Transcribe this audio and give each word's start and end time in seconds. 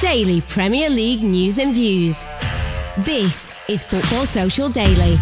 Daily 0.00 0.42
Premier 0.42 0.90
League 0.90 1.22
news 1.22 1.58
and 1.58 1.74
views. 1.74 2.26
This 2.98 3.58
is 3.66 3.82
Football 3.82 4.26
Social 4.26 4.68
Daily. 4.68 5.16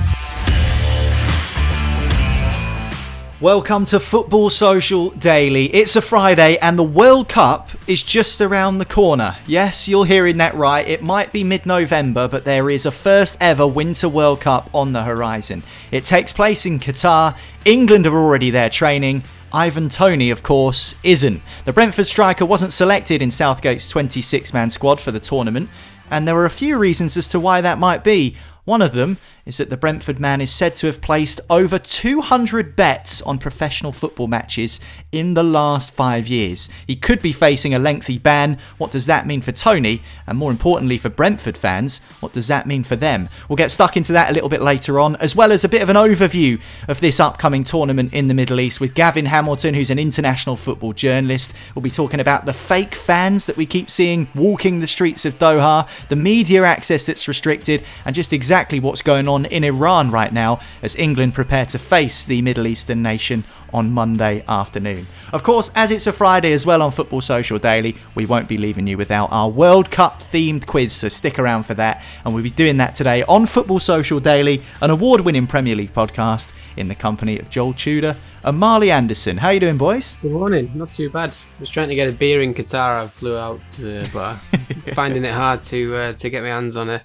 Welcome 3.40 3.84
to 3.84 4.00
Football 4.00 4.50
Social 4.50 5.10
Daily. 5.10 5.66
It's 5.72 5.94
a 5.94 6.02
Friday 6.02 6.58
and 6.58 6.76
the 6.76 6.82
World 6.82 7.28
Cup 7.28 7.70
is 7.86 8.02
just 8.02 8.40
around 8.40 8.78
the 8.78 8.84
corner. 8.84 9.36
Yes, 9.46 9.86
you're 9.86 10.06
hearing 10.06 10.38
that 10.38 10.56
right. 10.56 10.88
It 10.88 11.04
might 11.04 11.32
be 11.32 11.44
mid 11.44 11.66
November, 11.66 12.26
but 12.26 12.44
there 12.44 12.68
is 12.68 12.84
a 12.84 12.90
first 12.90 13.36
ever 13.40 13.68
Winter 13.68 14.08
World 14.08 14.40
Cup 14.40 14.68
on 14.74 14.92
the 14.92 15.04
horizon. 15.04 15.62
It 15.92 16.04
takes 16.04 16.32
place 16.32 16.66
in 16.66 16.80
Qatar. 16.80 17.36
England 17.64 18.08
are 18.08 18.16
already 18.16 18.50
there 18.50 18.70
training. 18.70 19.22
Ivan 19.54 19.88
Toney, 19.88 20.30
of 20.30 20.42
course, 20.42 20.96
isn't. 21.04 21.40
The 21.64 21.72
Brentford 21.72 22.08
striker 22.08 22.44
wasn't 22.44 22.72
selected 22.72 23.22
in 23.22 23.30
Southgate's 23.30 23.88
26 23.88 24.52
man 24.52 24.68
squad 24.68 24.98
for 24.98 25.12
the 25.12 25.20
tournament, 25.20 25.70
and 26.10 26.26
there 26.26 26.36
are 26.38 26.44
a 26.44 26.50
few 26.50 26.76
reasons 26.76 27.16
as 27.16 27.28
to 27.28 27.38
why 27.38 27.60
that 27.60 27.78
might 27.78 28.02
be. 28.02 28.34
One 28.64 28.82
of 28.82 28.94
them 28.94 29.16
is 29.46 29.58
that 29.58 29.68
the 29.68 29.76
Brentford 29.76 30.18
man 30.18 30.40
is 30.40 30.50
said 30.50 30.74
to 30.76 30.86
have 30.86 31.00
placed 31.00 31.40
over 31.50 31.78
200 31.78 32.74
bets 32.74 33.20
on 33.22 33.38
professional 33.38 33.92
football 33.92 34.26
matches 34.26 34.80
in 35.12 35.34
the 35.34 35.42
last 35.42 35.90
five 35.90 36.26
years. 36.26 36.70
He 36.86 36.96
could 36.96 37.20
be 37.20 37.32
facing 37.32 37.74
a 37.74 37.78
lengthy 37.78 38.18
ban. 38.18 38.58
What 38.78 38.90
does 38.90 39.06
that 39.06 39.26
mean 39.26 39.42
for 39.42 39.52
Toney? 39.52 40.02
And 40.26 40.38
more 40.38 40.50
importantly, 40.50 40.96
for 40.96 41.10
Brentford 41.10 41.58
fans, 41.58 41.98
what 42.20 42.32
does 42.32 42.48
that 42.48 42.66
mean 42.66 42.84
for 42.84 42.96
them? 42.96 43.28
We'll 43.48 43.56
get 43.56 43.70
stuck 43.70 43.96
into 43.96 44.12
that 44.14 44.30
a 44.30 44.32
little 44.32 44.48
bit 44.48 44.62
later 44.62 44.98
on, 44.98 45.16
as 45.16 45.36
well 45.36 45.52
as 45.52 45.62
a 45.62 45.68
bit 45.68 45.82
of 45.82 45.90
an 45.90 45.96
overview 45.96 46.60
of 46.88 47.00
this 47.00 47.20
upcoming 47.20 47.64
tournament 47.64 48.14
in 48.14 48.28
the 48.28 48.34
Middle 48.34 48.60
East 48.60 48.80
with 48.80 48.94
Gavin 48.94 49.26
Hamilton, 49.26 49.74
who's 49.74 49.90
an 49.90 49.98
international 49.98 50.56
football 50.56 50.94
journalist. 50.94 51.54
We'll 51.74 51.82
be 51.82 51.90
talking 51.90 52.20
about 52.20 52.46
the 52.46 52.52
fake 52.54 52.94
fans 52.94 53.46
that 53.46 53.56
we 53.56 53.66
keep 53.66 53.90
seeing 53.90 54.28
walking 54.34 54.80
the 54.80 54.86
streets 54.86 55.24
of 55.24 55.38
Doha, 55.38 55.86
the 56.08 56.16
media 56.16 56.64
access 56.64 57.04
that's 57.06 57.28
restricted, 57.28 57.84
and 58.04 58.14
just 58.14 58.32
exactly 58.32 58.80
what's 58.80 59.02
going 59.02 59.28
on 59.28 59.33
in 59.36 59.64
Iran 59.64 60.10
right 60.10 60.32
now 60.32 60.60
as 60.82 60.94
England 60.96 61.34
prepare 61.34 61.66
to 61.66 61.78
face 61.78 62.24
the 62.24 62.42
Middle 62.42 62.66
Eastern 62.66 63.02
nation 63.02 63.44
on 63.72 63.90
Monday 63.90 64.44
afternoon. 64.46 65.06
Of 65.32 65.42
course, 65.42 65.70
as 65.74 65.90
it's 65.90 66.06
a 66.06 66.12
Friday 66.12 66.52
as 66.52 66.64
well 66.64 66.80
on 66.80 66.92
Football 66.92 67.20
Social 67.20 67.58
Daily, 67.58 67.96
we 68.14 68.24
won't 68.24 68.48
be 68.48 68.56
leaving 68.56 68.86
you 68.86 68.96
without 68.96 69.30
our 69.32 69.50
World 69.50 69.90
Cup 69.90 70.20
themed 70.20 70.66
quiz, 70.66 70.92
so 70.92 71.08
stick 71.08 71.38
around 71.40 71.64
for 71.64 71.74
that. 71.74 72.02
And 72.24 72.32
we'll 72.32 72.44
be 72.44 72.50
doing 72.50 72.76
that 72.76 72.94
today 72.94 73.24
on 73.24 73.46
Football 73.46 73.80
Social 73.80 74.20
Daily, 74.20 74.62
an 74.80 74.90
award 74.90 75.22
winning 75.22 75.48
Premier 75.48 75.74
League 75.74 75.92
podcast 75.92 76.52
in 76.76 76.88
the 76.88 76.94
company 76.94 77.38
of 77.38 77.50
Joel 77.50 77.74
Tudor 77.74 78.16
and 78.44 78.58
Marley 78.58 78.90
Anderson. 78.90 79.38
How 79.38 79.50
you 79.50 79.60
doing, 79.60 79.78
boys? 79.78 80.16
Good 80.22 80.32
morning. 80.32 80.70
Not 80.74 80.92
too 80.92 81.10
bad. 81.10 81.30
I 81.30 81.60
was 81.60 81.70
trying 81.70 81.88
to 81.88 81.94
get 81.94 82.08
a 82.08 82.12
beer 82.12 82.42
in 82.42 82.54
Qatar. 82.54 83.02
I 83.02 83.08
flew 83.08 83.36
out, 83.36 83.60
uh, 83.82 84.06
but 84.12 84.34
finding 84.94 85.24
it 85.24 85.32
hard 85.32 85.62
to 85.64 85.96
uh, 85.96 86.12
to 86.12 86.30
get 86.30 86.42
my 86.42 86.50
hands 86.50 86.76
on 86.76 86.90
a, 86.90 87.02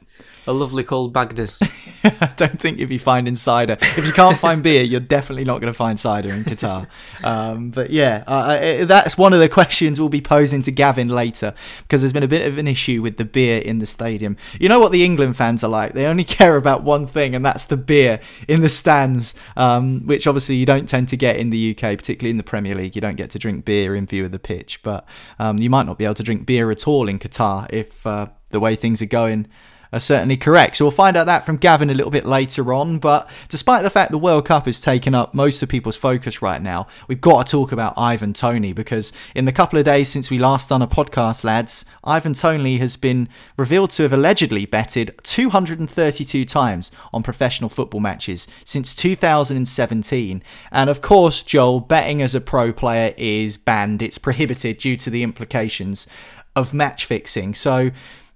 a 0.50 0.54
lovely 0.54 0.84
cold 0.84 1.14
Magners. 1.14 1.62
I 2.22 2.34
don't 2.36 2.60
think 2.60 2.80
if 2.80 2.90
you 2.90 2.98
find 2.98 3.38
cider, 3.38 3.78
if 3.80 4.06
you 4.06 4.12
can't 4.14 4.40
find 4.40 4.64
beer, 4.64 4.84
you're 4.84 5.00
definitely 5.00 5.46
not 5.46 5.62
going 5.62 5.72
to 5.72 5.78
find 5.78 6.00
cider 6.00 6.30
in 6.30 6.44
Qatar. 6.44 6.88
Um, 7.24 7.70
but 7.70 7.92
yeah, 7.92 8.24
uh, 8.26 8.86
that's 8.86 9.18
one 9.18 9.34
of 9.34 9.40
the 9.40 9.50
questions 9.60 10.00
we'll 10.00 10.10
be 10.10 10.22
posing 10.22 10.62
to 10.64 10.72
Gavin 10.72 11.10
later 11.10 11.54
because 11.84 12.02
there's 12.02 12.14
been 12.14 12.24
a 12.24 12.28
bit 12.28 12.48
of 12.48 12.58
an 12.58 12.68
issue 12.68 13.02
with 13.02 13.18
the 13.18 13.26
beer 13.26 13.62
in 13.62 13.78
the 13.78 13.86
stadium. 13.86 14.38
You 14.60 14.70
know 14.70 14.80
what 14.80 14.92
the 14.92 15.04
England 15.04 15.38
fans 15.38 15.64
are 15.64 15.70
like? 15.70 15.94
They 15.94 16.06
only 16.06 16.24
care 16.40 16.56
about 16.56 16.84
one 16.84 17.06
thing, 17.06 17.36
and 17.36 17.46
that's 17.46 17.66
the 17.66 17.78
beer 17.78 18.20
in 18.48 18.62
the 18.62 18.70
stands, 18.70 19.36
um, 19.56 20.06
which 20.06 20.26
obviously 20.26 20.56
you 20.56 20.66
don't 20.66 20.88
tend 20.88 21.10
to 21.10 21.18
get 21.18 21.36
in 21.36 21.52
the 21.52 21.72
UK, 21.72 21.98
particularly 21.98 22.32
in 22.32 22.38
the 22.38 22.44
Premier 22.44 22.74
League. 22.74 22.96
You 22.96 23.02
don't 23.02 23.18
get 23.18 23.30
to 23.32 23.40
drink 23.40 23.66
beer 23.66 23.96
in 23.96 24.08
view 24.08 24.26
of 24.26 24.32
the 24.32 24.40
pitch, 24.40 24.82
but 24.82 25.06
um, 25.38 25.60
you 25.60 25.70
might 25.70 25.86
not 25.86 25.98
be 25.98 26.06
able 26.06 26.16
to 26.16 26.24
drink 26.24 26.48
beer 26.48 26.72
at 26.72 26.88
all 26.88 27.08
in 27.08 27.20
Qatar 27.20 27.68
if 27.72 28.08
uh, 28.08 28.28
the 28.50 28.60
way 28.60 28.76
things 28.76 29.02
are 29.02 29.06
going 29.06 29.48
are 29.92 30.00
certainly 30.00 30.38
correct. 30.38 30.78
So 30.78 30.86
we'll 30.86 30.92
find 30.92 31.18
out 31.18 31.26
that 31.26 31.46
from 31.46 31.58
Gavin 31.58 31.90
a 31.90 31.94
little 31.94 32.12
bit 32.12 32.26
later 32.26 32.74
on. 32.74 33.00
But 33.00 33.30
despite 33.48 33.84
the 33.84 33.90
fact 33.90 34.12
the 34.12 34.18
World 34.18 34.46
Cup 34.46 34.66
has 34.66 34.82
taken 34.82 35.16
up 35.16 35.34
most 35.34 35.64
of 35.64 35.70
people's 35.70 35.96
focus 35.96 36.42
right 36.42 36.62
now, 36.62 36.88
we've 37.08 37.22
got 37.22 37.46
to 37.46 37.52
talk 37.52 37.72
about 37.72 37.98
Ivan 37.98 38.34
Toney 38.34 38.74
because 38.74 39.12
in 39.34 39.46
the 39.46 39.52
couple 39.52 39.80
of 39.80 39.86
days 39.86 40.10
since 40.10 40.30
we 40.30 40.38
last 40.38 40.70
done 40.70 40.82
a 40.82 40.88
podcast, 40.88 41.44
lads, 41.44 41.86
Ivan 42.04 42.34
Toney 42.34 42.78
has 42.78 42.96
been 42.96 43.30
revealed 43.58 43.90
to 43.92 44.04
have 44.04 44.14
allegedly 44.14 44.66
betted 44.66 45.20
232 45.24 46.46
times 46.46 46.92
on 47.12 47.24
professional 47.24 47.70
football 47.70 48.02
matches 48.02 48.48
since 48.64 48.94
2017. 48.96 50.44
And 50.72 50.90
of 50.90 51.02
course, 51.02 51.42
Joel, 51.42 51.80
betting 51.80 52.22
as 52.22 52.36
a 52.36 52.42
pro 52.42 52.72
player 52.72 53.14
is 53.18 53.58
banned. 53.58 54.02
It's 54.02 54.18
prohibited 54.18 54.78
due 54.78 54.98
to 54.98 55.10
the 55.10 55.24
implications 55.24 56.06
of 56.56 56.74
match 56.74 57.06
fixing. 57.06 57.56
So 57.56 57.92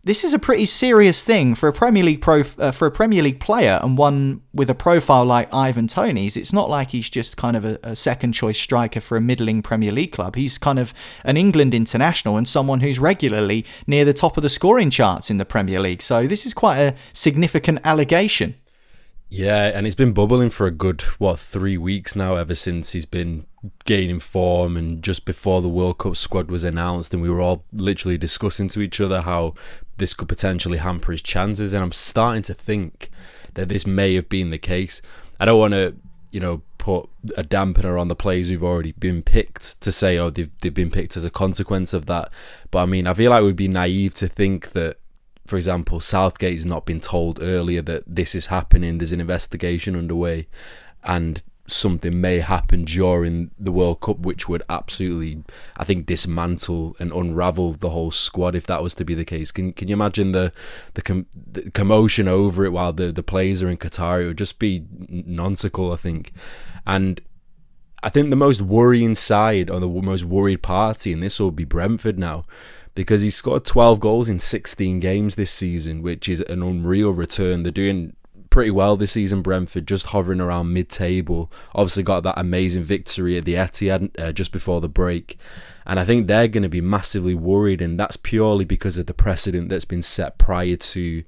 this 0.06 0.25
is 0.25 0.34
a 0.34 0.40
pretty 0.40 0.66
serious 0.66 1.24
thing 1.24 1.56
for 1.56 1.69
a 1.69 1.74
Premier 1.74 2.03
League 2.03 2.22
pro 2.22 2.44
uh, 2.59 2.72
for 2.72 2.86
a 2.86 2.91
Premier 2.91 3.24
League 3.24 3.40
player 3.40 3.80
and 3.81 3.97
one 3.97 4.41
with 4.53 4.69
a 4.69 4.75
profile 4.75 5.24
like 5.24 5.53
Ivan 5.53 5.88
Toney's. 5.88 6.36
It's 6.36 6.52
not 6.52 6.69
like 6.69 6.91
he's 6.91 7.09
just 7.09 7.38
kind 7.38 7.56
of 7.56 7.64
a, 7.64 7.80
a, 7.84 7.96
second 7.96 8.34
choice 8.34 8.59
striker 8.59 9.00
for 9.00 9.16
a 9.16 9.22
middling 9.22 9.62
Premier 9.62 9.91
League 9.91 10.12
club. 10.12 10.36
He's 10.36 10.58
kind 10.58 10.78
of 10.78 10.94
an 11.24 11.38
England 11.38 11.74
international 11.74 12.36
and 12.36 12.46
someone 12.46 12.81
who's 12.81 13.00
regularly 13.00 13.66
near 13.88 14.03
the 14.03 14.14
top 14.14 14.36
of 14.36 14.44
the 14.44 14.50
scoring 14.50 14.90
charts 14.90 15.30
in 15.30 15.38
the 15.38 15.46
Premier 15.46 15.80
League. 15.80 16.02
So 16.02 16.28
this 16.28 16.46
is 16.46 16.53
quite 16.53 16.80
a 16.80 16.96
significant 17.14 17.80
allegation. 17.85 18.56
Yeah, 19.34 19.72
and 19.74 19.88
it's 19.88 19.96
been 19.96 20.14
bubbling 20.14 20.52
for 20.52 20.68
a 20.68 20.72
good 20.72 21.02
what 21.18 21.40
three 21.40 21.75
weeks 21.75 22.16
now. 22.16 22.35
Ever 22.35 22.53
since 22.53 22.91
he's 22.91 23.08
been 23.08 23.47
gaining 23.84 24.20
form, 24.20 24.78
and 24.78 25.02
just 25.02 25.25
before 25.25 25.59
the 25.64 25.70
World 25.70 25.97
Cup 25.97 26.16
squad 26.18 26.52
was 26.52 26.64
announced, 26.64 27.16
and 27.16 27.24
we 27.24 27.31
were 27.31 27.41
all 27.41 27.66
literally 27.74 28.16
discussing 28.16 28.68
to 28.68 28.81
each 28.81 29.02
other 29.02 29.22
how 29.22 29.56
this 29.97 30.13
could 30.13 30.27
potentially 30.27 30.77
hamper 30.77 31.11
his 31.11 31.21
chances. 31.21 31.73
And 31.73 31.83
I'm 31.83 31.91
starting 31.91 32.43
to 32.43 32.53
think 32.53 33.09
that 33.53 33.69
this 33.69 33.85
may 33.85 34.15
have 34.15 34.29
been 34.29 34.49
the 34.49 34.57
case. 34.57 35.01
I 35.39 35.45
don't 35.45 35.59
want 35.59 35.73
to, 35.73 35.95
you 36.31 36.39
know, 36.39 36.61
put 36.77 37.09
a 37.37 37.43
dampener 37.43 37.99
on 37.99 38.09
the 38.09 38.15
players 38.15 38.49
who've 38.49 38.63
already 38.63 38.91
been 38.93 39.21
picked 39.21 39.79
to 39.81 39.91
say, 39.91 40.17
oh, 40.17 40.29
they've 40.29 40.49
they've 40.61 40.73
been 40.73 40.91
picked 40.91 41.15
as 41.15 41.23
a 41.23 41.29
consequence 41.29 41.93
of 41.93 42.07
that. 42.07 42.31
But 42.71 42.83
I 42.83 42.85
mean, 42.85 43.07
I 43.07 43.13
feel 43.13 43.31
like 43.31 43.43
we'd 43.43 43.55
be 43.55 43.67
naive 43.67 44.13
to 44.16 44.28
think 44.28 44.72
that 44.72 44.97
for 45.45 45.57
example, 45.57 45.99
Southgate's 45.99 46.66
not 46.66 46.85
been 46.85 47.01
told 47.01 47.41
earlier 47.41 47.81
that 47.81 48.03
this 48.07 48.34
is 48.34 48.46
happening, 48.47 48.97
there's 48.97 49.11
an 49.11 49.19
investigation 49.19 49.96
underway, 49.96 50.47
and 51.03 51.43
something 51.65 52.19
may 52.19 52.39
happen 52.39 52.83
during 52.83 53.51
the 53.57 53.71
World 53.71 54.01
Cup, 54.01 54.19
which 54.19 54.49
would 54.49 54.63
absolutely, 54.69 55.43
I 55.77 55.83
think, 55.83 56.05
dismantle 56.05 56.95
and 56.99 57.11
unravel 57.11 57.73
the 57.73 57.91
whole 57.91 58.11
squad 58.11 58.55
if 58.55 58.65
that 58.67 58.83
was 58.83 58.93
to 58.95 59.05
be 59.05 59.13
the 59.13 59.25
case. 59.25 59.51
Can 59.51 59.71
Can 59.73 59.87
you 59.87 59.93
imagine 59.93 60.33
the 60.33 60.51
the, 60.93 61.01
com- 61.01 61.27
the 61.33 61.71
commotion 61.71 62.27
over 62.27 62.65
it 62.65 62.71
while 62.71 62.93
the 62.93 63.11
the 63.11 63.23
players 63.23 63.63
are 63.63 63.69
in 63.69 63.77
Qatar? 63.77 64.23
It 64.23 64.27
would 64.27 64.37
just 64.37 64.59
be 64.59 64.85
nonsensical, 65.09 65.91
I 65.91 65.97
think, 65.97 66.31
and. 66.85 67.21
I 68.05 68.09
think 68.09 68.31
the 68.31 68.35
most 68.35 68.61
worrying 68.61 69.15
side 69.15 69.69
or 69.69 69.79
the 69.79 69.87
most 69.87 70.25
worried 70.25 70.61
party, 70.61 71.13
and 71.13 71.23
this 71.23 71.39
will 71.39 71.51
be 71.51 71.63
Brentford 71.63 72.19
now, 72.19 72.43
because 72.95 73.21
he 73.21 73.29
scored 73.29 73.63
12 73.63 74.01
goals 74.01 74.27
in 74.27 74.39
16 74.39 74.99
games 74.99 75.35
this 75.35 75.51
season, 75.51 76.01
which 76.01 76.27
is 76.27 76.41
an 76.41 76.61
unreal 76.61 77.11
return. 77.11 77.63
They're 77.63 77.71
doing 77.71 78.17
pretty 78.53 78.70
well 78.70 78.96
this 78.96 79.14
season. 79.14 79.41
Brentford 79.41 79.88
just 79.88 80.08
hovering 80.08 80.40
around 80.40 80.72
mid-table. 80.72 81.52
Obviously 81.73 82.03
got 82.03 82.22
that 82.22 82.38
amazing 82.38 82.84
victory 82.84 83.35
at 83.35 83.46
the 83.46 83.55
Etihad 83.55 84.11
uh, 84.20 84.32
just 84.32 84.52
before 84.52 84.79
the 84.79 84.88
break, 84.88 85.40
and 85.88 86.00
I 86.00 86.05
think 86.05 86.28
they're 86.28 86.47
going 86.47 86.61
to 86.61 86.70
be 86.70 86.79
massively 86.79 87.34
worried, 87.34 87.82
and 87.82 88.00
that's 88.00 88.16
purely 88.16 88.64
because 88.64 88.96
of 88.96 89.08
the 89.08 89.14
precedent 89.14 89.70
that's 89.70 89.85
been 89.85 90.03
set 90.03 90.38
prior 90.38 90.76
to 90.76 91.23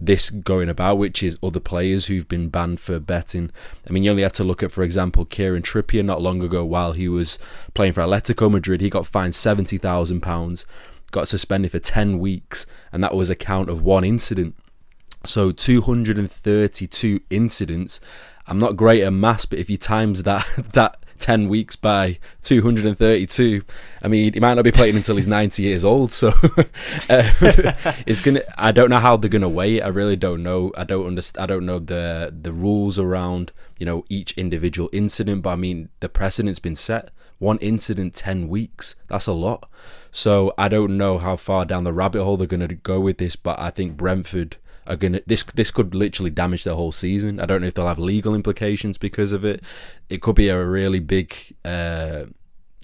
this 0.00 0.30
going 0.30 0.68
about, 0.68 0.98
which 0.98 1.22
is 1.22 1.38
other 1.44 1.60
players 1.60 2.06
who've 2.06 2.26
been 2.26 2.48
banned 2.48 2.80
for 2.80 2.98
betting. 2.98 3.52
I 3.88 3.92
mean, 3.92 4.02
you 4.02 4.10
only 4.10 4.24
have 4.24 4.32
to 4.32 4.44
look 4.44 4.60
at, 4.60 4.72
for 4.72 4.82
example, 4.82 5.24
Kieran 5.24 5.62
Trippier 5.62 6.04
not 6.04 6.22
long 6.22 6.42
ago 6.42 6.64
while 6.64 6.90
he 6.90 7.08
was 7.08 7.38
playing 7.74 7.92
for 7.92 8.00
Atletico 8.00 8.50
Madrid. 8.50 8.80
He 8.80 8.90
got 8.90 9.06
fined 9.06 9.34
£70,000, 9.34 10.64
got 11.12 11.28
suspended 11.28 11.70
for 11.70 11.78
10 11.78 12.18
weeks, 12.18 12.66
and 12.92 13.02
that 13.04 13.14
was 13.14 13.30
a 13.30 13.36
count 13.36 13.70
of 13.70 13.80
one 13.80 14.02
incident. 14.02 14.56
So 15.26 15.52
232 15.52 17.20
incidents. 17.30 18.00
I'm 18.46 18.58
not 18.58 18.76
great 18.76 19.02
at 19.02 19.12
maths, 19.12 19.46
but 19.46 19.58
if 19.58 19.70
you 19.70 19.76
times 19.76 20.22
that 20.24 20.46
that 20.72 20.98
10 21.18 21.48
weeks 21.48 21.76
by 21.76 22.18
232 22.42 23.62
i 24.02 24.08
mean 24.08 24.34
he 24.34 24.40
might 24.40 24.54
not 24.54 24.64
be 24.64 24.72
playing 24.72 24.96
until 24.96 25.16
he's 25.16 25.28
90 25.28 25.62
years 25.62 25.84
old 25.84 26.10
so 26.10 26.28
uh, 26.28 26.32
it's 28.06 28.20
gonna 28.20 28.42
i 28.58 28.72
don't 28.72 28.90
know 28.90 28.98
how 28.98 29.16
they're 29.16 29.30
gonna 29.30 29.48
weigh 29.48 29.78
it. 29.78 29.84
I 29.84 29.88
really 29.88 30.16
don't 30.16 30.42
know. 30.42 30.72
I 30.76 30.84
don't 30.84 31.06
understand 31.06 31.44
i 31.44 31.46
don't 31.46 31.64
know 31.64 31.78
the 31.78 32.34
the 32.38 32.52
rules 32.52 32.98
around 32.98 33.52
you 33.78 33.86
know 33.86 34.04
each 34.08 34.32
individual 34.32 34.90
incident 34.92 35.42
but 35.42 35.50
i 35.50 35.56
mean 35.56 35.88
the 36.00 36.08
precedent's 36.08 36.58
been 36.58 36.76
set. 36.76 37.10
One 37.38 37.58
incident 37.58 38.14
10 38.14 38.48
weeks. 38.48 38.94
That's 39.08 39.26
a 39.26 39.32
lot. 39.32 39.70
So 40.10 40.52
i 40.58 40.68
don't 40.68 40.96
know 40.96 41.18
how 41.18 41.36
far 41.36 41.64
down 41.64 41.84
the 41.84 41.92
rabbit 41.92 42.24
hole 42.24 42.36
they're 42.36 42.46
gonna 42.46 42.74
go 42.74 43.00
with 43.00 43.18
this 43.18 43.36
but 43.36 43.58
i 43.58 43.70
think 43.70 43.96
brentford 43.96 44.56
are 44.86 44.96
gonna 44.96 45.20
this 45.26 45.42
this 45.42 45.70
could 45.70 45.94
literally 45.94 46.30
damage 46.30 46.64
their 46.64 46.74
whole 46.74 46.92
season. 46.92 47.40
I 47.40 47.46
don't 47.46 47.60
know 47.60 47.66
if 47.66 47.74
they'll 47.74 47.88
have 47.88 47.98
legal 47.98 48.34
implications 48.34 48.98
because 48.98 49.32
of 49.32 49.44
it. 49.44 49.62
It 50.08 50.20
could 50.22 50.36
be 50.36 50.48
a 50.48 50.64
really 50.64 51.00
big 51.00 51.34
uh, 51.64 52.24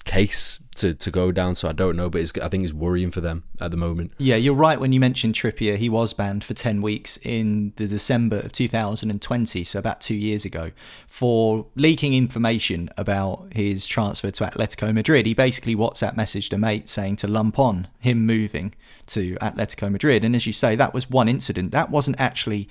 case 0.03 0.59
to, 0.75 0.93
to 0.93 1.11
go 1.11 1.31
down. 1.31 1.55
So 1.55 1.69
I 1.69 1.73
don't 1.73 1.95
know, 1.95 2.09
but 2.09 2.21
I 2.21 2.47
think 2.49 2.63
it's 2.63 2.73
worrying 2.73 3.11
for 3.11 3.21
them 3.21 3.43
at 3.59 3.71
the 3.71 3.77
moment. 3.77 4.13
Yeah, 4.17 4.35
you're 4.35 4.53
right 4.53 4.79
when 4.79 4.91
you 4.91 4.99
mentioned 4.99 5.35
Trippier. 5.35 5.77
He 5.77 5.89
was 5.89 6.13
banned 6.13 6.43
for 6.43 6.53
10 6.53 6.81
weeks 6.81 7.17
in 7.23 7.73
the 7.75 7.87
December 7.87 8.39
of 8.39 8.51
2020, 8.51 9.63
so 9.63 9.79
about 9.79 10.01
two 10.01 10.15
years 10.15 10.45
ago, 10.45 10.71
for 11.07 11.67
leaking 11.75 12.13
information 12.13 12.89
about 12.97 13.47
his 13.53 13.85
transfer 13.85 14.31
to 14.31 14.43
Atletico 14.43 14.93
Madrid. 14.93 15.25
He 15.25 15.33
basically 15.33 15.75
WhatsApp 15.75 16.15
messaged 16.15 16.53
a 16.53 16.57
mate 16.57 16.89
saying 16.89 17.17
to 17.17 17.27
lump 17.27 17.59
on 17.59 17.87
him 17.99 18.25
moving 18.25 18.73
to 19.07 19.35
Atletico 19.35 19.91
Madrid. 19.91 20.23
And 20.23 20.35
as 20.35 20.47
you 20.47 20.53
say, 20.53 20.75
that 20.75 20.93
was 20.93 21.09
one 21.09 21.27
incident. 21.27 21.71
That 21.71 21.91
wasn't 21.91 22.19
actually 22.19 22.67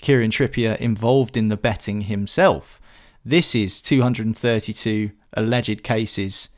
Kieran 0.00 0.30
Trippier 0.30 0.76
involved 0.78 1.36
in 1.36 1.48
the 1.48 1.56
betting 1.56 2.02
himself. 2.02 2.80
This 3.24 3.54
is 3.54 3.80
232 3.80 5.12
alleged 5.34 5.82
cases 5.82 6.48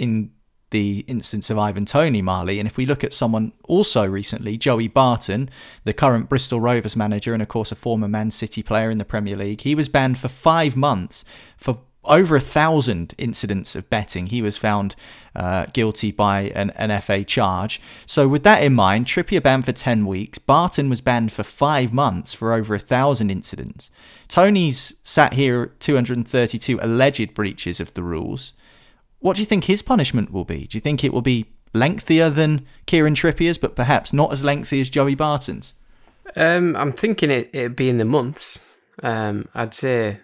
in 0.00 0.32
the 0.70 1.04
instance 1.06 1.50
of 1.50 1.58
Ivan 1.58 1.84
Toney 1.84 2.22
Marley. 2.22 2.58
And 2.58 2.66
if 2.66 2.76
we 2.76 2.86
look 2.86 3.04
at 3.04 3.12
someone 3.12 3.52
also 3.64 4.06
recently, 4.06 4.56
Joey 4.56 4.88
Barton, 4.88 5.50
the 5.84 5.92
current 5.92 6.28
Bristol 6.28 6.60
Rovers 6.60 6.96
manager 6.96 7.34
and 7.34 7.42
of 7.42 7.48
course 7.48 7.70
a 7.70 7.76
former 7.76 8.08
Man 8.08 8.30
City 8.30 8.62
player 8.62 8.90
in 8.90 8.98
the 8.98 9.04
Premier 9.04 9.36
League, 9.36 9.60
he 9.60 9.74
was 9.74 9.88
banned 9.88 10.18
for 10.18 10.28
five 10.28 10.76
months 10.76 11.24
for 11.56 11.80
over 12.04 12.34
a 12.34 12.40
thousand 12.40 13.14
incidents 13.18 13.74
of 13.74 13.90
betting. 13.90 14.28
He 14.28 14.40
was 14.40 14.56
found 14.56 14.94
uh, 15.36 15.66
guilty 15.72 16.10
by 16.10 16.52
an, 16.54 16.70
an 16.70 16.98
FA 17.02 17.24
charge. 17.24 17.78
So, 18.06 18.26
with 18.26 18.42
that 18.44 18.62
in 18.62 18.74
mind, 18.74 19.06
Trippier 19.06 19.42
banned 19.42 19.66
for 19.66 19.72
10 19.72 20.06
weeks. 20.06 20.38
Barton 20.38 20.88
was 20.88 21.02
banned 21.02 21.30
for 21.30 21.42
five 21.42 21.92
months 21.92 22.32
for 22.32 22.54
over 22.54 22.74
a 22.74 22.78
thousand 22.78 23.30
incidents. 23.30 23.90
Toney's 24.28 24.94
sat 25.04 25.34
here 25.34 25.62
at 25.64 25.80
232 25.80 26.78
alleged 26.80 27.34
breaches 27.34 27.80
of 27.80 27.92
the 27.92 28.02
rules. 28.02 28.54
What 29.20 29.36
do 29.36 29.42
you 29.42 29.46
think 29.46 29.64
his 29.64 29.82
punishment 29.82 30.32
will 30.32 30.44
be? 30.44 30.66
Do 30.66 30.76
you 30.76 30.80
think 30.80 31.04
it 31.04 31.12
will 31.12 31.22
be 31.22 31.46
lengthier 31.72 32.30
than 32.30 32.66
Kieran 32.86 33.14
Trippier's, 33.14 33.58
but 33.58 33.76
perhaps 33.76 34.12
not 34.12 34.32
as 34.32 34.42
lengthy 34.42 34.80
as 34.80 34.90
Joey 34.90 35.14
Barton's? 35.14 35.74
Um, 36.36 36.76
I'm 36.76 36.92
thinking 36.92 37.30
it, 37.30 37.50
it'd 37.52 37.76
be 37.76 37.88
in 37.88 37.98
the 37.98 38.04
months. 38.04 38.60
Um, 39.02 39.48
I'd 39.54 39.74
say 39.74 40.20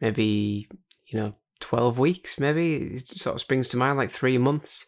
maybe 0.00 0.68
you 1.06 1.18
know, 1.18 1.34
12 1.60 1.98
weeks, 1.98 2.38
maybe. 2.38 2.76
It 2.76 3.08
sort 3.08 3.34
of 3.34 3.40
springs 3.40 3.68
to 3.68 3.76
mind, 3.76 3.98
like 3.98 4.10
three 4.10 4.38
months. 4.38 4.86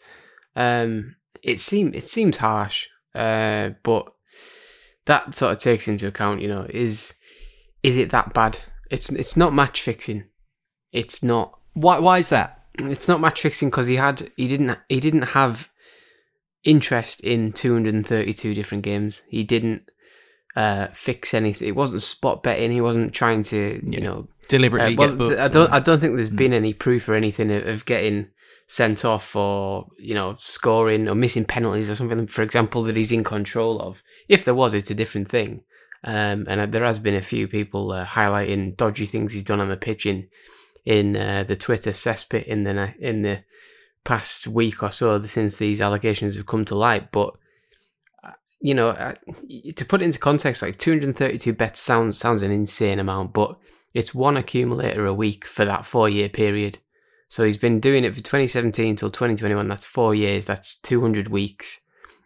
Um, 0.57 1.17
it 1.43 1.59
seemed 1.59 1.95
it 1.95 2.03
seems 2.03 2.39
harsh, 2.39 2.89
uh, 3.15 3.71
but 3.83 4.13
that 5.07 5.37
sort 5.37 5.53
of 5.53 5.59
takes 5.63 5.87
into 5.87 6.09
account, 6.09 6.43
you 6.43 6.49
know, 6.49 6.67
is 6.69 7.15
is 7.83 7.97
it 7.97 8.11
that 8.11 8.35
bad? 8.35 8.59
It's 8.91 9.11
it's 9.11 9.37
not 9.37 9.55
match 9.55 9.83
fixing. 9.83 10.25
It's 10.93 11.23
not. 11.23 11.59
Why 11.75 12.01
why 12.01 12.19
is 12.19 12.29
that? 12.31 12.58
It's 12.79 13.09
not 13.09 13.21
match 13.21 13.41
fixing 13.41 13.71
because 13.71 13.87
he 13.87 13.97
had 13.97 14.31
he 14.37 14.49
didn't 14.49 14.79
he 14.89 15.01
didn't 15.01 15.23
have 15.23 15.69
interest 16.65 17.21
in 17.21 17.53
232 17.53 18.55
different 18.55 18.85
games. 18.85 19.23
He 19.29 19.45
didn't 19.45 19.91
uh, 20.57 20.89
fix 20.89 21.35
anything. 21.35 21.69
It 21.69 21.77
wasn't 21.77 22.03
spot 22.03 22.43
betting. 22.43 22.71
He 22.71 22.81
wasn't 22.81 23.15
trying 23.15 23.43
to 23.45 23.81
you 23.83 23.83
yeah. 23.85 24.01
know 24.01 24.29
deliberately 24.49 24.97
uh, 24.97 25.15
well, 25.15 25.41
I 25.41 25.49
don't. 25.49 25.73
I 25.73 25.81
don't 25.81 26.01
think 26.01 26.15
there's 26.15 26.29
been 26.29 26.53
any 26.53 26.73
proof 26.73 27.09
or 27.09 27.15
anything 27.15 27.51
of, 27.51 27.67
of, 27.67 27.85
getting 27.85 28.29
sent 28.67 29.05
off 29.05 29.37
or 29.37 29.87
you 29.99 30.15
know 30.15 30.37
scoring 30.39 31.09
or 31.09 31.15
missing 31.15 31.45
penalties 31.45 31.91
or 31.91 31.95
something. 31.95 32.27
For 32.27 32.43
example, 32.43 32.83
that 32.85 32.97
he's 32.97 33.13
in 33.13 33.25
control 33.25 33.81
of. 33.81 34.03
If 34.29 34.45
there 34.45 34.55
was, 34.55 34.75
it's 34.75 34.91
a 34.91 34.95
different 34.95 35.29
thing. 35.29 35.63
Um, 36.05 36.47
and 36.49 36.73
there 36.73 36.85
has 36.85 37.01
been 37.01 37.17
a 37.17 37.23
few 37.23 37.49
people 37.49 37.91
uh, 37.91 38.07
highlighting 38.07 38.77
dodgy 38.77 39.05
things 39.05 39.33
he's 39.33 39.43
done 39.43 39.61
on 39.61 39.69
the 39.69 39.77
pitch 39.77 40.07
in 40.07 40.29
in 40.89 41.17
uh, 41.17 41.45
the 41.47 41.55
Twitter 41.55 41.91
cesspit 41.91 42.45
in 42.45 42.65
the 42.65 42.95
in 42.99 43.21
the 43.21 43.45
past 44.05 44.47
week 44.47 44.83
or 44.83 44.91
so 44.91 45.23
since 45.25 45.57
these 45.57 45.83
allegations 45.83 46.35
have 46.35 46.47
come 46.47 46.65
to 46.65 46.75
light. 46.75 47.13
But 47.13 47.35
uh, 48.25 48.33
you 48.59 48.73
know, 48.73 48.89
uh, 48.89 49.15
to 49.77 49.85
put 49.85 50.01
it 50.01 50.07
into 50.07 50.19
context, 50.19 50.63
like 50.63 50.79
232 50.79 51.53
bets 51.53 51.79
sounds 51.79 52.17
sounds 52.17 52.43
an 52.43 52.51
insane 52.51 52.99
amount, 52.99 53.35
but 53.35 53.59
it's 53.93 54.15
one 54.15 54.39
accumulator 54.39 55.05
a 55.05 55.13
week 55.13 55.45
for 55.45 55.67
that 55.67 55.85
four 55.85 56.09
year 56.09 56.31
period. 56.31 56.79
So 57.29 57.45
he's 57.45 57.59
been 57.59 57.81
doing 57.81 58.05
it 58.05 58.15
for 58.15 58.23
2017 58.23 58.97
till 58.97 59.11
2021. 59.11 59.69
That's 59.69 59.85
four 59.85 60.15
years. 60.15 60.47
That's 60.47 60.75
200 60.77 61.29
weeks. 61.29 61.81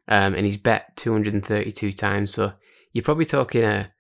Um, 0.07 0.35
and 0.37 0.47
he's 0.47 0.57
bet 0.57 0.97
232 0.97 1.93
times. 1.93 2.33
So 2.33 2.53
you're 2.93 3.03
probably 3.03 3.25
talking 3.25 3.65
a 3.65 3.93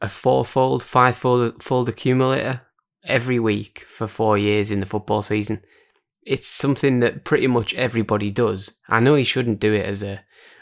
a 0.00 0.08
fourfold, 0.08 0.84
fivefold 0.84 1.60
fold 1.60 1.88
accumulator 1.88 2.60
every 3.04 3.38
week 3.38 3.84
for 3.86 4.06
four 4.06 4.36
years 4.36 4.70
in 4.70 4.80
the 4.80 4.86
football 4.86 5.22
season. 5.22 5.62
It's 6.22 6.46
something 6.46 7.00
that 7.00 7.24
pretty 7.24 7.46
much 7.46 7.74
everybody 7.74 8.30
does. 8.30 8.78
I 8.88 9.00
know 9.00 9.14
he 9.14 9.24
shouldn't 9.24 9.60
do 9.60 9.72
it 9.72 9.86
as 9.86 10.02
a 10.02 10.20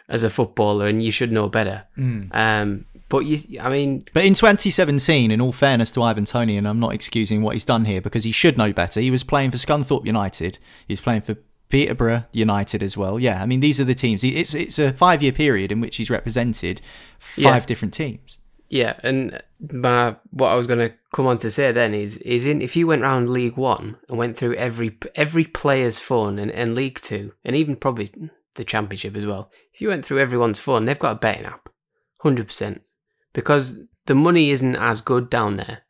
as 0.09 0.23
a 0.23 0.31
footballer, 0.31 0.87
and 0.87 1.03
you 1.03 1.11
should 1.11 1.33
know 1.33 1.49
better. 1.49 1.85
Mm. 1.99 2.33
Um, 2.35 2.85
but 3.09 3.21
you, 3.21 3.61
I 3.61 3.69
mean, 3.69 4.05
but 4.13 4.25
in 4.25 4.35
2017, 4.35 5.31
in 5.31 5.41
all 5.41 5.53
fairness 5.53 5.91
to 5.93 6.03
Ivan 6.03 6.25
Toney, 6.25 6.57
and 6.57 6.67
I'm 6.67 6.81
not 6.81 6.95
excusing 6.95 7.43
what 7.43 7.55
he's 7.55 7.65
done 7.65 7.85
here 7.85 8.01
because 8.01 8.25
he 8.25 8.33
should 8.33 8.59
know 8.59 8.73
better. 8.73 9.01
He 9.01 9.11
was 9.11 9.23
playing 9.23 9.51
for 9.51 9.57
Scunthorpe 9.57 10.07
United. 10.07 10.59
He's 10.87 11.01
playing 11.01 11.23
for 11.23 11.37
Peterborough 11.69 12.25
United 12.33 12.83
as 12.83 12.97
well. 12.97 13.19
Yeah, 13.19 13.43
I 13.43 13.47
mean 13.47 13.61
these 13.61 13.81
are 13.81 13.85
the 13.85 13.95
teams. 13.95 14.23
It's 14.23 14.55
it's 14.55 14.79
a 14.79 14.93
five 14.93 15.23
year 15.23 15.33
period 15.33 15.73
in 15.73 15.81
which 15.81 15.97
he's 15.97 16.11
represented 16.11 16.81
five 17.19 17.37
yeah. 17.45 17.61
different 17.61 17.95
teams. 17.95 18.39
Yeah, 18.69 18.99
and 19.03 19.43
my 19.73 20.17
what 20.31 20.49
I 20.49 20.55
was 20.55 20.67
going 20.67 20.81
to 20.81 20.95
come 21.13 21.27
on 21.27 21.39
to 21.39 21.51
say 21.51 21.73
then 21.73 21.95
is 21.95 22.17
is 22.19 22.47
in 22.47 22.61
if 22.61 22.77
you 22.77 22.87
went 22.87 23.03
around 23.03 23.31
League 23.31 23.57
One 23.57 23.97
and 24.09 24.19
went 24.19 24.37
through 24.37 24.55
every 24.57 24.97
every 25.15 25.45
player's 25.45 25.99
phone 25.99 26.39
and, 26.39 26.51
and 26.51 26.75
League 26.75 27.01
Two 27.01 27.33
and 27.45 27.55
even 27.55 27.77
probably 27.77 28.11
the 28.57 28.65
Championship 28.65 29.17
as 29.17 29.27
well, 29.27 29.51
if 29.73 29.81
you 29.81 29.89
went 29.89 30.05
through 30.05 30.19
everyone's 30.19 30.59
phone, 30.59 30.85
they've 30.85 30.99
got 30.99 31.13
a 31.13 31.21
betting 31.21 31.47
app, 31.47 31.69
hundred 32.23 32.49
percent 32.49 32.83
because 33.33 33.87
the 34.07 34.15
money 34.15 34.51
isn't 34.51 34.77
as 34.77 35.01
good 35.03 35.29
down 35.29 35.57
there 35.57 35.83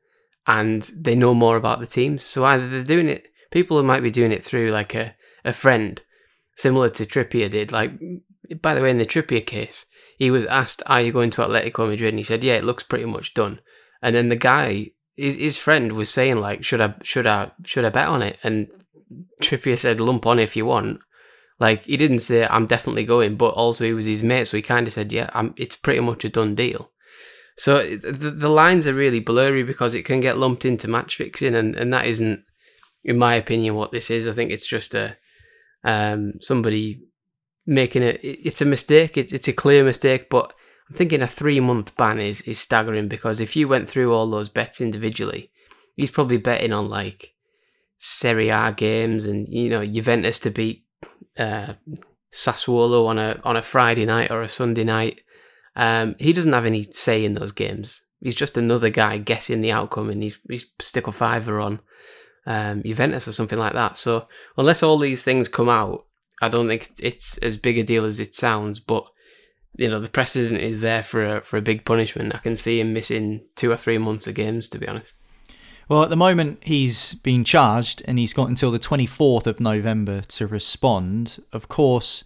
and 0.46 0.82
they 0.96 1.14
know 1.14 1.32
more 1.32 1.56
about 1.56 1.80
the 1.80 1.86
teams. 1.86 2.22
So 2.22 2.44
either 2.44 2.68
they're 2.68 2.82
doing 2.82 3.08
it, 3.08 3.28
people 3.50 3.80
might 3.82 4.02
be 4.02 4.10
doing 4.10 4.32
it 4.32 4.44
through 4.44 4.70
like 4.70 4.94
a, 4.94 5.14
a 5.44 5.52
friend, 5.52 6.02
similar 6.56 6.88
to 6.90 7.06
Trippier 7.06 7.50
did. 7.50 7.72
Like, 7.72 7.92
by 8.60 8.74
the 8.74 8.80
way, 8.80 8.90
in 8.90 8.98
the 8.98 9.06
Trippier 9.06 9.46
case, 9.46 9.86
he 10.16 10.30
was 10.30 10.46
asked, 10.46 10.82
Are 10.86 11.00
you 11.00 11.12
going 11.12 11.30
to 11.30 11.42
Atletico 11.42 11.88
Madrid? 11.88 12.10
And 12.10 12.18
he 12.18 12.24
said, 12.24 12.42
Yeah, 12.42 12.54
it 12.54 12.64
looks 12.64 12.82
pretty 12.82 13.04
much 13.04 13.34
done. 13.34 13.60
And 14.02 14.14
then 14.14 14.28
the 14.28 14.36
guy, 14.36 14.90
his, 15.14 15.36
his 15.36 15.56
friend 15.56 15.92
was 15.92 16.10
saying, 16.10 16.36
like, 16.36 16.64
should 16.64 16.80
I, 16.80 16.94
should 17.02 17.26
I, 17.26 17.52
should 17.64 17.84
I 17.84 17.90
bet 17.90 18.08
on 18.08 18.22
it? 18.22 18.38
And 18.42 18.68
Trippier 19.42 19.78
said, 19.78 20.00
lump 20.00 20.26
on 20.26 20.38
if 20.38 20.56
you 20.56 20.66
want. 20.66 21.00
Like, 21.58 21.84
he 21.84 21.96
didn't 21.96 22.18
say, 22.20 22.46
I'm 22.46 22.66
definitely 22.66 23.04
going, 23.04 23.36
but 23.36 23.50
also 23.50 23.84
he 23.84 23.94
was 23.94 24.04
his 24.04 24.22
mate. 24.22 24.46
So 24.46 24.56
he 24.56 24.62
kind 24.62 24.86
of 24.86 24.92
said, 24.92 25.12
Yeah, 25.12 25.30
I'm, 25.32 25.54
it's 25.56 25.76
pretty 25.76 26.00
much 26.00 26.24
a 26.24 26.28
done 26.28 26.54
deal. 26.54 26.90
So 27.58 27.96
the, 27.96 28.30
the 28.30 28.50
lines 28.50 28.86
are 28.86 28.92
really 28.92 29.20
blurry 29.20 29.62
because 29.62 29.94
it 29.94 30.04
can 30.04 30.20
get 30.20 30.36
lumped 30.36 30.66
into 30.66 30.88
match 30.88 31.16
fixing, 31.16 31.54
and, 31.54 31.74
and 31.74 31.92
that 31.94 32.06
isn't, 32.06 32.44
in 33.02 33.16
my 33.16 33.34
opinion, 33.34 33.74
what 33.74 33.92
this 33.92 34.10
is. 34.10 34.28
I 34.28 34.32
think 34.32 34.50
it's 34.50 34.66
just 34.66 34.94
a 34.94 35.16
um, 35.82 36.34
somebody 36.40 37.05
making 37.66 38.02
it. 38.02 38.20
It's 38.22 38.62
a 38.62 38.66
mistake. 38.66 39.16
It's 39.16 39.32
it's 39.32 39.48
a 39.48 39.52
clear 39.52 39.84
mistake, 39.84 40.30
but 40.30 40.52
I'm 40.88 40.96
thinking 40.96 41.22
a 41.22 41.26
three 41.26 41.60
month 41.60 41.96
ban 41.96 42.20
is, 42.20 42.42
is 42.42 42.58
staggering 42.58 43.08
because 43.08 43.40
if 43.40 43.56
you 43.56 43.68
went 43.68 43.90
through 43.90 44.14
all 44.14 44.30
those 44.30 44.48
bets 44.48 44.80
individually, 44.80 45.50
he's 45.96 46.10
probably 46.10 46.38
betting 46.38 46.72
on 46.72 46.88
like 46.88 47.34
Serie 47.98 48.50
A 48.50 48.72
games 48.76 49.26
and 49.26 49.48
you 49.48 49.68
know 49.68 49.84
Juventus 49.84 50.38
to 50.40 50.50
beat 50.50 50.84
uh, 51.38 51.74
Sassuolo 52.32 53.06
on 53.06 53.18
a 53.18 53.40
on 53.44 53.56
a 53.56 53.62
Friday 53.62 54.06
night 54.06 54.30
or 54.30 54.42
a 54.42 54.48
Sunday 54.48 54.84
night. 54.84 55.20
Um, 55.74 56.16
he 56.18 56.32
doesn't 56.32 56.52
have 56.52 56.64
any 56.64 56.84
say 56.84 57.24
in 57.24 57.34
those 57.34 57.52
games. 57.52 58.02
He's 58.20 58.34
just 58.34 58.56
another 58.56 58.88
guy 58.88 59.18
guessing 59.18 59.60
the 59.60 59.72
outcome, 59.72 60.08
and 60.08 60.22
he's, 60.22 60.38
he's 60.48 60.66
stick 60.78 61.06
a 61.06 61.12
fiver 61.12 61.60
on 61.60 61.80
um, 62.46 62.82
Juventus 62.82 63.28
or 63.28 63.32
something 63.32 63.58
like 63.58 63.74
that. 63.74 63.98
So 63.98 64.26
unless 64.56 64.82
all 64.82 64.98
these 64.98 65.22
things 65.22 65.48
come 65.48 65.68
out, 65.68 66.05
I 66.42 66.48
don't 66.48 66.68
think 66.68 66.90
it's 67.02 67.38
as 67.38 67.56
big 67.56 67.78
a 67.78 67.82
deal 67.82 68.04
as 68.04 68.20
it 68.20 68.34
sounds. 68.34 68.80
But 68.80 69.06
you 69.76 69.88
know, 69.88 70.00
the 70.00 70.08
precedent 70.08 70.60
is 70.60 70.80
there 70.80 71.02
for 71.02 71.36
a, 71.36 71.40
for 71.42 71.56
a 71.56 71.62
big 71.62 71.84
punishment. 71.84 72.34
I 72.34 72.38
can 72.38 72.56
see 72.56 72.80
him 72.80 72.92
missing 72.92 73.42
two 73.56 73.70
or 73.70 73.76
three 73.76 73.98
months 73.98 74.26
of 74.26 74.34
games, 74.34 74.68
to 74.70 74.78
be 74.78 74.88
honest. 74.88 75.14
Well, 75.88 76.02
at 76.02 76.10
the 76.10 76.16
moment, 76.16 76.64
he's 76.64 77.14
been 77.14 77.44
charged 77.44 78.02
and 78.06 78.18
he's 78.18 78.32
got 78.32 78.48
until 78.48 78.72
the 78.72 78.78
24th 78.78 79.46
of 79.46 79.60
November 79.60 80.22
to 80.22 80.46
respond. 80.46 81.42
Of 81.52 81.68
course, 81.68 82.24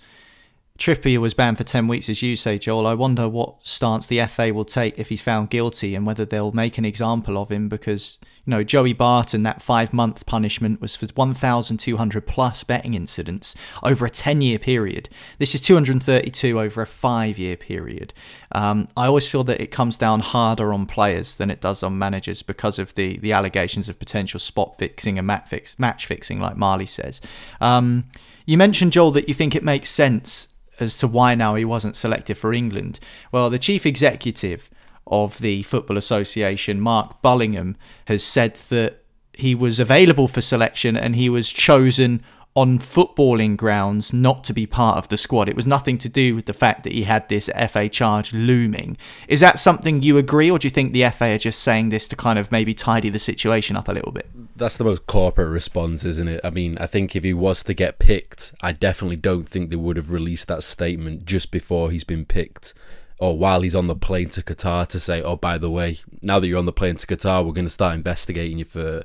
Trippier 0.79 1.19
was 1.19 1.35
banned 1.35 1.59
for 1.59 1.65
10 1.65 1.87
weeks, 1.87 2.09
as 2.09 2.23
you 2.23 2.37
say, 2.37 2.59
Joel. 2.59 2.87
I 2.87 2.95
wonder 2.95 3.29
what 3.29 3.57
stance 3.63 4.07
the 4.07 4.25
FA 4.25 4.55
will 4.55 4.65
take 4.65 4.99
if 4.99 5.11
he's 5.11 5.21
found 5.21 5.51
guilty 5.51 5.95
and 5.95 6.07
whether 6.07 6.25
they'll 6.25 6.53
make 6.53 6.79
an 6.79 6.87
example 6.87 7.37
of 7.37 7.51
him 7.51 7.69
because, 7.69 8.17
know, 8.51 8.63
Joey 8.63 8.93
Barton, 8.93 9.43
that 9.45 9.63
five 9.63 9.93
month 9.93 10.27
punishment 10.27 10.81
was 10.81 10.97
for 10.97 11.07
1,200 11.07 12.27
plus 12.27 12.65
betting 12.65 12.95
incidents 12.95 13.55
over 13.83 14.05
a 14.05 14.11
10 14.11 14.43
year 14.43 14.59
period. 14.59 15.09
This 15.39 15.55
is 15.55 15.61
232 15.63 16.61
over 16.61 16.83
a 16.83 16.87
five 16.87 17.39
year 17.39 17.57
period. 17.57 18.13
Um, 18.53 18.89
I 18.97 19.07
always 19.07 19.29
feel 19.29 19.45
that 19.45 19.61
it 19.61 19.71
comes 19.71 19.97
down 19.97 20.21
harder 20.21 20.73
on 20.73 20.87
players 20.87 21.37
than 21.37 21.51
it 21.51 21.61
does 21.61 21.83
on 21.83 21.99
managers 21.99 22.43
because 22.43 22.79
of 22.79 22.95
the, 22.95 23.19
the 23.19 23.33
allegations 23.33 23.89
of 23.89 23.99
potential 23.99 24.41
spot 24.41 24.77
fixing 24.77 25.19
and 25.19 25.27
match, 25.27 25.49
fix, 25.49 25.79
match 25.79 26.07
fixing, 26.07 26.41
like 26.41 26.57
Marley 26.57 26.87
says. 26.87 27.21
Um, 27.61 28.05
you 28.45 28.59
mentioned, 28.59 28.93
Joel, 28.93 29.13
that 29.13 29.29
you 29.29 29.35
think 29.35 29.55
it 29.55 29.63
makes 29.63 29.89
sense 29.89 30.49
as 30.81 30.99
to 30.99 31.07
why 31.07 31.35
now 31.35 31.55
he 31.55 31.65
wasn't 31.65 31.97
selected 31.97 32.37
for 32.37 32.53
England. 32.53 32.99
Well, 33.31 33.51
the 33.51 33.59
chief 33.59 33.87
executive 33.87 34.71
of 35.07 35.39
the 35.39 35.63
Football 35.65 35.97
Association, 35.97 36.81
Mark 36.81 37.21
Bullingham, 37.23 37.77
has 38.07 38.23
said 38.23 38.57
that 38.69 39.03
he 39.33 39.55
was 39.55 39.81
available 39.81 40.29
for 40.29 40.41
selection 40.41 40.97
and 40.97 41.17
he 41.17 41.29
was 41.29 41.51
chosen 41.51 42.23
on 42.57 42.79
footballing 42.79 43.57
grounds 43.57 44.13
not 44.13 44.43
to 44.43 44.53
be 44.53 44.67
part 44.67 44.99
of 44.99 45.09
the 45.09 45.17
squad. 45.17 45.49
It 45.49 45.55
was 45.55 45.67
nothing 45.67 45.99
to 45.99 46.09
do 46.09 46.35
with 46.35 46.47
the 46.47 46.53
fact 46.53 46.83
that 46.83 46.93
he 46.93 47.05
had 47.05 47.29
this 47.29 47.49
FA 47.69 47.89
charge 47.89 48.33
looming. 48.33 48.97
Is 49.29 49.39
that 49.41 49.61
something 49.61 50.03
you 50.03 50.19
agree, 50.19 50.51
or 50.51 50.59
do 50.59 50.67
you 50.67 50.71
think 50.71 50.93
the 50.93 51.09
FA 51.11 51.35
are 51.35 51.39
just 51.39 51.63
saying 51.63 51.91
this 51.91 52.09
to 52.09 52.17
kind 52.17 52.39
of 52.39 52.51
maybe 52.51 52.75
tidy 52.75 53.09
the 53.09 53.21
situation 53.21 53.77
up 53.77 53.89
a 53.89 53.93
little 53.93 54.11
bit? 54.11 54.29
That's 54.57 54.77
the 54.77 54.85
most 54.85 55.07
corporate 55.07 55.49
response, 55.49 56.05
isn't 56.05 56.29
it? 56.29 56.41
I 56.43 56.51
mean, 56.51 56.77
I 56.79 56.87
think 56.87 57.15
if 57.15 57.23
he 57.23 57.33
was 57.33 57.63
to 57.63 57.73
get 57.73 58.01
picked, 58.01 58.53
I 58.61 58.73
definitely 58.73 59.17
don't 59.17 59.49
think 59.49 59.71
they 59.71 59.77
would 59.77 59.97
have 59.97 60.11
released 60.11 60.49
that 60.49 60.65
statement 60.65 61.25
just 61.25 61.53
before 61.53 61.91
he's 61.91 62.05
been 62.05 62.25
picked 62.25 62.75
or 63.21 63.37
while 63.37 63.61
he's 63.61 63.75
on 63.75 63.87
the 63.87 63.95
plane 63.95 64.31
to 64.31 64.43
Qatar 64.43 64.87
to 64.89 64.99
say, 64.99 65.21
oh, 65.21 65.37
by 65.37 65.59
the 65.59 65.71
way, 65.71 65.99
now 66.23 66.41
that 66.41 66.49
you're 66.49 66.59
on 66.59 66.65
the 66.65 66.73
plane 66.73 66.97
to 66.97 67.07
Qatar, 67.07 67.45
we're 67.45 67.53
going 67.53 67.67
to 67.67 67.71
start 67.71 67.95
investigating 67.95 68.59
you 68.59 68.65
for 68.65 69.05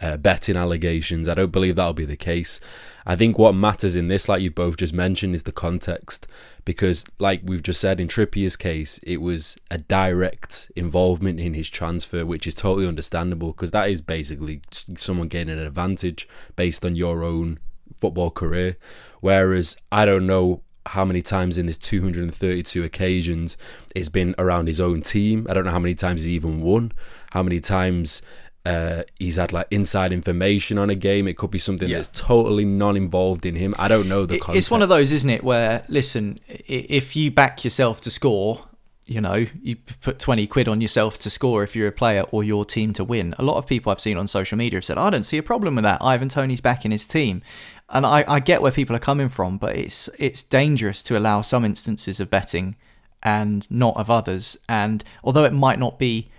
uh, 0.00 0.16
betting 0.16 0.56
allegations. 0.56 1.28
I 1.28 1.34
don't 1.34 1.50
believe 1.50 1.74
that'll 1.74 1.92
be 1.92 2.04
the 2.04 2.16
case. 2.16 2.60
I 3.04 3.16
think 3.16 3.38
what 3.38 3.56
matters 3.56 3.96
in 3.96 4.06
this, 4.06 4.28
like 4.28 4.40
you've 4.40 4.54
both 4.54 4.76
just 4.76 4.94
mentioned, 4.94 5.34
is 5.34 5.42
the 5.42 5.52
context. 5.52 6.28
Because, 6.64 7.04
like 7.18 7.40
we've 7.44 7.62
just 7.62 7.80
said, 7.80 8.00
in 8.00 8.06
Trippier's 8.06 8.56
case, 8.56 9.00
it 9.02 9.20
was 9.20 9.56
a 9.68 9.78
direct 9.78 10.70
involvement 10.76 11.40
in 11.40 11.54
his 11.54 11.68
transfer, 11.68 12.24
which 12.24 12.46
is 12.46 12.54
totally 12.54 12.86
understandable 12.86 13.50
because 13.50 13.72
that 13.72 13.90
is 13.90 14.00
basically 14.00 14.60
someone 14.96 15.26
gaining 15.26 15.58
an 15.58 15.66
advantage 15.66 16.28
based 16.54 16.84
on 16.84 16.94
your 16.94 17.24
own 17.24 17.58
football 18.00 18.30
career. 18.30 18.76
Whereas 19.20 19.76
I 19.90 20.04
don't 20.04 20.26
know 20.26 20.62
how 20.86 21.04
many 21.04 21.22
times 21.22 21.58
in 21.58 21.66
his 21.66 21.78
232 21.78 22.84
occasions 22.84 23.56
it's 23.94 24.08
been 24.08 24.34
around 24.38 24.68
his 24.68 24.80
own 24.80 25.02
team. 25.02 25.46
I 25.48 25.54
don't 25.54 25.64
know 25.64 25.70
how 25.70 25.78
many 25.78 25.94
times 25.94 26.24
he 26.24 26.32
even 26.32 26.60
won, 26.60 26.92
how 27.30 27.42
many 27.42 27.60
times 27.60 28.22
uh, 28.66 29.04
he's 29.18 29.36
had 29.36 29.52
like 29.52 29.68
inside 29.70 30.12
information 30.12 30.76
on 30.76 30.90
a 30.90 30.96
game. 30.96 31.28
It 31.28 31.36
could 31.36 31.52
be 31.52 31.58
something 31.58 31.88
yeah. 31.88 31.98
that's 31.98 32.20
totally 32.20 32.64
non-involved 32.64 33.46
in 33.46 33.54
him. 33.54 33.74
I 33.78 33.86
don't 33.86 34.08
know 34.08 34.26
the. 34.26 34.38
Context. 34.38 34.58
It's 34.58 34.70
one 34.70 34.82
of 34.82 34.88
those, 34.88 35.12
isn't 35.12 35.30
it? 35.30 35.44
Where 35.44 35.84
listen, 35.88 36.40
if 36.48 37.14
you 37.14 37.30
back 37.30 37.64
yourself 37.64 38.00
to 38.02 38.10
score, 38.10 38.64
you 39.06 39.20
know, 39.20 39.46
you 39.62 39.76
put 40.00 40.18
twenty 40.18 40.48
quid 40.48 40.66
on 40.66 40.80
yourself 40.80 41.16
to 41.20 41.30
score 41.30 41.62
if 41.62 41.76
you're 41.76 41.86
a 41.86 41.92
player 41.92 42.22
or 42.32 42.42
your 42.42 42.64
team 42.64 42.92
to 42.94 43.04
win. 43.04 43.36
A 43.38 43.44
lot 43.44 43.56
of 43.56 43.68
people 43.68 43.92
I've 43.92 44.00
seen 44.00 44.16
on 44.16 44.26
social 44.26 44.58
media 44.58 44.78
have 44.78 44.84
said, 44.84 44.98
"I 44.98 45.10
don't 45.10 45.22
see 45.22 45.38
a 45.38 45.44
problem 45.44 45.76
with 45.76 45.84
that." 45.84 46.02
Ivan 46.02 46.28
Toney's 46.28 46.60
back 46.60 46.84
in 46.84 46.90
his 46.90 47.06
team, 47.06 47.42
and 47.88 48.04
I, 48.04 48.24
I 48.26 48.40
get 48.40 48.62
where 48.62 48.72
people 48.72 48.96
are 48.96 49.00
coming 49.00 49.28
from, 49.28 49.58
but 49.58 49.76
it's 49.76 50.08
it's 50.18 50.42
dangerous 50.42 51.02
to 51.04 51.18
allow 51.18 51.42
some 51.42 51.64
instances 51.64 52.20
of 52.20 52.30
betting 52.30 52.76
and 53.22 53.66
not 53.70 53.96
of 53.96 54.10
others. 54.10 54.56
And 54.68 55.02
although 55.22 55.44
it 55.44 55.52
might 55.52 55.78
not 55.78 55.98
be 55.98 56.30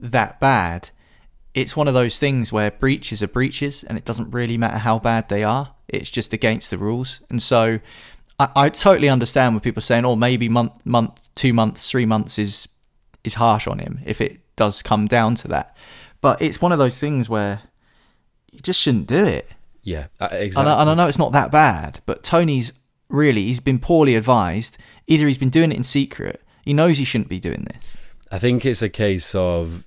that 0.00 0.38
bad 0.40 0.90
it's 1.56 1.74
one 1.74 1.88
of 1.88 1.94
those 1.94 2.18
things 2.18 2.52
where 2.52 2.70
breaches 2.70 3.22
are 3.22 3.28
breaches 3.28 3.82
and 3.82 3.96
it 3.96 4.04
doesn't 4.04 4.30
really 4.30 4.58
matter 4.58 4.76
how 4.76 4.98
bad 4.98 5.30
they 5.30 5.42
are. 5.42 5.72
It's 5.88 6.10
just 6.10 6.34
against 6.34 6.70
the 6.70 6.76
rules. 6.76 7.22
And 7.30 7.42
so 7.42 7.80
I, 8.38 8.48
I 8.54 8.68
totally 8.68 9.08
understand 9.08 9.54
when 9.54 9.62
people 9.62 9.78
are 9.78 9.82
saying, 9.82 10.04
oh, 10.04 10.16
maybe 10.16 10.50
month, 10.50 10.84
month, 10.84 11.30
two 11.34 11.54
months, 11.54 11.90
three 11.90 12.06
months 12.06 12.38
is 12.38 12.68
is 13.24 13.34
harsh 13.34 13.66
on 13.66 13.80
him 13.80 14.00
if 14.04 14.20
it 14.20 14.38
does 14.54 14.82
come 14.82 15.08
down 15.08 15.34
to 15.36 15.48
that. 15.48 15.74
But 16.20 16.40
it's 16.42 16.60
one 16.60 16.72
of 16.72 16.78
those 16.78 17.00
things 17.00 17.28
where 17.28 17.62
you 18.52 18.60
just 18.60 18.78
shouldn't 18.78 19.06
do 19.06 19.24
it. 19.24 19.48
Yeah, 19.86 20.08
uh, 20.18 20.28
exactly. 20.32 20.60
And 20.62 20.68
I, 20.68 20.80
and 20.80 20.90
I 20.90 20.94
know 20.94 21.06
it's 21.06 21.18
not 21.18 21.30
that 21.30 21.52
bad, 21.52 22.00
but 22.06 22.24
Toney's 22.24 22.72
really, 23.08 23.44
he's 23.44 23.60
been 23.60 23.78
poorly 23.78 24.16
advised. 24.16 24.78
Either 25.06 25.28
he's 25.28 25.38
been 25.38 25.48
doing 25.48 25.70
it 25.70 25.76
in 25.76 25.84
secret, 25.84 26.42
he 26.64 26.74
knows 26.74 26.98
he 26.98 27.04
shouldn't 27.04 27.30
be 27.30 27.38
doing 27.38 27.68
this. 27.72 27.96
I 28.32 28.40
think 28.40 28.66
it's 28.66 28.82
a 28.82 28.88
case 28.88 29.32
of 29.36 29.84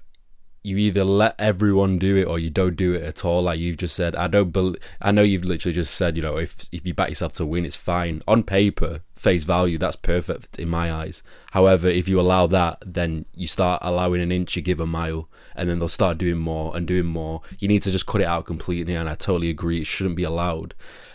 you 0.63 0.77
either 0.77 1.03
let 1.03 1.35
everyone 1.39 1.97
do 1.97 2.17
it 2.17 2.25
or 2.25 2.37
you 2.37 2.49
don't 2.49 2.75
do 2.75 2.93
it 2.93 3.03
at 3.03 3.23
all. 3.23 3.43
Like 3.43 3.59
you've 3.59 3.77
just 3.77 3.95
said, 3.95 4.15
I 4.15 4.27
don't. 4.27 4.51
Be- 4.51 4.75
I 5.01 5.11
know 5.11 5.21
you've 5.21 5.45
literally 5.45 5.73
just 5.73 5.93
said, 5.93 6.17
you 6.17 6.21
know, 6.21 6.37
if 6.37 6.65
if 6.71 6.85
you 6.85 6.93
back 6.93 7.09
yourself 7.09 7.33
to 7.33 7.45
win, 7.45 7.65
it's 7.65 7.75
fine 7.75 8.21
on 8.27 8.43
paper, 8.43 9.01
face 9.15 9.43
value, 9.43 9.77
that's 9.77 9.95
perfect 9.95 10.59
in 10.59 10.69
my 10.69 10.91
eyes. 10.91 11.23
However, 11.51 11.87
if 11.87 12.07
you 12.07 12.19
allow 12.19 12.47
that, 12.47 12.83
then 12.85 13.25
you 13.35 13.47
start 13.47 13.81
allowing 13.83 14.21
an 14.21 14.31
inch, 14.31 14.55
you 14.55 14.61
give 14.61 14.79
a 14.79 14.85
mile, 14.85 15.29
and 15.55 15.69
then 15.69 15.79
they'll 15.79 15.87
start 15.87 16.17
doing 16.17 16.37
more 16.37 16.75
and 16.75 16.87
doing 16.87 17.05
more. 17.05 17.41
You 17.59 17.67
need 17.67 17.83
to 17.83 17.91
just 17.91 18.05
cut 18.05 18.21
it 18.21 18.27
out 18.27 18.45
completely, 18.45 18.95
and 18.95 19.09
I 19.09 19.15
totally 19.15 19.49
agree, 19.49 19.81
it 19.81 19.87
shouldn't 19.87 20.15
be 20.15 20.23
allowed. 20.23 20.73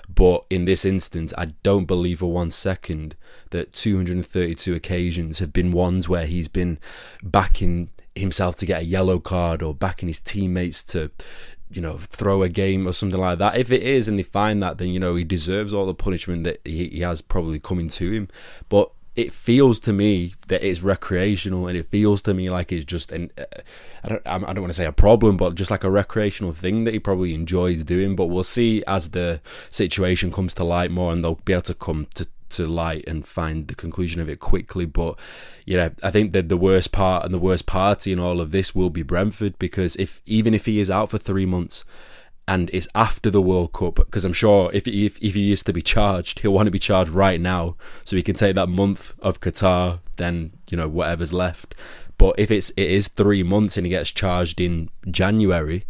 But 0.08 0.44
in 0.50 0.64
this 0.64 0.84
instance, 0.84 1.32
I 1.36 1.46
don't 1.62 1.86
believe 1.86 2.18
for 2.20 2.30
one 2.30 2.50
second 2.50 3.16
that 3.50 3.72
232 3.72 4.74
occasions 4.74 5.38
have 5.38 5.52
been 5.52 5.72
ones 5.72 6.08
where 6.08 6.26
he's 6.26 6.48
been 6.48 6.78
backing 7.22 7.88
himself 8.14 8.56
to 8.56 8.66
get 8.66 8.82
a 8.82 8.84
yellow 8.84 9.18
card 9.18 9.62
or 9.62 9.74
backing 9.74 10.08
his 10.08 10.20
teammates 10.20 10.82
to 10.84 11.10
you 11.70 11.80
know 11.80 11.98
throw 11.98 12.42
a 12.42 12.48
game 12.48 12.86
or 12.86 12.92
something 12.92 13.20
like 13.20 13.38
that. 13.38 13.56
If 13.56 13.72
it 13.72 13.82
is 13.82 14.08
and 14.08 14.18
they 14.18 14.22
find 14.22 14.62
that 14.62 14.78
then 14.78 14.90
you 14.90 15.00
know 15.00 15.14
he 15.14 15.24
deserves 15.24 15.74
all 15.74 15.86
the 15.86 15.94
punishment 15.94 16.44
that 16.44 16.60
he, 16.64 16.88
he 16.88 17.00
has 17.00 17.20
probably 17.20 17.58
coming 17.58 17.88
to 17.88 18.10
him. 18.10 18.28
But 18.68 18.90
it 19.16 19.32
feels 19.32 19.78
to 19.78 19.92
me 19.92 20.34
that 20.48 20.64
it's 20.64 20.82
recreational 20.82 21.68
and 21.68 21.78
it 21.78 21.88
feels 21.88 22.20
to 22.22 22.34
me 22.34 22.50
like 22.50 22.72
it's 22.72 22.84
just 22.84 23.12
an 23.12 23.30
uh, 23.38 23.44
I 24.02 24.08
don't 24.08 24.26
I 24.26 24.38
don't 24.38 24.62
want 24.62 24.70
to 24.70 24.74
say 24.74 24.86
a 24.86 24.92
problem 24.92 25.36
but 25.36 25.54
just 25.54 25.70
like 25.70 25.84
a 25.84 25.90
recreational 25.90 26.52
thing 26.52 26.84
that 26.84 26.94
he 26.94 27.00
probably 27.00 27.34
enjoys 27.34 27.82
doing. 27.82 28.16
But 28.16 28.26
we'll 28.26 28.42
see 28.44 28.82
as 28.86 29.10
the 29.10 29.40
situation 29.70 30.32
comes 30.32 30.54
to 30.54 30.64
light 30.64 30.90
more 30.90 31.12
and 31.12 31.22
they'll 31.22 31.36
be 31.36 31.52
able 31.52 31.62
to 31.62 31.74
come 31.74 32.06
to 32.14 32.26
to 32.56 32.66
light 32.66 33.04
and 33.06 33.26
find 33.26 33.68
the 33.68 33.74
conclusion 33.74 34.20
of 34.20 34.28
it 34.28 34.40
quickly. 34.40 34.86
But 34.86 35.18
you 35.64 35.76
know, 35.76 35.90
I 36.02 36.10
think 36.10 36.32
that 36.32 36.48
the 36.48 36.56
worst 36.56 36.92
part 36.92 37.24
and 37.24 37.32
the 37.32 37.38
worst 37.38 37.66
party 37.66 38.12
in 38.12 38.20
all 38.20 38.40
of 38.40 38.50
this 38.50 38.74
will 38.74 38.90
be 38.90 39.02
Brentford 39.02 39.58
because 39.58 39.96
if 39.96 40.20
even 40.26 40.54
if 40.54 40.66
he 40.66 40.80
is 40.80 40.90
out 40.90 41.10
for 41.10 41.18
three 41.18 41.46
months 41.46 41.84
and 42.46 42.68
it's 42.74 42.88
after 42.94 43.30
the 43.30 43.40
World 43.40 43.72
Cup, 43.72 43.96
because 43.96 44.24
I'm 44.24 44.34
sure 44.34 44.70
if, 44.72 44.86
if 44.86 45.18
if 45.22 45.34
he 45.34 45.50
is 45.52 45.62
to 45.64 45.72
be 45.72 45.82
charged, 45.82 46.40
he'll 46.40 46.52
want 46.52 46.66
to 46.66 46.70
be 46.70 46.78
charged 46.78 47.10
right 47.10 47.40
now 47.40 47.76
so 48.04 48.16
he 48.16 48.22
can 48.22 48.36
take 48.36 48.54
that 48.54 48.68
month 48.68 49.14
of 49.20 49.40
Qatar, 49.40 50.00
then 50.16 50.52
you 50.70 50.76
know 50.76 50.88
whatever's 50.88 51.32
left. 51.32 51.74
But 52.18 52.38
if 52.38 52.50
it's 52.50 52.70
it 52.70 52.90
is 52.90 53.08
three 53.08 53.42
months 53.42 53.76
and 53.76 53.86
he 53.86 53.90
gets 53.90 54.10
charged 54.10 54.60
in 54.60 54.90
January, 55.10 55.84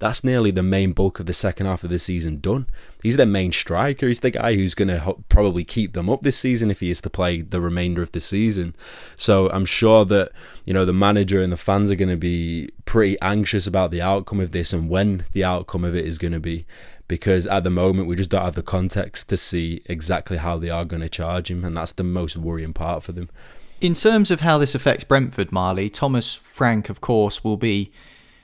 that's 0.00 0.24
nearly 0.24 0.50
the 0.50 0.62
main 0.62 0.92
bulk 0.92 1.20
of 1.20 1.26
the 1.26 1.32
second 1.32 1.66
half 1.66 1.84
of 1.84 1.90
the 1.90 1.98
season 1.98 2.40
done. 2.40 2.66
He's 3.02 3.16
their 3.16 3.26
main 3.26 3.52
striker. 3.52 4.08
He's 4.08 4.20
the 4.20 4.30
guy 4.30 4.56
who's 4.56 4.74
going 4.74 4.88
to 4.88 4.98
ho- 4.98 5.22
probably 5.28 5.62
keep 5.62 5.92
them 5.92 6.10
up 6.10 6.22
this 6.22 6.38
season 6.38 6.70
if 6.70 6.80
he 6.80 6.90
is 6.90 7.00
to 7.02 7.10
play 7.10 7.42
the 7.42 7.60
remainder 7.60 8.02
of 8.02 8.10
the 8.10 8.20
season. 8.20 8.74
So 9.16 9.48
I'm 9.50 9.64
sure 9.66 10.04
that 10.06 10.32
you 10.64 10.74
know 10.74 10.84
the 10.84 10.92
manager 10.92 11.40
and 11.40 11.52
the 11.52 11.56
fans 11.56 11.90
are 11.92 11.96
going 11.96 12.08
to 12.08 12.16
be 12.16 12.70
pretty 12.86 13.16
anxious 13.22 13.66
about 13.68 13.92
the 13.92 14.02
outcome 14.02 14.40
of 14.40 14.50
this 14.50 14.72
and 14.72 14.88
when 14.90 15.24
the 15.32 15.44
outcome 15.44 15.84
of 15.84 15.94
it 15.94 16.04
is 16.04 16.18
going 16.18 16.32
to 16.32 16.40
be 16.40 16.66
because 17.06 17.46
at 17.46 17.64
the 17.64 17.70
moment 17.70 18.08
we 18.08 18.16
just 18.16 18.30
don't 18.30 18.44
have 18.44 18.54
the 18.54 18.62
context 18.62 19.28
to 19.28 19.36
see 19.36 19.82
exactly 19.86 20.38
how 20.38 20.56
they 20.58 20.70
are 20.70 20.84
going 20.84 21.02
to 21.02 21.08
charge 21.08 21.50
him 21.50 21.64
and 21.64 21.76
that's 21.76 21.92
the 21.92 22.04
most 22.04 22.36
worrying 22.36 22.72
part 22.72 23.02
for 23.02 23.12
them. 23.12 23.28
in 23.80 23.94
terms 23.94 24.30
of 24.30 24.40
how 24.40 24.58
this 24.58 24.74
affects 24.74 25.04
Brentford, 25.04 25.52
Marley, 25.52 25.88
Thomas 25.90 26.34
Frank, 26.34 26.88
of 26.88 27.00
course, 27.00 27.42
will 27.42 27.56
be, 27.56 27.90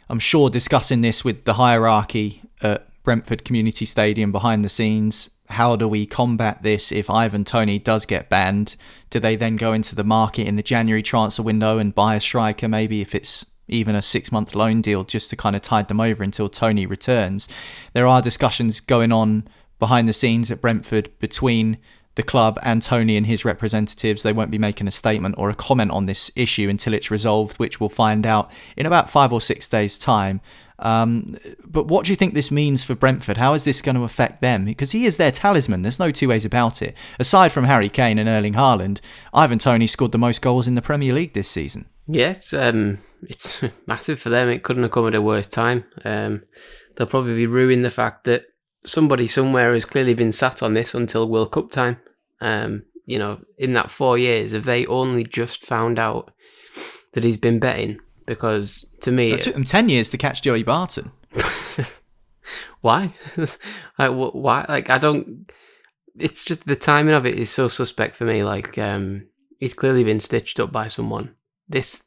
I'm 0.08 0.18
sure, 0.20 0.50
discussing 0.50 1.00
this 1.00 1.24
with 1.24 1.44
the 1.44 1.54
hierarchy 1.54 2.42
at 2.62 2.88
Brentford 3.02 3.44
Community 3.44 3.84
Stadium 3.84 4.30
behind 4.30 4.64
the 4.64 4.68
scenes. 4.68 5.30
How 5.48 5.76
do 5.76 5.88
we 5.88 6.06
combat 6.06 6.62
this 6.62 6.92
if 6.92 7.10
Ivan 7.10 7.44
Toney 7.44 7.78
does 7.78 8.06
get 8.06 8.28
banned? 8.28 8.76
Do 9.10 9.18
they 9.18 9.36
then 9.36 9.56
go 9.56 9.72
into 9.72 9.94
the 9.94 10.04
market 10.04 10.46
in 10.46 10.56
the 10.56 10.62
January 10.62 11.02
transfer 11.02 11.42
window 11.42 11.78
and 11.78 11.94
buy 11.94 12.14
a 12.16 12.20
striker, 12.20 12.68
maybe 12.68 13.00
if 13.00 13.14
it's 13.14 13.46
even 13.68 13.96
a 13.96 14.02
six 14.02 14.30
month 14.30 14.54
loan 14.54 14.80
deal 14.80 15.02
just 15.02 15.30
to 15.30 15.36
kind 15.36 15.56
of 15.56 15.62
tide 15.62 15.88
them 15.88 16.00
over 16.00 16.22
until 16.22 16.48
Toney 16.48 16.86
returns? 16.86 17.48
There 17.92 18.06
are 18.06 18.22
discussions 18.22 18.80
going 18.80 19.12
on 19.12 19.48
behind 19.78 20.08
the 20.08 20.12
scenes 20.12 20.50
at 20.50 20.60
Brentford 20.60 21.16
between 21.18 21.78
the 22.16 22.22
club 22.22 22.58
and 22.62 22.82
Toney 22.82 23.16
and 23.16 23.26
his 23.26 23.44
representatives. 23.44 24.22
They 24.22 24.32
won't 24.32 24.50
be 24.50 24.58
making 24.58 24.88
a 24.88 24.90
statement 24.90 25.36
or 25.38 25.48
a 25.48 25.54
comment 25.54 25.92
on 25.92 26.06
this 26.06 26.30
issue 26.34 26.68
until 26.68 26.92
it's 26.92 27.10
resolved, 27.10 27.56
which 27.56 27.78
we'll 27.78 27.88
find 27.88 28.26
out 28.26 28.50
in 28.76 28.84
about 28.84 29.08
five 29.08 29.32
or 29.32 29.40
six 29.40 29.68
days' 29.68 29.96
time. 29.96 30.40
Um, 30.78 31.38
but 31.64 31.88
what 31.88 32.04
do 32.04 32.12
you 32.12 32.16
think 32.16 32.34
this 32.34 32.50
means 32.50 32.84
for 32.84 32.94
Brentford? 32.94 33.36
How 33.36 33.54
is 33.54 33.64
this 33.64 33.80
going 33.80 33.96
to 33.96 34.04
affect 34.04 34.40
them? 34.42 34.64
Because 34.64 34.92
he 34.92 35.06
is 35.06 35.16
their 35.16 35.30
talisman. 35.30 35.82
There's 35.82 35.98
no 35.98 36.10
two 36.10 36.28
ways 36.28 36.44
about 36.44 36.82
it. 36.82 36.94
Aside 37.18 37.52
from 37.52 37.64
Harry 37.64 37.88
Kane 37.88 38.18
and 38.18 38.28
Erling 38.28 38.54
Haaland, 38.54 39.00
Ivan 39.32 39.58
Toney 39.58 39.86
scored 39.86 40.12
the 40.12 40.18
most 40.18 40.42
goals 40.42 40.66
in 40.66 40.74
the 40.74 40.82
Premier 40.82 41.12
League 41.12 41.32
this 41.32 41.48
season. 41.48 41.86
Yeah, 42.06 42.30
it's 42.30 42.52
um, 42.52 42.98
it's 43.22 43.62
massive 43.86 44.20
for 44.20 44.28
them. 44.28 44.48
It 44.48 44.62
couldn't 44.62 44.82
have 44.82 44.92
come 44.92 45.06
at 45.06 45.14
a 45.14 45.22
worse 45.22 45.46
time. 45.46 45.84
Um, 46.04 46.42
they'll 46.94 47.06
probably 47.06 47.34
be 47.34 47.46
ruining 47.46 47.82
the 47.82 47.90
fact 47.90 48.24
that 48.24 48.46
somebody 48.84 49.26
somewhere 49.26 49.72
has 49.72 49.84
clearly 49.84 50.14
been 50.14 50.32
sat 50.32 50.62
on 50.62 50.74
this 50.74 50.94
until 50.94 51.28
World 51.28 51.52
Cup 51.52 51.70
time. 51.70 51.98
Um, 52.40 52.82
you 53.06 53.18
know, 53.18 53.40
in 53.56 53.72
that 53.74 53.90
four 53.90 54.18
years, 54.18 54.52
have 54.52 54.64
they 54.64 54.84
only 54.86 55.24
just 55.24 55.64
found 55.64 55.98
out 55.98 56.32
that 57.12 57.24
he's 57.24 57.36
been 57.36 57.58
betting? 57.58 58.00
Because 58.26 58.92
to 59.02 59.12
me, 59.12 59.32
it 59.32 59.42
took 59.42 59.54
them 59.54 59.64
ten 59.64 59.88
years 59.88 60.08
to 60.10 60.18
catch 60.18 60.42
Joey 60.42 60.64
Barton. 60.64 61.12
why? 62.80 63.14
like, 63.98 64.10
why? 64.10 64.66
Like, 64.68 64.90
I 64.90 64.98
don't. 64.98 65.50
It's 66.18 66.44
just 66.44 66.66
the 66.66 66.76
timing 66.76 67.14
of 67.14 67.26
it 67.26 67.36
is 67.36 67.50
so 67.50 67.68
suspect 67.68 68.16
for 68.16 68.24
me. 68.24 68.42
Like, 68.42 68.76
um, 68.78 69.26
he's 69.60 69.74
clearly 69.74 70.02
been 70.02 70.20
stitched 70.20 70.58
up 70.58 70.72
by 70.72 70.88
someone. 70.88 71.34
This 71.68 72.02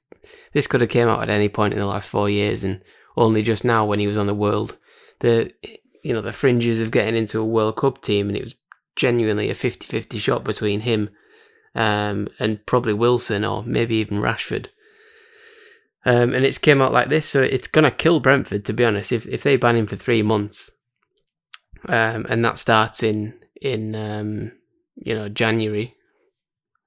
this 0.54 0.68
could 0.68 0.82
have 0.82 0.90
came 0.90 1.08
out 1.08 1.22
at 1.22 1.30
any 1.30 1.50
point 1.50 1.74
in 1.74 1.80
the 1.80 1.86
last 1.86 2.10
four 2.10 2.30
years, 2.30 2.64
and 2.64 2.82
only 3.16 3.42
just 3.42 3.64
now 3.64 3.86
when 3.86 4.00
he 4.00 4.08
was 4.08 4.18
on 4.18 4.28
the 4.28 4.34
world, 4.34 4.78
the 5.20 5.52
you 6.04 6.14
know 6.14 6.22
the 6.22 6.34
fringes 6.34 6.80
of 6.80 6.92
getting 6.92 7.16
into 7.16 7.40
a 7.40 7.46
World 7.46 7.78
Cup 7.78 8.02
team, 8.02 8.28
and 8.28 8.38
it 8.38 8.44
was 8.44 8.56
genuinely 9.00 9.50
a 9.50 9.56
50-50 9.56 10.20
shot 10.20 10.44
between 10.44 10.82
him 10.82 11.10
um, 11.74 12.27
and 12.38 12.63
probably 12.65 12.94
Wilson 12.94 13.46
or 13.46 13.63
maybe 13.63 13.96
even 13.96 14.20
Rashford. 14.20 14.68
Um, 16.06 16.34
and 16.34 16.46
it's 16.46 16.58
came 16.58 16.82
out 16.82 16.94
like 16.94 17.10
this, 17.10 17.27
so 17.27 17.41
it's 17.41 17.68
gonna 17.68 17.91
kill 17.91 18.20
Brentford 18.20 18.65
to 18.65 18.74
be 18.74 18.86
honest. 18.86 19.12
If 19.12 19.25
if 19.27 19.44
they 19.44 19.58
ban 19.58 19.75
him 19.75 19.88
for 19.88 19.98
three 19.98 20.22
months, 20.22 20.72
um, 21.88 22.25
and 22.29 22.44
that 22.46 22.58
starts 22.58 23.03
in 23.03 23.34
in 23.62 23.96
um, 23.96 24.51
you 24.96 25.13
know 25.13 25.27
January 25.27 25.96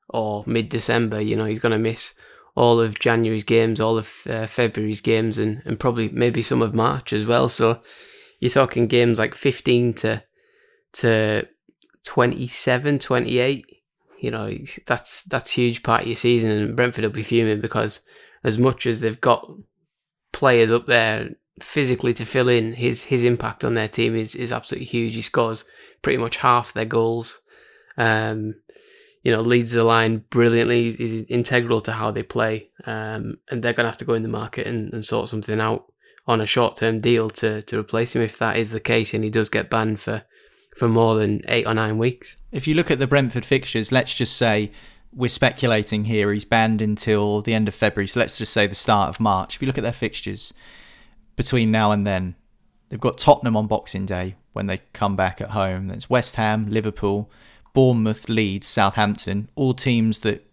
or 0.09 0.45
mid 0.47 0.71
December, 0.71 1.21
you 1.21 1.37
know 1.37 1.45
he's 1.45 1.61
gonna 1.61 1.79
miss 1.79 2.15
all 2.55 2.81
of 2.81 2.99
January's 2.99 3.45
games, 3.45 3.81
all 3.81 3.99
of 3.99 4.11
uh, 4.29 4.47
February's 4.47 5.03
games, 5.03 5.37
and 5.37 5.61
and 5.67 5.79
probably 5.79 6.09
maybe 6.09 6.41
some 6.41 6.63
of 6.63 6.75
March 6.75 7.13
as 7.13 7.27
well. 7.27 7.49
So 7.49 7.83
you're 8.41 8.51
talking 8.51 8.87
games 8.87 9.19
like 9.19 9.35
15 9.35 9.93
to 9.95 10.25
to 10.95 11.47
27, 12.05 12.99
28. 12.99 13.67
You 14.19 14.31
know 14.31 14.57
that's 14.87 15.25
that's 15.25 15.51
huge 15.51 15.83
part 15.83 16.03
of 16.03 16.07
your 16.07 16.17
season, 16.17 16.51
and 16.51 16.77
Brentford 16.77 17.05
will 17.05 17.11
be 17.11 17.25
fuming 17.25 17.61
because 17.61 18.01
as 18.45 18.57
much 18.57 18.87
as 18.87 19.01
they've 19.01 19.21
got 19.21 19.51
players 20.33 20.71
up 20.71 20.87
there 20.87 21.31
physically 21.61 22.15
to 22.15 22.25
fill 22.25 22.49
in, 22.49 22.73
his 22.73 23.05
his 23.05 23.25
impact 23.25 23.65
on 23.65 23.75
their 23.75 23.89
team 23.89 24.15
is 24.15 24.35
is 24.35 24.53
absolutely 24.53 24.87
huge. 24.87 25.15
He 25.15 25.23
scores 25.23 25.65
pretty 26.03 26.19
much 26.19 26.37
half 26.37 26.73
their 26.73 26.85
goals. 26.85 27.41
Um, 27.97 28.55
you 29.23 29.31
know, 29.31 29.41
leads 29.41 29.73
the 29.73 29.85
line 29.85 30.25
brilliantly. 30.31 30.89
Is 30.89 31.25
integral 31.29 31.81
to 31.83 31.93
how 31.93 32.11
they 32.11 32.23
play, 32.23 32.71
um, 32.85 33.39
and 33.51 33.63
they're 33.63 33.73
going 33.73 33.85
to 33.85 33.91
have 33.91 33.99
to 33.99 34.05
go 34.05 34.15
in 34.15 34.23
the 34.23 34.29
market 34.29 34.67
and, 34.67 34.93
and 34.93 35.05
sort 35.05 35.29
something 35.29 35.61
out 35.61 35.87
on 36.27 36.41
a 36.41 36.47
short 36.47 36.77
term 36.77 37.01
deal 37.01 37.31
to 37.31 37.63
to 37.63 37.79
replace 37.79 38.15
him 38.15 38.23
if 38.23 38.39
that 38.39 38.57
is 38.57 38.71
the 38.71 38.81
case, 38.81 39.15
and 39.15 39.25
he 39.25 39.31
does 39.31 39.49
get 39.49 39.71
banned 39.71 40.01
for 40.01 40.23
for 40.77 40.89
more 40.89 41.17
than 41.17 41.43
eight 41.49 41.67
or 41.67 41.75
nine 41.75 41.99
weeks. 41.99 42.37
If 42.51 42.67
you 42.67 42.75
look 42.75 42.91
at 42.91 42.99
the 42.99 43.07
Brentford 43.07 43.45
fixtures, 43.45 43.93
let's 43.93 44.15
just 44.15 44.37
say 44.37 44.71
we're 45.15 45.29
speculating 45.29 46.07
here. 46.07 46.33
He's 46.33 46.45
banned 46.45 46.81
until 46.81 47.43
the 47.43 47.55
end 47.55 47.69
of 47.69 47.75
February, 47.75 48.09
so 48.09 48.21
let's 48.21 48.39
just 48.39 48.53
say 48.53 48.67
the 48.67 48.75
start 48.75 49.11
of 49.11 49.21
March. 49.21 49.57
If 49.57 49.63
you 49.63 49.67
look 49.67 49.79
at 49.79 49.85
their 49.85 49.93
fixtures 49.93 50.55
between 51.37 51.71
now 51.71 51.93
and 51.93 52.07
then, 52.07 52.35
they've 52.89 53.01
got 53.01 53.19
Tottenham 53.19 53.57
on 53.57 53.67
Boxing 53.67 54.07
Day 54.07 54.37
when 54.53 54.67
they 54.67 54.81
come 54.93 55.17
back 55.17 55.41
at 55.41 55.51
home. 55.51 55.89
There's 55.89 56.11
West 56.11 56.37
Ham, 56.37 56.71
Liverpool, 56.71 57.31
Bournemouth, 57.75 58.29
Leeds, 58.29 58.67
Southampton, 58.67 59.49
all 59.55 59.75
teams 59.75 60.21
that 60.21 60.47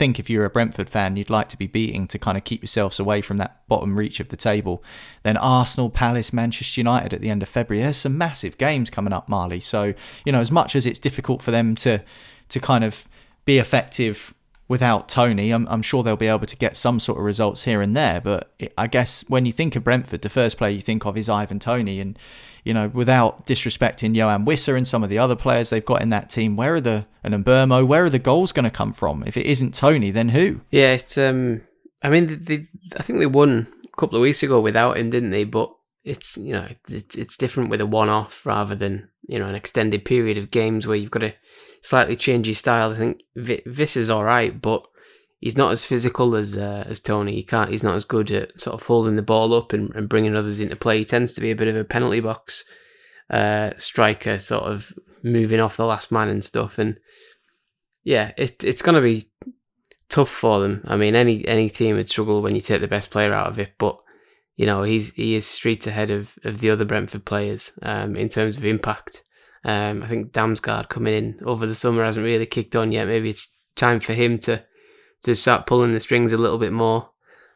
think 0.00 0.18
if 0.18 0.30
you're 0.30 0.46
a 0.46 0.50
Brentford 0.50 0.88
fan 0.88 1.18
you'd 1.18 1.28
like 1.28 1.50
to 1.50 1.58
be 1.58 1.66
beating 1.66 2.08
to 2.08 2.18
kind 2.18 2.38
of 2.38 2.44
keep 2.44 2.62
yourselves 2.62 2.98
away 2.98 3.20
from 3.20 3.36
that 3.36 3.60
bottom 3.68 3.98
reach 3.98 4.18
of 4.18 4.30
the 4.30 4.36
table. 4.36 4.82
Then 5.24 5.36
Arsenal, 5.36 5.90
Palace, 5.90 6.32
Manchester 6.32 6.80
United 6.80 7.12
at 7.12 7.20
the 7.20 7.28
end 7.28 7.42
of 7.42 7.50
February. 7.50 7.82
There's 7.82 7.98
some 7.98 8.16
massive 8.16 8.56
games 8.56 8.88
coming 8.88 9.12
up, 9.12 9.28
Marley. 9.28 9.60
So, 9.60 9.92
you 10.24 10.32
know, 10.32 10.40
as 10.40 10.50
much 10.50 10.74
as 10.74 10.86
it's 10.86 10.98
difficult 10.98 11.42
for 11.42 11.50
them 11.50 11.74
to 11.76 12.02
to 12.48 12.60
kind 12.60 12.82
of 12.82 13.06
be 13.44 13.58
effective 13.58 14.32
without 14.68 15.06
Toney, 15.06 15.50
I'm, 15.50 15.68
I'm, 15.68 15.82
sure 15.82 16.02
they'll 16.02 16.16
be 16.16 16.28
able 16.28 16.46
to 16.46 16.56
get 16.56 16.78
some 16.78 16.98
sort 16.98 17.18
of 17.18 17.24
results 17.24 17.64
here 17.64 17.82
and 17.82 17.94
there. 17.94 18.22
But 18.22 18.50
I 18.78 18.86
guess 18.86 19.22
when 19.28 19.44
you 19.44 19.52
think 19.52 19.76
of 19.76 19.84
Brentford, 19.84 20.22
the 20.22 20.30
first 20.30 20.56
player 20.56 20.70
you 20.70 20.80
think 20.80 21.04
of 21.04 21.18
is 21.18 21.28
Ivan 21.28 21.58
Toney. 21.58 22.00
And, 22.00 22.18
you 22.64 22.74
know, 22.74 22.88
without 22.88 23.46
disrespecting 23.46 24.14
Yoane 24.14 24.44
Wissa 24.44 24.76
and 24.76 24.86
some 24.86 25.02
of 25.02 25.10
the 25.10 25.18
other 25.18 25.36
players 25.36 25.70
they've 25.70 25.84
got 25.84 26.02
in 26.02 26.10
that 26.10 26.30
team, 26.30 26.56
where 26.56 26.74
are 26.74 26.80
the, 26.80 27.06
and 27.22 27.34
Mbeumo, 27.34 27.86
where 27.86 28.04
are 28.04 28.10
the 28.10 28.18
goals 28.18 28.52
going 28.52 28.64
to 28.64 28.70
come 28.70 28.92
from? 28.92 29.24
If 29.26 29.36
it 29.36 29.46
isn't 29.46 29.74
Toney, 29.74 30.10
then 30.10 30.30
who? 30.30 30.60
Yeah, 30.70 30.92
it's, 30.92 31.16
um, 31.18 31.62
I 32.02 32.10
mean, 32.10 32.44
they, 32.44 32.66
I 32.96 33.02
think 33.02 33.18
they 33.18 33.26
won 33.26 33.66
a 33.84 33.96
couple 33.96 34.16
of 34.16 34.22
weeks 34.22 34.42
ago 34.42 34.60
without 34.60 34.96
him, 34.96 35.10
didn't 35.10 35.30
they? 35.30 35.44
But 35.44 35.74
it's, 36.04 36.36
you 36.36 36.54
know, 36.54 36.68
it's, 36.88 37.16
it's 37.16 37.36
different 37.36 37.70
with 37.70 37.80
a 37.80 37.86
one 37.86 38.08
off 38.08 38.44
rather 38.46 38.74
than, 38.74 39.08
you 39.26 39.38
know, 39.38 39.48
an 39.48 39.54
extended 39.54 40.04
period 40.04 40.38
of 40.38 40.50
games 40.50 40.86
where 40.86 40.96
you've 40.96 41.10
got 41.10 41.20
to, 41.20 41.34
slightly 41.82 42.16
change 42.16 42.46
your 42.46 42.54
style. 42.54 42.92
I 42.92 42.96
think 42.96 43.22
this 43.34 43.96
is 43.96 44.10
all 44.10 44.24
right, 44.24 44.60
but 44.60 44.82
he's 45.40 45.56
not 45.56 45.72
as 45.72 45.84
physical 45.84 46.36
as 46.36 46.56
uh, 46.56 46.84
as 46.86 47.00
Toney. 47.00 47.34
He 47.34 47.42
can't. 47.42 47.70
He's 47.70 47.82
not 47.82 47.96
as 47.96 48.04
good 48.04 48.30
at 48.30 48.60
sort 48.60 48.74
of 48.74 48.86
holding 48.86 49.16
the 49.16 49.22
ball 49.22 49.52
up 49.54 49.72
and, 49.72 49.94
and 49.96 50.08
bringing 50.08 50.36
others 50.36 50.60
into 50.60 50.76
play. 50.76 50.98
He 50.98 51.04
tends 51.04 51.32
to 51.32 51.40
be 51.40 51.50
a 51.50 51.56
bit 51.56 51.68
of 51.68 51.76
a 51.76 51.84
penalty 51.84 52.20
box 52.20 52.64
uh, 53.30 53.70
striker, 53.78 54.38
sort 54.38 54.64
of 54.64 54.92
moving 55.22 55.60
off 55.60 55.76
the 55.76 55.86
last 55.86 56.12
man 56.12 56.28
and 56.28 56.44
stuff. 56.44 56.78
And 56.78 56.98
yeah, 58.04 58.32
it, 58.36 58.62
it's 58.62 58.82
going 58.82 58.94
to 58.94 59.00
be 59.00 59.28
tough 60.08 60.30
for 60.30 60.60
them. 60.60 60.84
I 60.86 60.96
mean, 60.96 61.14
any 61.14 61.46
any 61.46 61.68
team 61.68 61.96
would 61.96 62.08
struggle 62.08 62.42
when 62.42 62.54
you 62.54 62.60
take 62.60 62.80
the 62.80 62.88
best 62.88 63.10
player 63.10 63.32
out 63.32 63.48
of 63.48 63.58
it, 63.58 63.72
but. 63.78 63.98
You 64.56 64.66
know, 64.66 64.82
he's 64.82 65.14
he 65.14 65.36
is 65.36 65.46
streets 65.46 65.86
ahead 65.86 66.10
of, 66.10 66.38
of 66.44 66.60
the 66.60 66.68
other 66.68 66.84
Brentford 66.84 67.24
players 67.24 67.72
um, 67.80 68.14
in 68.14 68.28
terms 68.28 68.58
of 68.58 68.66
impact. 68.66 69.24
Um, 69.64 70.02
I 70.02 70.06
think 70.06 70.32
Damsgaard 70.32 70.90
coming 70.90 71.14
in 71.14 71.40
over 71.46 71.64
the 71.64 71.74
summer 71.74 72.04
hasn't 72.04 72.26
really 72.26 72.44
kicked 72.44 72.76
on 72.76 72.92
yet. 72.92 73.06
Maybe 73.06 73.30
it's 73.30 73.48
time 73.74 74.00
for 74.00 74.12
him 74.12 74.38
to 74.40 74.62
to 75.22 75.34
start 75.34 75.66
pulling 75.66 75.92
the 75.92 76.00
strings 76.00 76.32
a 76.32 76.38
little 76.38 76.58
bit 76.58 76.72
more. 76.72 77.10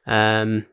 Um, 0.07 0.67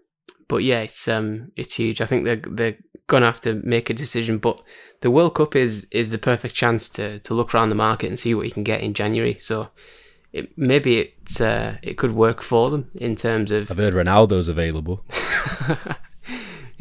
but 0.48 0.64
yeah, 0.64 0.82
it's 0.82 1.08
um, 1.08 1.52
it's 1.56 1.76
huge. 1.76 2.02
I 2.02 2.06
think 2.06 2.26
they're 2.26 2.42
they're 2.46 2.78
gonna 3.08 3.26
have 3.26 3.42
to 3.42 3.62
make 3.64 3.90
a 3.90 3.94
decision. 3.94 4.38
But 4.38 4.62
the 5.02 5.12
World 5.12 5.36
Cup 5.36 5.56
is 5.56 5.88
is 5.92 6.10
the 6.10 6.18
perfect 6.18 6.56
chance 6.56 6.90
to 6.90 7.20
to 7.20 7.34
look 7.34 7.54
around 7.54 7.70
the 7.70 7.76
market 7.76 8.08
and 8.08 8.20
see 8.20 8.36
what 8.36 8.46
you 8.46 8.52
can 8.52 8.64
get 8.64 8.82
in 8.82 8.94
January. 8.94 9.38
So 9.40 9.70
it, 10.34 10.58
maybe 10.58 11.00
it 11.00 11.42
uh, 11.42 11.74
it 11.82 11.98
could 11.98 12.14
work 12.14 12.42
for 12.42 12.70
them 12.70 12.92
in 12.96 13.16
terms 13.16 13.52
of. 13.52 13.72
I've 13.72 13.78
heard 13.78 13.94
Ronaldo's 13.94 14.48
available. 14.48 15.06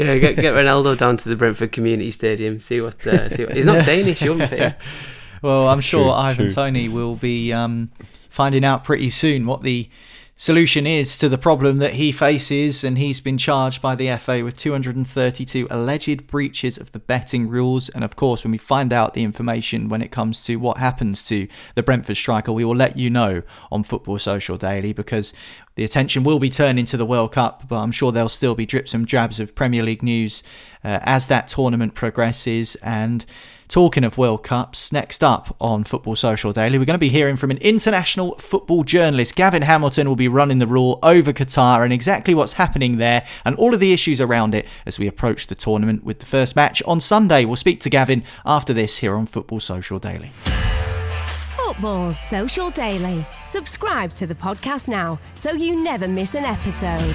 Yeah, 0.00 0.16
get 0.16 0.36
get 0.36 0.54
Ronaldo 0.54 0.96
down 0.96 1.18
to 1.18 1.28
the 1.28 1.36
Brentford 1.36 1.72
Community 1.72 2.10
Stadium. 2.10 2.58
See 2.58 2.80
what. 2.80 3.06
Uh, 3.06 3.28
see 3.28 3.44
what 3.44 3.54
he's 3.54 3.66
not 3.66 3.84
Danish, 3.86 4.18
for 4.48 4.56
him. 4.56 4.74
Well, 5.42 5.68
I'm 5.68 5.80
sure 5.80 6.04
true, 6.04 6.12
Ivan 6.12 6.46
true. 6.46 6.54
Toney 6.54 6.88
will 6.88 7.16
be 7.16 7.52
um, 7.52 7.90
finding 8.28 8.64
out 8.64 8.84
pretty 8.84 9.10
soon 9.10 9.46
what 9.46 9.62
the 9.62 9.88
solution 10.40 10.86
is 10.86 11.18
to 11.18 11.28
the 11.28 11.36
problem 11.36 11.76
that 11.78 11.92
he 11.94 12.10
faces, 12.10 12.82
and 12.82 12.96
he's 12.96 13.20
been 13.20 13.36
charged 13.36 13.82
by 13.82 13.94
the 13.94 14.10
FA 14.16 14.42
with 14.42 14.56
232 14.56 15.66
alleged 15.68 16.26
breaches 16.26 16.78
of 16.78 16.92
the 16.92 16.98
betting 16.98 17.46
rules. 17.46 17.90
And 17.90 18.02
of 18.02 18.16
course, 18.16 18.42
when 18.42 18.52
we 18.52 18.56
find 18.56 18.90
out 18.90 19.12
the 19.12 19.22
information 19.22 19.90
when 19.90 20.00
it 20.00 20.10
comes 20.10 20.42
to 20.44 20.56
what 20.56 20.78
happens 20.78 21.22
to 21.24 21.46
the 21.74 21.82
Brentford 21.82 22.16
striker, 22.16 22.52
we 22.52 22.64
will 22.64 22.74
let 22.74 22.96
you 22.96 23.10
know 23.10 23.42
on 23.70 23.82
Football 23.82 24.18
Social 24.18 24.56
Daily 24.56 24.94
because 24.94 25.34
the 25.74 25.84
attention 25.84 26.24
will 26.24 26.38
be 26.38 26.48
turning 26.48 26.86
to 26.86 26.96
the 26.96 27.04
World 27.04 27.32
Cup, 27.32 27.68
but 27.68 27.76
I'm 27.76 27.92
sure 27.92 28.10
there'll 28.10 28.30
still 28.30 28.54
be 28.54 28.64
drips 28.64 28.94
and 28.94 29.06
drabs 29.06 29.40
of 29.40 29.54
Premier 29.54 29.82
League 29.82 30.02
news 30.02 30.42
uh, 30.82 31.00
as 31.02 31.26
that 31.26 31.48
tournament 31.48 31.94
progresses. 31.94 32.76
And 32.76 33.26
talking 33.70 34.02
of 34.02 34.18
World 34.18 34.42
Cups, 34.42 34.92
next 34.92 35.22
up 35.22 35.56
on 35.60 35.84
Football 35.84 36.16
Social 36.16 36.52
Daily, 36.52 36.76
we're 36.76 36.84
going 36.84 36.94
to 36.94 36.98
be 36.98 37.08
hearing 37.08 37.36
from 37.36 37.52
an 37.52 37.56
international 37.58 38.34
football 38.36 38.82
journalist. 38.82 39.36
Gavin 39.36 39.62
Hamilton 39.62 40.08
will 40.08 40.16
be 40.16 40.28
running 40.28 40.58
the 40.58 40.66
rule 40.66 40.98
over 41.04 41.32
Qatar 41.32 41.84
and 41.84 41.92
exactly 41.92 42.34
what's 42.34 42.54
happening 42.54 42.98
there 42.98 43.24
and 43.44 43.54
all 43.56 43.72
of 43.72 43.78
the 43.80 43.92
issues 43.92 44.20
around 44.20 44.54
it 44.54 44.66
as 44.84 44.98
we 44.98 45.06
approach 45.06 45.46
the 45.46 45.54
tournament 45.54 46.04
with 46.04 46.18
the 46.18 46.26
first 46.26 46.56
match 46.56 46.82
on 46.82 47.00
Sunday. 47.00 47.44
We'll 47.44 47.56
speak 47.56 47.80
to 47.82 47.90
Gavin 47.90 48.24
after 48.44 48.72
this 48.72 48.98
here 48.98 49.14
on 49.14 49.26
Football 49.26 49.60
Social 49.60 50.00
Daily. 50.00 50.32
Football 51.56 52.12
Social 52.12 52.70
Daily. 52.70 53.24
Subscribe 53.46 54.12
to 54.14 54.26
the 54.26 54.34
podcast 54.34 54.88
now 54.88 55.20
so 55.36 55.52
you 55.52 55.80
never 55.80 56.08
miss 56.08 56.34
an 56.34 56.44
episode. 56.44 57.14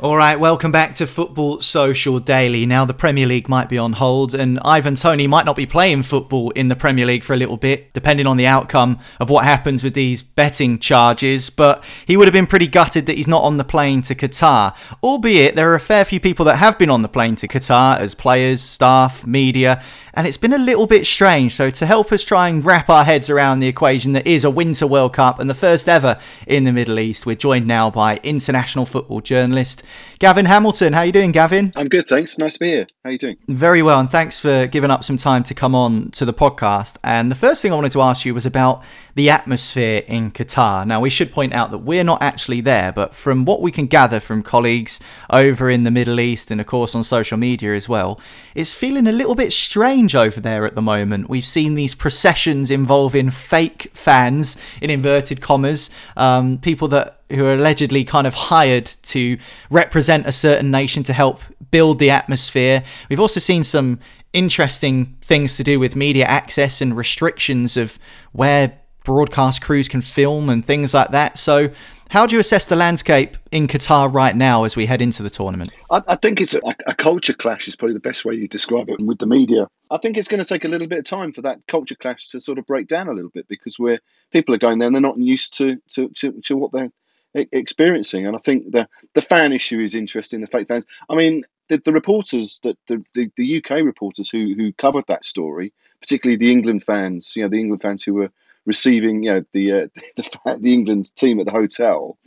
All 0.00 0.16
right, 0.16 0.40
welcome 0.40 0.72
back 0.72 0.96
to 0.96 1.06
Football 1.06 1.60
Social 1.60 2.18
Daily. 2.18 2.66
Now, 2.66 2.84
the 2.84 2.92
Premier 2.92 3.26
League 3.26 3.48
might 3.48 3.68
be 3.68 3.78
on 3.78 3.92
hold, 3.92 4.34
and 4.34 4.58
Ivan 4.64 4.96
Toney 4.96 5.28
might 5.28 5.46
not 5.46 5.54
be 5.54 5.66
playing 5.66 6.02
football 6.02 6.50
in 6.50 6.66
the 6.66 6.74
Premier 6.74 7.06
League 7.06 7.22
for 7.22 7.32
a 7.32 7.36
little 7.36 7.56
bit, 7.56 7.92
depending 7.92 8.26
on 8.26 8.36
the 8.36 8.46
outcome 8.46 8.98
of 9.20 9.30
what 9.30 9.44
happens 9.44 9.84
with 9.84 9.94
these 9.94 10.20
betting 10.20 10.80
charges. 10.80 11.48
But 11.48 11.84
he 12.06 12.16
would 12.16 12.26
have 12.26 12.32
been 12.32 12.48
pretty 12.48 12.66
gutted 12.66 13.06
that 13.06 13.16
he's 13.16 13.28
not 13.28 13.44
on 13.44 13.56
the 13.56 13.62
plane 13.62 14.02
to 14.02 14.16
Qatar. 14.16 14.74
Albeit, 15.00 15.54
there 15.54 15.70
are 15.70 15.76
a 15.76 15.80
fair 15.80 16.04
few 16.04 16.18
people 16.18 16.44
that 16.46 16.56
have 16.56 16.76
been 16.76 16.90
on 16.90 17.02
the 17.02 17.08
plane 17.08 17.36
to 17.36 17.46
Qatar 17.46 17.96
as 18.00 18.16
players, 18.16 18.60
staff, 18.60 19.24
media, 19.24 19.80
and 20.12 20.26
it's 20.26 20.36
been 20.36 20.52
a 20.52 20.58
little 20.58 20.88
bit 20.88 21.06
strange. 21.06 21.54
So, 21.54 21.70
to 21.70 21.86
help 21.86 22.10
us 22.10 22.24
try 22.24 22.48
and 22.48 22.64
wrap 22.64 22.90
our 22.90 23.04
heads 23.04 23.30
around 23.30 23.60
the 23.60 23.68
equation 23.68 24.10
that 24.14 24.26
is 24.26 24.44
a 24.44 24.50
Winter 24.50 24.88
World 24.88 25.12
Cup 25.12 25.38
and 25.38 25.48
the 25.48 25.54
first 25.54 25.88
ever 25.88 26.18
in 26.48 26.64
the 26.64 26.72
Middle 26.72 26.98
East, 26.98 27.26
we're 27.26 27.36
joined 27.36 27.68
now 27.68 27.90
by 27.90 28.18
international 28.24 28.86
football 28.86 29.20
journalist 29.20 29.83
Gavin 30.18 30.46
Hamilton. 30.46 30.92
How 30.92 31.02
you 31.02 31.12
doing, 31.12 31.32
Gavin? 31.32 31.72
I'm 31.76 31.88
good, 31.88 32.06
thanks. 32.08 32.38
Nice 32.38 32.54
to 32.54 32.60
be 32.60 32.68
here. 32.68 32.86
How 33.04 33.10
you 33.10 33.18
doing? 33.18 33.36
Very 33.48 33.82
well, 33.82 34.00
and 34.00 34.10
thanks 34.10 34.40
for 34.40 34.66
giving 34.66 34.90
up 34.90 35.04
some 35.04 35.16
time 35.16 35.42
to 35.44 35.54
come 35.54 35.74
on 35.74 36.10
to 36.12 36.24
the 36.24 36.34
podcast. 36.34 36.96
And 37.02 37.30
the 37.30 37.34
first 37.34 37.62
thing 37.62 37.72
I 37.72 37.74
wanted 37.74 37.92
to 37.92 38.00
ask 38.00 38.24
you 38.24 38.34
was 38.34 38.46
about 38.46 38.82
the 39.14 39.30
atmosphere 39.30 40.02
in 40.06 40.30
Qatar. 40.32 40.86
Now, 40.86 41.00
we 41.00 41.10
should 41.10 41.32
point 41.32 41.52
out 41.52 41.70
that 41.70 41.78
we're 41.78 42.04
not 42.04 42.22
actually 42.22 42.60
there, 42.60 42.92
but 42.92 43.14
from 43.14 43.44
what 43.44 43.60
we 43.60 43.70
can 43.70 43.86
gather 43.86 44.20
from 44.20 44.42
colleagues 44.42 45.00
over 45.30 45.70
in 45.70 45.84
the 45.84 45.90
Middle 45.90 46.20
East 46.20 46.50
and, 46.50 46.60
of 46.60 46.66
course, 46.66 46.94
on 46.94 47.04
social 47.04 47.36
media 47.36 47.74
as 47.74 47.88
well, 47.88 48.20
it's 48.54 48.74
feeling 48.74 49.06
a 49.06 49.12
little 49.12 49.34
bit 49.34 49.52
strange 49.52 50.14
over 50.14 50.40
there 50.40 50.64
at 50.64 50.74
the 50.74 50.82
moment. 50.82 51.28
We've 51.28 51.46
seen 51.46 51.74
these 51.74 51.94
processions 51.94 52.70
involving 52.70 53.30
fake 53.30 53.90
fans, 53.94 54.56
in 54.80 54.90
inverted 54.90 55.40
commas, 55.40 55.90
um, 56.16 56.58
people 56.58 56.88
that 56.88 57.20
who 57.30 57.44
are 57.46 57.54
allegedly 57.54 58.04
kind 58.04 58.26
of 58.26 58.34
hired 58.34 58.86
to 58.86 59.38
represent 59.70 60.26
a 60.26 60.32
certain 60.32 60.70
nation 60.70 61.02
to 61.04 61.12
help 61.12 61.40
build 61.70 61.98
the 61.98 62.10
atmosphere. 62.10 62.84
We've 63.08 63.20
also 63.20 63.40
seen 63.40 63.64
some 63.64 63.98
interesting 64.32 65.16
things 65.22 65.56
to 65.56 65.64
do 65.64 65.78
with 65.78 65.96
media 65.96 66.24
access 66.24 66.80
and 66.80 66.96
restrictions 66.96 67.76
of 67.76 67.98
where 68.32 68.78
broadcast 69.04 69.62
crews 69.62 69.88
can 69.88 70.00
film 70.00 70.50
and 70.50 70.64
things 70.64 70.92
like 70.92 71.10
that. 71.10 71.38
So, 71.38 71.70
how 72.10 72.26
do 72.26 72.34
you 72.36 72.40
assess 72.40 72.66
the 72.66 72.76
landscape 72.76 73.36
in 73.50 73.66
Qatar 73.66 74.12
right 74.12 74.36
now 74.36 74.64
as 74.64 74.76
we 74.76 74.86
head 74.86 75.02
into 75.02 75.22
the 75.22 75.30
tournament? 75.30 75.70
I, 75.90 76.02
I 76.06 76.16
think 76.16 76.40
it's 76.40 76.54
a, 76.54 76.60
a, 76.86 76.94
culture 76.94 77.32
clash, 77.32 77.66
is 77.66 77.74
probably 77.74 77.94
the 77.94 78.00
best 78.00 78.24
way 78.24 78.34
you 78.34 78.46
describe 78.46 78.88
it 78.88 79.00
with 79.00 79.18
the 79.18 79.26
media. 79.26 79.66
I 79.90 79.98
think 79.98 80.16
it's 80.16 80.28
going 80.28 80.42
to 80.42 80.48
take 80.48 80.64
a 80.64 80.68
little 80.68 80.86
bit 80.86 80.98
of 80.98 81.04
time 81.04 81.32
for 81.32 81.42
that 81.42 81.58
culture 81.66 81.96
clash 81.96 82.28
to 82.28 82.40
sort 82.40 82.58
of 82.58 82.66
break 82.66 82.86
down 82.86 83.08
a 83.08 83.12
little 83.12 83.30
bit 83.30 83.48
because 83.48 83.78
we're 83.78 83.98
people 84.30 84.54
are 84.54 84.58
going 84.58 84.78
there 84.78 84.86
and 84.86 84.94
they're 84.94 85.02
not 85.02 85.18
used 85.18 85.56
to 85.58 85.76
to, 85.94 86.08
to, 86.10 86.40
to 86.42 86.56
what 86.56 86.72
they're 86.72 86.90
experiencing. 87.34 88.26
And 88.26 88.36
I 88.36 88.38
think 88.38 88.72
the 88.72 88.88
the 89.14 89.22
fan 89.22 89.52
issue 89.52 89.78
is 89.78 89.94
interesting. 89.94 90.40
The 90.40 90.46
fake 90.46 90.68
fans. 90.68 90.86
I 91.08 91.14
mean, 91.14 91.44
the, 91.68 91.78
the 91.78 91.92
reporters 91.92 92.60
that 92.62 92.78
the, 92.86 93.02
the, 93.14 93.30
the 93.36 93.58
UK 93.58 93.84
reporters 93.84 94.28
who 94.30 94.54
who 94.54 94.72
covered 94.72 95.04
that 95.08 95.24
story, 95.24 95.72
particularly 96.00 96.36
the 96.36 96.52
England 96.52 96.84
fans, 96.84 97.34
you 97.36 97.42
know, 97.42 97.48
the 97.48 97.60
England 97.60 97.82
fans 97.82 98.02
who 98.02 98.14
were 98.14 98.30
receiving 98.66 99.22
you 99.22 99.30
know, 99.30 99.44
the 99.52 99.72
uh, 99.72 99.86
the, 100.16 100.58
the 100.60 100.72
England 100.72 101.14
team 101.16 101.40
at 101.40 101.46
the 101.46 101.52
hotel, 101.52 102.18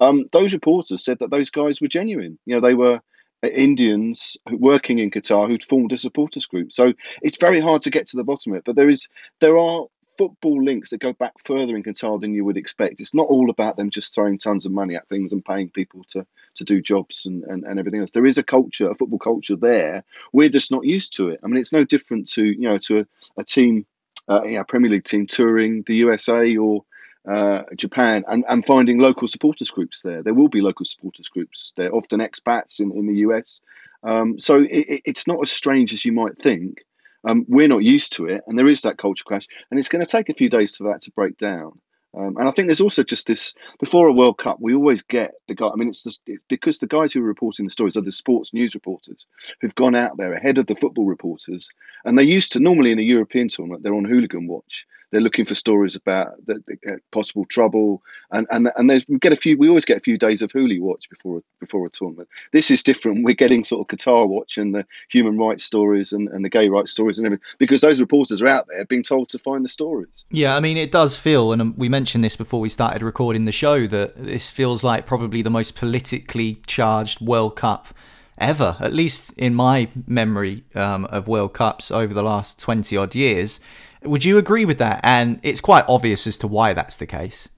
um, 0.00 0.26
those 0.32 0.52
reporters 0.52 1.04
said 1.04 1.18
that 1.20 1.30
those 1.30 1.50
guys 1.50 1.80
were 1.80 1.88
genuine. 1.88 2.38
You 2.46 2.54
know, 2.54 2.60
they 2.60 2.74
were 2.74 3.00
uh, 3.42 3.48
Indians 3.48 4.36
working 4.50 4.98
in 4.98 5.10
Qatar 5.10 5.48
who'd 5.48 5.62
formed 5.62 5.92
a 5.92 5.98
supporters 5.98 6.46
group. 6.46 6.72
So 6.72 6.92
it's 7.22 7.38
very 7.38 7.60
hard 7.60 7.82
to 7.82 7.90
get 7.90 8.06
to 8.08 8.16
the 8.16 8.24
bottom 8.24 8.52
of 8.52 8.58
it. 8.58 8.64
But 8.64 8.76
there 8.76 8.88
is 8.88 9.08
there 9.40 9.58
are 9.58 9.86
football 10.18 10.62
links 10.62 10.90
that 10.90 11.00
go 11.00 11.12
back 11.12 11.32
further 11.44 11.76
in 11.76 11.82
Qatar 11.82 12.20
than 12.20 12.34
you 12.34 12.44
would 12.44 12.56
expect. 12.56 13.00
It's 13.00 13.14
not 13.14 13.28
all 13.28 13.50
about 13.50 13.76
them 13.76 13.90
just 13.90 14.14
throwing 14.14 14.38
tons 14.38 14.66
of 14.66 14.72
money 14.72 14.96
at 14.96 15.08
things 15.08 15.32
and 15.32 15.44
paying 15.44 15.70
people 15.70 16.04
to 16.08 16.26
to 16.56 16.64
do 16.64 16.80
jobs 16.80 17.26
and, 17.26 17.44
and, 17.44 17.64
and 17.64 17.78
everything 17.78 18.00
else. 18.00 18.12
There 18.12 18.26
is 18.26 18.38
a 18.38 18.42
culture, 18.42 18.90
a 18.90 18.94
football 18.94 19.18
culture 19.18 19.56
there. 19.56 20.04
We're 20.32 20.48
just 20.48 20.70
not 20.70 20.84
used 20.84 21.14
to 21.16 21.28
it. 21.28 21.40
I 21.44 21.46
mean, 21.46 21.58
it's 21.58 21.72
no 21.72 21.84
different 21.84 22.28
to 22.32 22.44
you 22.44 22.68
know 22.68 22.78
to 22.78 23.00
a, 23.00 23.06
a 23.38 23.44
team 23.44 23.86
uh, 24.28 24.42
yeah, 24.44 24.62
Premier 24.62 24.90
League 24.90 25.04
team 25.04 25.26
touring 25.26 25.84
the 25.86 25.94
USA 25.96 26.56
or 26.56 26.82
uh, 27.28 27.62
Japan 27.76 28.24
and, 28.28 28.44
and 28.48 28.64
finding 28.64 28.98
local 28.98 29.28
supporters 29.28 29.70
groups 29.70 30.02
there. 30.02 30.22
There 30.22 30.34
will 30.34 30.48
be 30.48 30.60
local 30.60 30.86
supporters 30.86 31.28
groups. 31.28 31.72
They're 31.76 31.94
often 31.94 32.20
expats 32.20 32.80
in, 32.80 32.92
in 32.96 33.06
the 33.06 33.16
US. 33.28 33.60
Um, 34.02 34.38
so 34.38 34.58
it, 34.62 35.02
it's 35.04 35.26
not 35.26 35.40
as 35.42 35.50
strange 35.50 35.92
as 35.92 36.04
you 36.04 36.12
might 36.12 36.38
think. 36.38 36.84
Um, 37.26 37.44
we're 37.48 37.68
not 37.68 37.82
used 37.82 38.12
to 38.14 38.26
it, 38.26 38.42
and 38.46 38.58
there 38.58 38.68
is 38.68 38.82
that 38.82 38.98
culture 38.98 39.24
crash, 39.24 39.46
and 39.70 39.78
it's 39.78 39.88
going 39.88 40.04
to 40.04 40.10
take 40.10 40.28
a 40.28 40.34
few 40.34 40.48
days 40.48 40.76
for 40.76 40.84
that 40.84 41.02
to 41.02 41.10
break 41.10 41.36
down. 41.38 41.72
Um, 42.16 42.36
and 42.38 42.48
I 42.48 42.50
think 42.50 42.68
there's 42.68 42.80
also 42.80 43.02
just 43.02 43.26
this 43.26 43.54
before 43.78 44.08
a 44.08 44.12
World 44.12 44.38
Cup, 44.38 44.56
we 44.58 44.74
always 44.74 45.02
get 45.02 45.34
the 45.48 45.54
guy. 45.54 45.68
I 45.68 45.76
mean, 45.76 45.88
it's, 45.88 46.02
just, 46.02 46.22
it's 46.26 46.42
because 46.48 46.78
the 46.78 46.86
guys 46.86 47.12
who 47.12 47.20
are 47.20 47.24
reporting 47.24 47.66
the 47.66 47.70
stories 47.70 47.96
are 47.96 48.02
the 48.02 48.12
sports 48.12 48.54
news 48.54 48.74
reporters 48.74 49.26
who've 49.60 49.74
gone 49.74 49.94
out 49.94 50.16
there 50.16 50.32
ahead 50.32 50.56
of 50.56 50.66
the 50.66 50.76
football 50.76 51.04
reporters, 51.04 51.68
and 52.04 52.16
they 52.16 52.22
used 52.22 52.52
to 52.52 52.60
normally 52.60 52.90
in 52.90 52.98
a 52.98 53.02
European 53.02 53.48
tournament 53.48 53.82
they're 53.82 53.94
on 53.94 54.06
hooligan 54.06 54.46
watch, 54.46 54.86
they're 55.10 55.20
looking 55.20 55.44
for 55.44 55.54
stories 55.54 55.94
about 55.94 56.34
the, 56.46 56.62
the 56.66 56.92
uh, 56.92 56.96
possible 57.12 57.44
trouble, 57.44 58.02
and 58.32 58.46
and 58.50 58.70
and 58.76 58.90
there's 58.90 59.06
we 59.08 59.18
get 59.18 59.32
a 59.32 59.36
few. 59.36 59.56
We 59.56 59.68
always 59.68 59.84
get 59.84 59.96
a 59.96 60.00
few 60.00 60.18
days 60.18 60.42
of 60.42 60.50
Hooli 60.52 60.80
watch 60.80 61.08
before 61.08 61.42
before 61.60 61.86
a 61.86 61.90
tournament. 61.90 62.28
This 62.52 62.70
is 62.70 62.82
different. 62.82 63.24
We're 63.24 63.34
getting 63.34 63.64
sort 63.64 63.80
of 63.80 63.96
Qatar 63.96 64.28
watch 64.28 64.58
and 64.58 64.74
the 64.74 64.86
human 65.08 65.38
rights 65.38 65.64
stories 65.64 66.12
and, 66.12 66.28
and 66.28 66.44
the 66.44 66.50
gay 66.50 66.68
rights 66.68 66.92
stories 66.92 67.18
and 67.18 67.26
everything 67.26 67.44
because 67.58 67.80
those 67.80 68.00
reporters 68.00 68.42
are 68.42 68.48
out 68.48 68.66
there 68.68 68.84
being 68.84 69.02
told 69.02 69.28
to 69.30 69.38
find 69.38 69.64
the 69.64 69.68
stories. 69.68 70.24
Yeah, 70.30 70.56
I 70.56 70.60
mean 70.60 70.76
it 70.76 70.90
does 70.90 71.16
feel, 71.16 71.52
and 71.52 71.62
um, 71.62 71.74
we 71.76 71.88
mentioned 71.88 72.24
this 72.24 72.36
before 72.36 72.60
we 72.60 72.68
started 72.68 73.02
recording 73.02 73.44
the 73.44 73.52
show 73.52 73.86
that 73.86 74.16
this 74.16 74.50
feels 74.50 74.82
like 74.82 75.06
probably 75.06 75.42
the 75.42 75.50
most 75.50 75.76
politically 75.76 76.60
charged 76.66 77.20
World 77.20 77.56
Cup 77.56 77.94
ever, 78.38 78.76
at 78.80 78.92
least 78.92 79.32
in 79.36 79.54
my 79.54 79.88
memory 80.06 80.64
um, 80.74 81.06
of 81.06 81.28
World 81.28 81.54
Cups 81.54 81.90
over 81.90 82.12
the 82.12 82.22
last 82.22 82.58
20 82.58 82.96
odd 82.96 83.14
years. 83.14 83.60
Would 84.06 84.24
you 84.24 84.38
agree 84.38 84.64
with 84.64 84.78
that? 84.78 85.00
And 85.02 85.40
it's 85.42 85.60
quite 85.60 85.84
obvious 85.88 86.26
as 86.26 86.38
to 86.38 86.46
why 86.46 86.72
that's 86.72 86.96
the 86.96 87.06
case. 87.06 87.48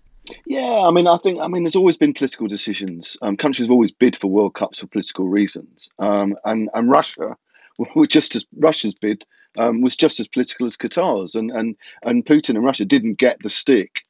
Yeah, 0.47 0.81
I 0.83 0.91
mean, 0.91 1.07
I 1.07 1.17
think, 1.19 1.41
I 1.41 1.49
mean, 1.49 1.63
there's 1.63 1.77
always 1.77 1.97
been 1.97 2.13
political 2.13 2.47
decisions. 2.47 3.17
Um, 3.23 3.37
countries 3.37 3.67
have 3.67 3.73
always 3.73 3.93
bid 3.93 4.17
for 4.17 4.27
World 4.27 4.55
Cups 4.55 4.81
for 4.81 4.87
political 4.87 5.29
reasons, 5.29 5.91
um, 5.99 6.37
and 6.45 6.69
and 6.75 6.91
Russia, 6.91 7.37
just 8.09 8.37
as 8.37 8.45
Russia's 8.59 8.95
bid 8.95 9.25
um, 9.57 9.81
was 9.81 9.97
just 9.97 10.21
as 10.21 10.29
political 10.29 10.67
as 10.67 10.77
Qatar's, 10.77 11.35
and 11.35 11.51
and 11.51 11.77
and 12.03 12.27
Putin 12.27 12.51
and 12.51 12.65
Russia 12.65 12.85
didn't 12.85 13.15
get 13.15 13.43
the 13.43 13.51
stick 13.51 14.03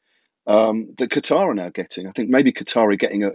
um, 0.46 0.88
that 0.98 1.10
Qatar 1.10 1.48
are 1.48 1.54
now 1.54 1.68
getting. 1.68 2.06
I 2.06 2.12
think 2.12 2.30
maybe 2.30 2.52
Qatar 2.52 2.92
are 2.92 2.96
getting 2.96 3.24
a, 3.24 3.32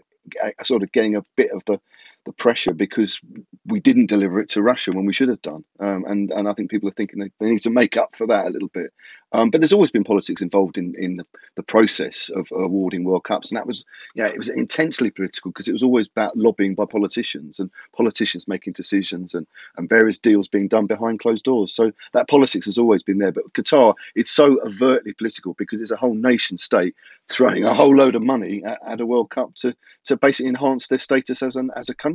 a 0.60 0.66
sort 0.66 0.84
of 0.84 0.92
getting 0.92 1.16
a 1.16 1.24
bit 1.36 1.52
of 1.52 1.64
the 1.66 1.80
the 2.26 2.34
pressure 2.34 2.74
because 2.74 3.20
we 3.66 3.80
didn't 3.80 4.08
deliver 4.08 4.40
it 4.40 4.50
to 4.50 4.62
Russia 4.62 4.92
when 4.92 5.06
we 5.06 5.14
should 5.14 5.30
have 5.30 5.42
done. 5.42 5.64
Um, 5.80 6.06
and, 6.06 6.32
and 6.32 6.48
I 6.48 6.54
think 6.54 6.72
people 6.72 6.90
are 6.90 6.94
thinking 6.94 7.20
they, 7.20 7.32
they 7.40 7.50
need 7.50 7.62
to 7.62 7.70
make 7.70 7.98
up 7.98 8.16
for 8.16 8.28
that 8.28 8.46
a 8.46 8.50
little 8.50 8.70
bit. 8.70 8.94
Um, 9.34 9.50
but 9.50 9.62
there's 9.62 9.74
always 9.74 9.90
been 9.90 10.04
politics 10.04 10.44
involved 10.44 10.78
in, 10.78 10.94
in 10.98 11.16
the, 11.16 11.26
the 11.56 11.64
process 11.64 12.30
of 12.36 12.48
awarding 12.52 13.04
World 13.04 13.24
Cups. 13.24 13.50
And 13.50 13.58
that 13.58 13.66
was, 13.66 13.84
yeah, 14.14 14.28
it 14.28 14.38
was 14.38 14.48
intensely 14.48 15.10
political 15.10 15.50
because 15.50 15.68
it 15.68 15.74
was 15.74 15.82
always 15.82 16.08
about 16.08 16.38
lobbying 16.38 16.76
by 16.76 16.86
politicians 16.86 17.60
and 17.60 17.72
politicians 17.96 18.48
making 18.48 18.74
decisions 18.74 19.34
and, 19.34 19.48
and 19.78 19.90
various 19.90 20.20
deals 20.20 20.48
being 20.48 20.68
done 20.68 20.86
behind 20.86 21.20
closed 21.20 21.46
doors. 21.46 21.74
So 21.74 21.92
that 22.14 22.28
politics 22.28 22.68
has 22.68 22.78
always 22.78 23.02
been 23.02 23.18
there. 23.18 23.32
But 23.32 23.52
Qatar, 23.54 23.96
it's 24.16 24.30
so 24.30 24.62
overtly 24.64 25.14
political 25.14 25.56
because 25.56 25.82
it's 25.82 25.92
a 25.92 25.98
whole 25.98 26.14
nation 26.16 26.60
state 26.60 26.96
throwing 27.28 27.64
a 27.64 27.74
whole 27.74 27.96
load 27.96 28.16
of 28.16 28.22
money 28.22 28.64
at, 28.64 28.80
at 28.86 29.02
a 29.02 29.06
World 29.06 29.32
Cup 29.32 29.56
to, 29.56 29.76
to 30.04 30.16
basically 30.16 30.50
enhance 30.50 30.90
their 30.90 31.00
status 31.00 31.42
as, 31.42 31.56
an, 31.56 31.72
as 31.76 31.90
a 31.90 31.96
country. 31.96 32.13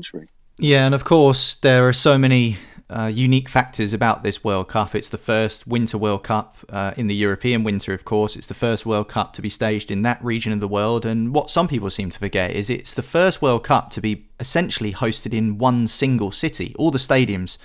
Yeah, 0.59 0.87
and 0.87 0.95
of 0.95 1.05
course, 1.05 1.55
there 1.55 1.89
are 1.89 1.93
so 1.93 2.19
many 2.19 2.59
uh, 2.91 3.11
unique 3.13 3.49
factors 3.49 3.93
about 3.93 4.23
this 4.23 4.43
World 4.43 4.69
Cup. 4.69 4.95
It's 4.95 5.09
the 5.09 5.19
first 5.19 5.67
Winter 5.67 5.99
World 5.99 6.25
Cup 6.25 6.57
uh, 6.71 6.95
in 6.97 7.07
the 7.07 7.15
European 7.15 7.63
winter, 7.63 7.93
of 7.93 8.05
course. 8.05 8.35
It's 8.35 8.47
the 8.47 8.55
first 8.55 8.87
World 8.87 9.09
Cup 9.09 9.33
to 9.35 9.43
be 9.43 9.51
staged 9.51 9.91
in 9.91 10.03
that 10.03 10.23
region 10.25 10.53
of 10.53 10.61
the 10.61 10.69
world. 10.69 11.05
And 11.05 11.35
what 11.35 11.51
some 11.51 11.69
people 11.69 11.91
seem 11.91 12.11
to 12.11 12.19
forget 12.19 12.53
is 12.53 12.71
it's 12.71 12.95
the 12.95 13.03
first 13.03 13.43
World 13.43 13.63
Cup 13.63 13.91
to 13.91 14.01
be 14.01 14.27
essentially 14.41 14.93
hosted 14.93 15.35
in 15.35 15.59
one 15.59 15.87
single 15.87 16.33
city. 16.33 16.75
All 16.79 16.91
the 16.91 16.99
stadiums 16.99 17.59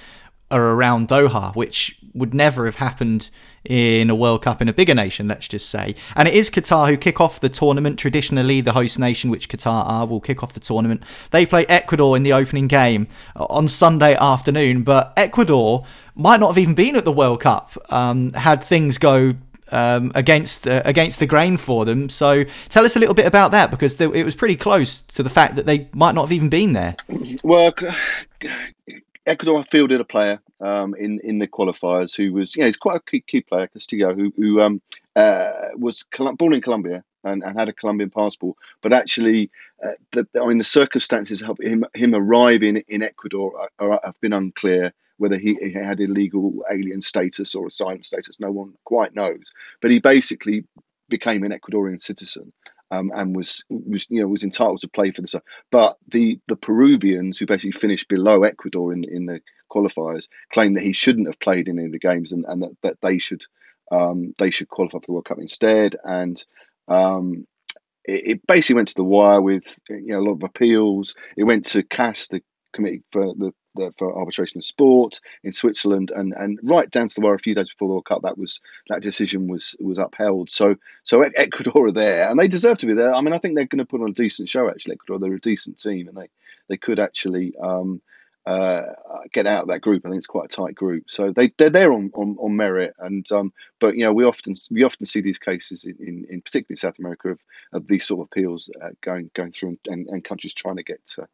are 0.51 0.71
around 0.71 1.07
Doha, 1.07 1.55
which 1.55 1.99
would 2.13 2.33
never 2.33 2.65
have 2.65 2.75
happened 2.75 3.29
in 3.65 4.09
a 4.09 4.15
World 4.15 4.41
Cup 4.43 4.61
in 4.61 4.67
a 4.67 4.73
bigger 4.73 4.93
nation, 4.93 5.27
let's 5.27 5.47
just 5.47 5.69
say. 5.69 5.95
And 6.15 6.27
it 6.27 6.33
is 6.33 6.49
Qatar 6.49 6.89
who 6.89 6.97
kick 6.97 7.21
off 7.21 7.39
the 7.39 7.49
tournament. 7.49 7.97
Traditionally, 7.97 8.61
the 8.61 8.73
host 8.73 8.99
nation, 8.99 9.29
which 9.29 9.49
Qatar 9.49 9.85
are, 9.87 10.05
will 10.05 10.19
kick 10.19 10.43
off 10.43 10.53
the 10.53 10.59
tournament. 10.59 11.03
They 11.31 11.45
play 11.45 11.65
Ecuador 11.67 12.15
in 12.17 12.23
the 12.23 12.33
opening 12.33 12.67
game 12.67 13.07
on 13.35 13.67
Sunday 13.67 14.15
afternoon, 14.15 14.83
but 14.83 15.13
Ecuador 15.17 15.85
might 16.15 16.39
not 16.39 16.47
have 16.47 16.57
even 16.57 16.75
been 16.75 16.95
at 16.95 17.05
the 17.05 17.11
World 17.11 17.41
Cup 17.41 17.71
um, 17.89 18.33
had 18.33 18.63
things 18.63 18.97
go 18.97 19.35
um, 19.71 20.11
against 20.13 20.67
uh, 20.67 20.81
against 20.85 21.19
the 21.19 21.25
grain 21.25 21.57
for 21.57 21.83
them. 21.83 22.07
So 22.09 22.45
tell 22.69 22.85
us 22.85 22.95
a 22.95 22.99
little 22.99 23.15
bit 23.15 23.25
about 23.25 23.51
that 23.51 23.71
because 23.71 23.99
it 23.99 24.23
was 24.23 24.35
pretty 24.35 24.55
close 24.55 25.01
to 25.01 25.23
the 25.23 25.29
fact 25.29 25.55
that 25.55 25.65
they 25.65 25.89
might 25.93 26.13
not 26.13 26.21
have 26.23 26.31
even 26.31 26.49
been 26.49 26.73
there. 26.73 26.95
Well, 27.43 27.73
Ecuador 29.25 29.63
fielded 29.63 30.01
a 30.01 30.05
player 30.05 30.41
um, 30.59 30.95
in 30.95 31.19
in 31.23 31.39
the 31.39 31.47
qualifiers 31.47 32.15
who 32.15 32.33
was, 32.33 32.55
you 32.55 32.61
know, 32.61 32.65
he's 32.65 32.77
quite 32.77 32.97
a 32.97 32.99
key, 32.99 33.21
key 33.21 33.41
player, 33.41 33.67
Castillo, 33.67 34.13
who 34.13 34.33
who 34.35 34.61
um, 34.61 34.81
uh, 35.15 35.51
was 35.75 36.05
born 36.37 36.53
in 36.53 36.61
Colombia 36.61 37.03
and, 37.23 37.43
and, 37.43 37.57
had 37.57 37.69
a 37.69 37.73
Colombian 37.73 38.09
passport, 38.09 38.57
but 38.81 38.91
actually, 38.91 39.49
uh, 39.85 39.91
the, 40.11 40.27
I 40.41 40.45
mean, 40.45 40.57
the 40.57 40.63
circumstances 40.63 41.41
of 41.41 41.57
him 41.61 41.85
him 41.93 42.13
arriving 42.13 42.77
in 42.87 43.01
Ecuador 43.01 43.53
are, 43.57 43.69
are, 43.79 43.99
have 44.03 44.19
been 44.21 44.33
unclear. 44.33 44.93
Whether 45.17 45.37
he, 45.37 45.53
he, 45.61 45.71
had 45.71 46.01
illegal 46.01 46.65
alien 46.69 46.99
status 46.99 47.53
or 47.53 47.67
asylum 47.67 48.03
status, 48.03 48.39
no 48.39 48.51
one 48.51 48.73
quite 48.83 49.15
knows. 49.15 49.43
But 49.79 49.91
he 49.91 49.99
basically 49.99 50.65
became 51.07 51.43
an 51.43 51.51
Ecuadorian 51.51 52.01
citizen 52.01 52.51
um, 52.93 53.11
and 53.15 53.35
was 53.35 53.63
was 53.69 54.05
you 54.09 54.21
know 54.21 54.27
was 54.27 54.43
entitled 54.43 54.81
to 54.81 54.87
play 54.87 55.11
for 55.11 55.21
the 55.21 55.27
side. 55.27 55.41
But 55.71 55.97
the 56.07 56.39
the 56.47 56.55
Peruvians 56.55 57.37
who 57.37 57.45
basically 57.45 57.71
finished 57.71 58.07
below 58.07 58.43
Ecuador 58.43 58.93
in 58.93 59.03
in 59.03 59.25
the 59.25 59.41
qualifiers 59.71 60.27
claimed 60.51 60.75
that 60.75 60.83
he 60.83 60.93
shouldn't 60.93 61.27
have 61.27 61.39
played 61.39 61.67
in 61.67 61.79
any 61.79 61.87
of 61.87 61.91
the 61.91 61.99
games 61.99 62.31
and, 62.31 62.45
and 62.47 62.61
that, 62.61 62.77
that 62.83 62.97
they 63.01 63.17
should 63.17 63.43
um, 63.91 64.33
they 64.37 64.51
should 64.51 64.69
qualify 64.69 64.99
for 64.99 65.05
the 65.07 65.13
World 65.13 65.25
Cup 65.25 65.39
instead. 65.39 65.95
And 66.03 66.43
um, 66.87 67.47
it, 68.05 68.27
it, 68.27 68.47
basically 68.47 68.75
went 68.75 68.89
to 68.89 68.95
the 68.95 69.03
wire 69.03 69.41
with 69.41 69.79
you 69.89 70.07
know 70.07 70.19
a 70.19 70.25
lot 70.27 70.35
of 70.35 70.43
appeals. 70.43 71.15
It 71.35 71.45
went 71.45 71.65
to 71.67 71.83
CAS, 71.83 72.27
the 72.27 72.41
committee 72.73 73.03
for 73.11 73.33
the 73.33 73.53
for 73.97 74.17
arbitration 74.17 74.59
of 74.59 74.65
sport 74.65 75.19
in 75.43 75.53
Switzerland, 75.53 76.11
and 76.15 76.33
and 76.33 76.59
right 76.63 76.89
down 76.89 77.07
to 77.07 77.15
the 77.15 77.21
wire 77.21 77.33
a 77.33 77.39
few 77.39 77.55
days 77.55 77.69
before 77.69 77.87
the 77.87 77.93
World 77.93 78.05
Cup, 78.05 78.21
that 78.23 78.37
was 78.37 78.59
that 78.89 79.01
decision 79.01 79.47
was 79.47 79.75
was 79.79 79.97
upheld. 79.97 80.49
So 80.49 80.75
so 81.03 81.21
Ecuador 81.21 81.87
are 81.87 81.91
there, 81.91 82.29
and 82.29 82.39
they 82.39 82.47
deserve 82.47 82.77
to 82.79 82.85
be 82.85 82.93
there. 82.93 83.13
I 83.13 83.21
mean, 83.21 83.33
I 83.33 83.37
think 83.37 83.55
they're 83.55 83.65
going 83.65 83.79
to 83.79 83.85
put 83.85 84.01
on 84.01 84.09
a 84.09 84.13
decent 84.13 84.49
show. 84.49 84.69
Actually, 84.69 84.93
Ecuador 84.93 85.19
they're 85.19 85.35
a 85.35 85.39
decent 85.39 85.79
team, 85.79 86.07
and 86.07 86.17
they 86.17 86.29
they 86.67 86.77
could 86.77 86.99
actually. 86.99 87.53
Um, 87.61 88.01
uh, 88.45 88.81
get 89.31 89.47
out 89.47 89.63
of 89.63 89.67
that 89.69 89.81
group. 89.81 90.05
I 90.05 90.09
think 90.09 90.17
it's 90.17 90.27
quite 90.27 90.51
a 90.51 90.55
tight 90.55 90.75
group, 90.75 91.05
so 91.09 91.31
they 91.31 91.53
they're 91.57 91.69
there 91.69 91.93
on, 91.93 92.11
on, 92.13 92.35
on 92.39 92.55
merit. 92.55 92.93
And 92.99 93.29
um, 93.31 93.53
but 93.79 93.95
you 93.95 94.03
know 94.03 94.11
we 94.11 94.25
often 94.25 94.53
we 94.69 94.83
often 94.83 95.05
see 95.05 95.21
these 95.21 95.39
cases 95.39 95.85
in, 95.85 95.95
in, 95.99 96.25
in 96.29 96.41
particularly 96.41 96.77
South 96.77 96.99
America 96.99 97.29
of, 97.29 97.39
of 97.71 97.87
these 97.87 98.05
sort 98.05 98.19
of 98.19 98.25
appeals 98.25 98.69
uh, 98.81 98.89
going 99.01 99.29
going 99.33 99.51
through 99.51 99.77
and, 99.87 100.07
and, 100.07 100.23
countries 100.25 100.53
trying 100.53 100.75
to 100.75 100.83
get 100.83 101.05
to, 101.05 101.27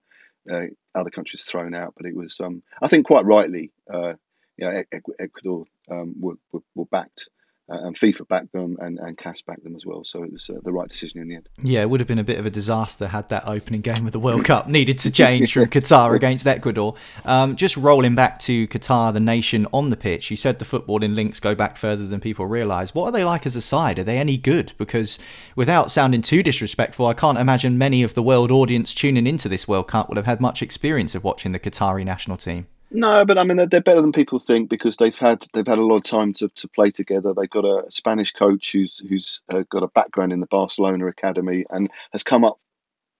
uh, 0.51 0.61
other 0.95 1.09
countries 1.09 1.43
thrown 1.43 1.73
out. 1.73 1.93
But 1.95 2.05
it 2.05 2.15
was, 2.15 2.39
um, 2.39 2.63
I 2.81 2.87
think, 2.87 3.05
quite 3.05 3.25
rightly, 3.25 3.71
uh, 3.91 4.13
you 4.57 4.65
know, 4.65 4.83
Ecuador 5.19 5.65
um, 5.89 6.15
were, 6.19 6.35
were, 6.51 6.61
were 6.75 6.85
backed 6.85 7.29
and 7.69 7.95
FIFA 7.95 8.27
backed 8.27 8.51
them 8.51 8.77
and, 8.79 8.99
and 8.99 9.17
CAS 9.17 9.41
backed 9.41 9.63
them 9.63 9.75
as 9.75 9.85
well. 9.85 10.03
So 10.03 10.23
it 10.23 10.31
was 10.31 10.49
uh, 10.49 10.59
the 10.63 10.71
right 10.71 10.89
decision 10.89 11.21
in 11.21 11.27
the 11.27 11.35
end. 11.35 11.49
Yeah, 11.61 11.81
it 11.81 11.89
would 11.89 11.99
have 11.99 12.07
been 12.07 12.19
a 12.19 12.23
bit 12.23 12.39
of 12.39 12.45
a 12.45 12.49
disaster 12.49 13.07
had 13.07 13.29
that 13.29 13.43
opening 13.45 13.81
game 13.81 14.05
of 14.05 14.11
the 14.11 14.19
World 14.19 14.45
Cup 14.45 14.67
needed 14.67 14.97
to 14.99 15.11
change 15.11 15.53
from 15.53 15.65
Qatar 15.67 16.15
against 16.15 16.47
Ecuador. 16.47 16.95
Um, 17.25 17.55
just 17.55 17.77
rolling 17.77 18.15
back 18.15 18.39
to 18.39 18.67
Qatar, 18.67 19.13
the 19.13 19.19
nation 19.19 19.67
on 19.73 19.89
the 19.89 19.97
pitch, 19.97 20.31
you 20.31 20.37
said 20.37 20.59
the 20.59 20.65
footballing 20.65 21.15
links 21.15 21.39
go 21.39 21.55
back 21.55 21.77
further 21.77 22.05
than 22.05 22.19
people 22.19 22.45
realise. 22.45 22.93
What 22.93 23.05
are 23.05 23.11
they 23.11 23.23
like 23.23 23.45
as 23.45 23.55
a 23.55 23.61
side? 23.61 23.99
Are 23.99 24.03
they 24.03 24.17
any 24.17 24.37
good? 24.37 24.73
Because 24.77 25.19
without 25.55 25.91
sounding 25.91 26.21
too 26.21 26.43
disrespectful, 26.43 27.05
I 27.05 27.13
can't 27.13 27.37
imagine 27.37 27.77
many 27.77 28.03
of 28.03 28.13
the 28.13 28.23
world 28.23 28.51
audience 28.51 28.93
tuning 28.93 29.27
into 29.27 29.49
this 29.49 29.67
World 29.67 29.87
Cup 29.87 30.09
would 30.09 30.17
have 30.17 30.25
had 30.25 30.41
much 30.41 30.61
experience 30.61 31.15
of 31.15 31.23
watching 31.23 31.51
the 31.51 31.59
Qatari 31.59 32.03
national 32.03 32.37
team. 32.37 32.67
No, 32.91 33.23
but 33.23 33.37
I 33.37 33.43
mean 33.43 33.57
they're, 33.57 33.67
they're, 33.67 33.81
better 33.81 34.01
than 34.01 34.11
people 34.11 34.39
think 34.39 34.69
because 34.69 34.97
they've 34.97 35.17
had 35.17 35.45
they've 35.53 35.67
had 35.67 35.77
a 35.77 35.85
lot 35.85 35.97
of 35.97 36.03
time 36.03 36.33
to, 36.33 36.49
to 36.49 36.67
play 36.67 36.89
together. 36.89 37.33
They've 37.33 37.49
got 37.49 37.65
a 37.65 37.89
Spanish 37.91 38.31
coach 38.31 38.71
who's 38.71 38.97
who's 39.07 39.43
uh, 39.49 39.63
got 39.69 39.83
a 39.83 39.87
background 39.89 40.33
in 40.33 40.39
the 40.39 40.47
Barcelona 40.47 41.05
academy 41.07 41.65
and 41.69 41.91
has 42.13 42.23
come 42.23 42.43
up 42.43 42.59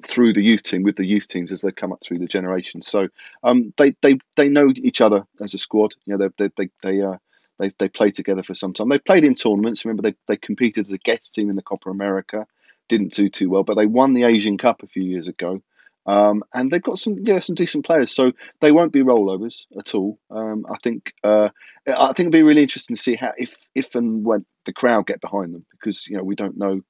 through 0.05 0.34
the 0.34 0.41
youth 0.41 0.63
team 0.63 0.84
with 0.84 0.95
the 0.95 1.05
youth 1.05 1.27
teams 1.27 1.51
as 1.51 1.62
they 1.62 1.71
come 1.71 1.91
up 1.91 2.01
through 2.01 2.19
the 2.19 2.27
generations. 2.27 2.88
So 2.88 3.10
um, 3.43 3.71
they 3.77 3.95
they 4.01 4.17
they 4.36 4.49
know 4.49 4.71
each 4.75 5.01
other 5.01 5.23
as 5.39 5.53
a 5.53 5.60
squad. 5.60 5.93
You 6.05 6.17
know 6.17 6.29
they 6.38 6.47
they 6.47 6.51
they 6.58 6.69
they 6.82 7.01
uh, 7.01 7.17
they 7.60 7.71
they 7.77 7.89
played 7.89 8.15
together 8.15 8.41
for 8.41 8.55
some 8.55 8.73
time. 8.73 8.89
They 8.89 8.99
played 8.99 9.25
in 9.25 9.36
tournaments. 9.36 9.86
Remember 9.86 10.01
they 10.01 10.15
they 10.27 10.38
competed 10.38 10.82
as 10.82 10.91
a 10.91 10.97
guest 10.97 11.36
team 11.36 11.49
in 11.49 11.55
the 11.55 11.62
Copa 11.62 11.91
America. 11.91 12.47
Didn't 12.88 13.13
do 13.13 13.29
too 13.29 13.51
well, 13.51 13.63
but 13.63 13.75
they 13.77 13.86
won 13.86 14.15
the 14.15 14.23
Asian 14.23 14.58
Cup 14.58 14.82
a 14.82 14.88
few 14.88 15.03
years 15.03 15.27
ago. 15.27 15.62
Um, 16.10 16.43
and 16.56 16.72
they've 16.72 16.82
got 16.82 16.98
some 16.98 17.17
yeah 17.19 17.38
some 17.39 17.54
decent 17.54 17.86
players, 17.86 18.12
so 18.12 18.32
they 18.62 18.72
won't 18.72 18.91
be 18.91 19.04
rollovers 19.04 19.65
at 19.78 19.93
all. 19.93 20.17
Um, 20.32 20.65
I 20.67 20.78
think 20.82 21.13
uh, 21.24 21.50
I 21.86 22.08
think 22.13 22.28
it'll 22.28 22.32
be 22.32 22.41
really 22.41 22.63
interesting 22.63 22.95
to 22.95 23.02
see 23.02 23.15
how 23.15 23.32
if 23.38 23.58
if 23.76 23.93
and 23.93 24.26
when 24.26 24.43
the 24.65 24.74
crowd 24.74 25.06
get 25.06 25.22
behind 25.22 25.54
them 25.54 25.65
because 25.72 26.08
you 26.08 26.17
know 26.17 26.24
we 26.24 26.36
don't 26.36 26.58
know 26.58 26.82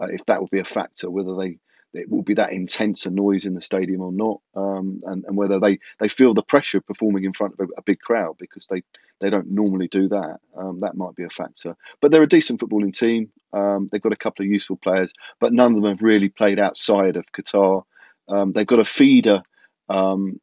uh, 0.00 0.06
if 0.06 0.24
that 0.26 0.40
will 0.40 0.48
be 0.48 0.60
a 0.60 0.64
factor 0.64 1.10
whether 1.10 1.34
they 1.34 1.58
it 1.94 2.10
will 2.10 2.22
be 2.22 2.34
that 2.34 2.52
intense 2.52 3.06
a 3.06 3.10
noise 3.10 3.46
in 3.46 3.54
the 3.54 3.62
stadium 3.62 4.00
or 4.00 4.12
not, 4.12 4.40
um, 4.54 5.02
and, 5.06 5.24
and 5.24 5.36
whether 5.36 5.58
they, 5.58 5.78
they 6.00 6.08
feel 6.08 6.34
the 6.34 6.42
pressure 6.42 6.78
of 6.78 6.86
performing 6.86 7.24
in 7.24 7.32
front 7.32 7.54
of 7.54 7.60
a, 7.60 7.72
a 7.78 7.82
big 7.82 7.98
crowd 8.00 8.36
because 8.38 8.66
they, 8.66 8.82
they 9.20 9.30
don't 9.30 9.50
normally 9.50 9.88
do 9.88 10.08
that. 10.08 10.38
Um, 10.56 10.80
that 10.80 10.96
might 10.96 11.16
be 11.16 11.24
a 11.24 11.30
factor. 11.30 11.76
But 12.00 12.10
they're 12.10 12.22
a 12.22 12.28
decent 12.28 12.60
footballing 12.60 12.96
team. 12.96 13.30
Um, 13.54 13.88
they've 13.90 14.02
got 14.02 14.12
a 14.12 14.16
couple 14.16 14.44
of 14.44 14.50
useful 14.50 14.76
players, 14.76 15.12
but 15.40 15.52
none 15.52 15.74
of 15.74 15.82
them 15.82 15.90
have 15.90 16.02
really 16.02 16.28
played 16.28 16.58
outside 16.58 17.16
of 17.16 17.24
Qatar. 17.32 17.84
Um, 18.28 18.52
they've 18.52 18.66
got 18.66 18.80
a 18.80 18.84
feeder 18.84 19.42
um, 19.88 20.40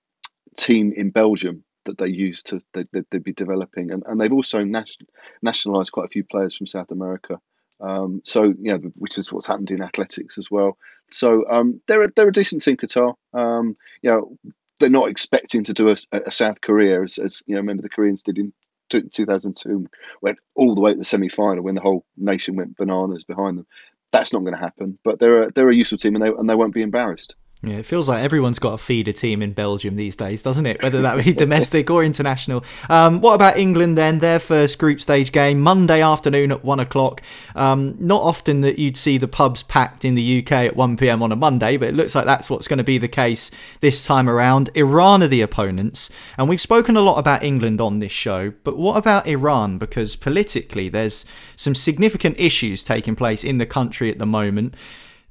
team 0.57 0.93
in 0.95 1.09
Belgium 1.09 1.63
that 1.85 1.97
they 1.97 2.07
use 2.07 2.41
to 2.43 2.61
they, 2.73 2.85
would 2.93 3.23
be 3.23 3.33
developing, 3.33 3.91
and, 3.91 4.03
and 4.07 4.19
they've 4.19 4.33
also 4.33 4.63
nation, 4.63 5.07
nationalised 5.41 5.91
quite 5.91 6.05
a 6.05 6.09
few 6.09 6.23
players 6.23 6.55
from 6.55 6.67
South 6.67 6.91
America. 6.91 7.39
Um, 7.79 8.21
so 8.25 8.53
yeah, 8.59 8.77
which 8.95 9.17
is 9.17 9.31
what's 9.31 9.47
happened 9.47 9.71
in 9.71 9.81
athletics 9.81 10.37
as 10.37 10.49
well. 10.49 10.77
So 11.11 11.47
um, 11.49 11.81
they're 11.87 12.03
a, 12.03 12.11
they're 12.15 12.29
a 12.29 12.33
decent 12.33 12.63
team, 12.63 12.77
Qatar. 12.77 13.15
Um, 13.33 13.75
you 14.01 14.11
know, 14.11 14.37
they're 14.79 14.89
not 14.89 15.09
expecting 15.09 15.63
to 15.65 15.73
do 15.73 15.89
a, 15.89 15.95
a 16.11 16.31
South 16.31 16.61
Korea 16.61 17.03
as, 17.03 17.17
as, 17.17 17.43
you 17.45 17.55
know. 17.55 17.61
Remember 17.61 17.83
the 17.83 17.89
Koreans 17.89 18.23
did 18.23 18.37
in 18.37 18.53
2002, 18.89 19.87
went 20.21 20.37
all 20.55 20.75
the 20.75 20.81
way 20.81 20.91
to 20.91 20.97
the 20.97 21.05
semi 21.05 21.29
final 21.29 21.63
when 21.63 21.75
the 21.75 21.81
whole 21.81 22.05
nation 22.17 22.55
went 22.55 22.77
bananas 22.77 23.23
behind 23.23 23.57
them. 23.57 23.67
That's 24.11 24.31
not 24.31 24.39
going 24.39 24.53
to 24.53 24.59
happen. 24.59 24.97
But 25.03 25.19
they're 25.19 25.43
a, 25.43 25.51
they're 25.51 25.69
a 25.69 25.75
useful 25.75 25.97
team, 25.97 26.15
and 26.15 26.23
they 26.23 26.29
and 26.29 26.49
they 26.49 26.55
won't 26.55 26.73
be 26.73 26.81
embarrassed. 26.81 27.35
Yeah, 27.63 27.77
it 27.77 27.85
feels 27.85 28.07
like 28.07 28.23
everyone's 28.23 28.59
got 28.59 28.73
a 28.73 28.77
feeder 28.77 29.11
team 29.11 29.41
in 29.41 29.53
Belgium 29.53 29.95
these 29.95 30.15
days, 30.15 30.41
doesn't 30.43 30.65
it? 30.67 30.83
Whether 30.83 31.01
that 31.01 31.23
be 31.23 31.33
domestic 31.33 31.89
or 31.89 32.03
international. 32.03 32.63
Um, 32.89 33.21
what 33.21 33.33
about 33.33 33.57
England 33.57 33.97
then? 33.97 34.19
Their 34.19 34.39
first 34.39 34.77
group 34.77 35.01
stage 35.01 35.31
game 35.31 35.61
Monday 35.61 36.01
afternoon 36.01 36.51
at 36.51 36.63
one 36.63 36.79
o'clock. 36.79 37.21
Um, 37.55 37.95
not 37.99 38.21
often 38.21 38.61
that 38.61 38.77
you'd 38.77 38.97
see 38.97 39.17
the 39.17 39.27
pubs 39.27 39.63
packed 39.63 40.05
in 40.05 40.13
the 40.15 40.39
UK 40.39 40.51
at 40.51 40.75
one 40.75 40.95
pm 40.95 41.23
on 41.23 41.31
a 41.31 41.35
Monday, 41.35 41.77
but 41.77 41.89
it 41.89 41.95
looks 41.95 42.13
like 42.13 42.25
that's 42.25 42.49
what's 42.49 42.67
going 42.67 42.77
to 42.77 42.83
be 42.83 42.99
the 42.99 43.07
case 43.07 43.49
this 43.79 44.05
time 44.05 44.29
around. 44.29 44.69
Iran 44.75 45.23
are 45.23 45.27
the 45.27 45.41
opponents, 45.41 46.11
and 46.37 46.47
we've 46.47 46.61
spoken 46.61 46.95
a 46.95 47.01
lot 47.01 47.17
about 47.17 47.41
England 47.41 47.81
on 47.81 47.97
this 47.99 48.11
show, 48.11 48.53
but 48.63 48.77
what 48.77 48.97
about 48.97 49.25
Iran? 49.25 49.79
Because 49.79 50.15
politically, 50.15 50.87
there's 50.89 51.25
some 51.55 51.73
significant 51.73 52.39
issues 52.39 52.83
taking 52.83 53.15
place 53.15 53.43
in 53.43 53.57
the 53.57 53.65
country 53.65 54.11
at 54.11 54.19
the 54.19 54.25
moment. 54.27 54.75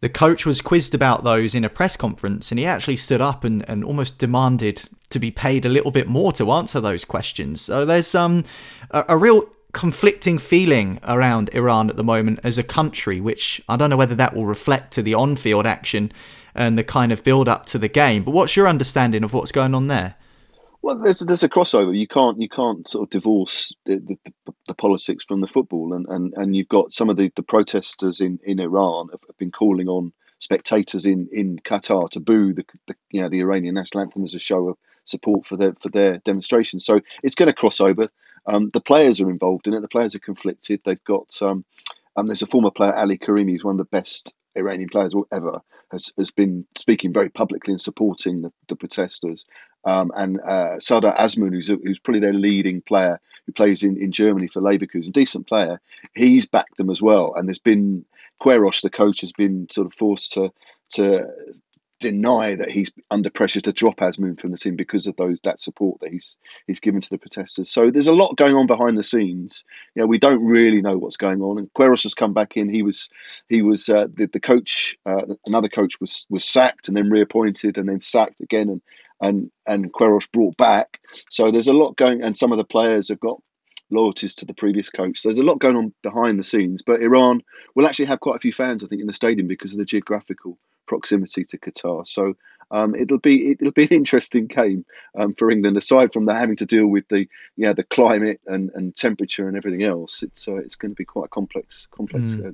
The 0.05 0.11
coach 0.11 0.45
was 0.45 0.61
quizzed 0.61 0.95
about 0.95 1.25
those 1.25 1.55
in 1.55 1.64
a 1.64 1.71
press 1.71 1.97
conference, 1.97 2.53
and 2.53 2.59
he 2.59 2.67
actually 2.67 2.99
stood 2.99 3.23
up 3.23 3.43
and, 3.43 3.67
and 3.67 3.83
almost 3.83 4.19
demanded 4.19 4.83
to 5.09 5.19
be 5.19 5.31
paid 5.31 5.64
a 5.64 5.71
little 5.71 5.90
bit 5.90 6.07
more 6.07 6.31
to 6.33 6.53
answer 6.53 6.79
those 6.79 7.07
questions. 7.07 7.62
So 7.62 7.87
there's 7.87 8.14
um, 8.14 8.45
a, 8.90 9.07
a 9.09 9.17
real 9.17 9.49
conflicting 9.73 10.37
feeling 10.37 11.01
around 11.05 11.49
Iran 11.55 11.88
at 11.88 11.97
the 11.97 12.05
moment 12.05 12.40
as 12.45 12.59
a 12.59 12.62
country, 12.62 13.19
which 13.19 13.62
I 13.67 13.79
don't 13.79 13.88
know 13.88 13.97
whether 13.97 14.14
that 14.14 14.37
will 14.37 14.45
reflect 14.45 14.93
to 14.93 15.03
the 15.03 15.14
on 15.14 15.37
field 15.37 15.64
action 15.64 16.12
and 16.55 16.77
the 16.77 16.85
kind 16.85 17.11
of 17.11 17.25
build 17.25 17.49
up 17.49 17.64
to 17.69 17.79
the 17.79 17.88
game. 17.88 18.25
But 18.25 18.33
what's 18.33 18.57
your 18.57 18.69
understanding 18.69 19.25
of 19.25 19.33
what's 19.33 19.53
going 19.53 19.75
on 19.75 19.87
there? 19.87 20.17
Well, 20.85 20.99
there's 20.99 21.20
there's 21.20 21.42
a 21.42 21.49
crossover. 21.49 21.99
You 21.99 22.07
can't 22.07 22.38
you 22.38 22.49
can't 22.51 22.87
sort 22.87 23.05
of 23.05 23.09
divorce 23.11 23.73
the, 23.87 24.01
the, 24.01 24.55
the, 24.66 24.75
politics 24.75 25.25
from 25.25 25.40
the 25.40 25.47
football, 25.47 25.94
and, 25.94 26.05
and, 26.11 26.35
and 26.37 26.55
you've 26.55 26.68
got 26.68 26.92
some 26.92 27.09
of 27.09 27.16
the, 27.16 27.33
the 27.37 27.42
protesters 27.42 28.20
in, 28.20 28.38
in 28.44 28.61
Iran 28.61 29.09
have, 29.11 29.23
have 29.27 29.38
been 29.38 29.51
calling 29.51 29.88
on 29.88 30.12
spectators 30.40 31.07
in, 31.07 31.27
in 31.33 31.57
Qatar 31.61 32.11
to 32.11 32.20
boo 32.20 32.53
the, 32.53 32.66
the 32.87 32.94
you 33.11 33.23
know 33.23 33.31
the 33.31 33.40
Iranian 33.40 33.77
national 33.77 34.03
anthem 34.03 34.25
as 34.25 34.35
a 34.35 34.38
show 34.38 34.68
of 34.68 34.77
support 35.07 35.47
for 35.47 35.57
their 35.57 35.73
for 35.81 35.88
their 35.88 36.18
demonstration. 36.18 36.81
So 36.81 37.01
it's 37.23 37.35
going 37.35 37.49
to 37.49 37.55
cross 37.55 37.81
over. 37.81 38.11
Um, 38.47 38.68
the 38.75 38.83
players 38.83 39.23
are 39.23 39.31
involved 39.31 39.66
in 39.66 39.73
it. 39.73 39.81
The 39.81 39.88
players 39.88 40.14
are 40.14 40.18
conflicted. 40.18 40.83
They've 40.85 41.05
got 41.05 41.31
um, 41.40 41.64
um, 42.14 42.27
there's 42.27 42.42
a 42.42 42.47
former 42.47 42.70
player 42.70 42.94
Ali 42.94 43.16
Karimi, 43.16 43.53
who's 43.53 43.64
one 43.64 43.81
of 43.81 43.90
the 43.90 43.97
best 43.97 44.35
Iranian 44.57 44.88
players 44.88 45.14
ever, 45.33 45.61
has, 45.90 46.12
has 46.19 46.31
been 46.31 46.67
speaking 46.77 47.12
very 47.12 47.29
publicly 47.29 47.73
and 47.73 47.81
supporting 47.81 48.43
the, 48.43 48.53
the 48.69 48.77
protesters. 48.77 49.47
Um, 49.85 50.12
and 50.17 50.40
uh, 50.40 50.79
Sardar 50.81 51.14
Azmoun, 51.17 51.53
who's, 51.53 51.69
who's 51.69 51.99
probably 51.99 52.21
their 52.21 52.33
leading 52.33 52.81
player, 52.81 53.21
who 53.47 53.53
plays 53.53 53.83
in, 53.83 53.97
in 53.97 54.12
Germany 54.12 54.49
for 54.49 54.61
Leverkusen, 54.61 55.09
a 55.09 55.12
decent 55.12 55.47
player, 55.47 55.81
he's 56.14 56.47
backed 56.47 56.77
them 56.77 56.90
as 56.90 57.03
well. 57.03 57.35
And 57.37 57.49
there's 57.49 57.59
been 57.59 58.05
Queiroz, 58.40 58.83
the 58.83 58.90
coach, 58.90 59.21
has 59.21 59.33
been 59.33 59.69
sort 59.71 59.87
of 59.87 59.95
forced 59.95 60.33
to 60.33 60.53
to 60.90 61.27
deny 62.05 62.55
that 62.55 62.71
he's 62.71 62.90
under 63.11 63.31
pressure 63.31 63.62
to 63.62 63.73
drop 63.73 63.97
Azmoun 63.97 64.38
from 64.38 64.51
the 64.51 64.59
team 64.59 64.77
because 64.77 65.07
of 65.07 65.17
those 65.17 65.38
that 65.43 65.59
support 65.59 66.01
that 66.01 66.11
he's 66.11 66.37
he's 66.67 66.79
given 66.79 67.01
to 67.01 67.09
the 67.09 67.17
protesters. 67.17 67.71
So 67.71 67.90
there's 67.90 68.07
a 68.07 68.12
lot 68.12 68.37
going 68.37 68.55
on 68.55 68.67
behind 68.67 68.99
the 68.99 69.03
scenes. 69.03 69.64
You 69.95 70.03
know, 70.03 70.07
we 70.07 70.19
don't 70.19 70.45
really 70.45 70.83
know 70.83 70.99
what's 70.99 71.17
going 71.17 71.40
on. 71.40 71.57
And 71.57 71.73
Queiroz 71.73 72.03
has 72.03 72.12
come 72.12 72.35
back 72.35 72.59
in. 72.59 72.69
He 72.69 72.83
was 72.83 73.09
he 73.49 73.62
was 73.62 73.88
uh, 73.88 74.09
the, 74.14 74.27
the 74.27 74.40
coach. 74.40 74.97
Uh, 75.07 75.35
another 75.47 75.69
coach 75.69 75.99
was 75.99 76.27
was 76.29 76.45
sacked 76.45 76.88
and 76.88 76.97
then 76.97 77.09
reappointed 77.09 77.79
and 77.79 77.88
then 77.88 78.01
sacked 78.01 78.43
again 78.43 78.69
and 78.69 78.83
and 79.23 79.51
and 79.67 79.93
Queiroz 79.95 80.31
brought 80.31 80.59
back. 80.59 81.01
So 81.31 81.51
there's 81.51 81.69
a 81.69 81.73
lot 81.73 81.97
going. 81.97 82.23
And 82.23 82.37
some 82.37 82.53
of 82.53 82.59
the 82.59 82.64
players 82.64 83.09
have 83.09 83.21
got 83.21 83.40
loyalties 83.90 84.35
to 84.35 84.45
the 84.45 84.53
previous 84.53 84.90
coach. 84.90 85.21
So 85.21 85.29
there's 85.29 85.38
a 85.38 85.43
lot 85.43 85.59
going 85.61 85.77
on 85.77 85.95
behind 86.03 86.38
the 86.38 86.45
scenes. 86.45 86.83
But 86.83 87.01
Iran 87.01 87.43
will 87.75 87.87
actually 87.87 88.07
have 88.07 88.21
quite 88.21 88.37
a 88.37 88.40
few 88.40 88.53
fans, 88.53 88.85
I 88.85 88.88
think, 88.88 89.01
in 89.01 89.07
the 89.07 89.14
stadium 89.14 89.49
because 89.49 89.73
of 89.73 89.79
the 89.79 89.87
geographical 89.87 90.59
proximity 90.87 91.44
to 91.44 91.59
Qatar. 91.59 92.07
So 92.07 92.35
um, 92.70 92.94
it'll 92.94 93.18
be 93.18 93.53
it'll 93.53 93.73
be 93.73 93.85
an 93.85 93.92
interesting 93.92 94.47
game 94.47 94.85
um, 95.18 95.35
for 95.35 95.51
England. 95.51 95.77
Aside 95.77 96.12
from 96.12 96.25
the 96.25 96.35
having 96.35 96.57
to 96.57 96.66
deal 96.66 96.87
with 96.87 97.07
the 97.09 97.29
yeah 97.57 97.73
the 97.73 97.85
climate 97.85 98.40
and, 98.47 98.70
and 98.75 98.94
temperature 98.97 99.49
and 99.49 99.57
everything 99.57 99.83
else, 99.83 100.23
it's 100.23 100.49
uh, 100.49 100.57
it's 100.57 100.77
going 100.77 100.92
to 100.92 100.97
be 100.97 101.05
quite 101.05 101.27
a 101.27 101.29
complex 101.29 101.88
complex. 101.90 102.35
Mm. 102.35 102.49
Uh, 102.49 102.53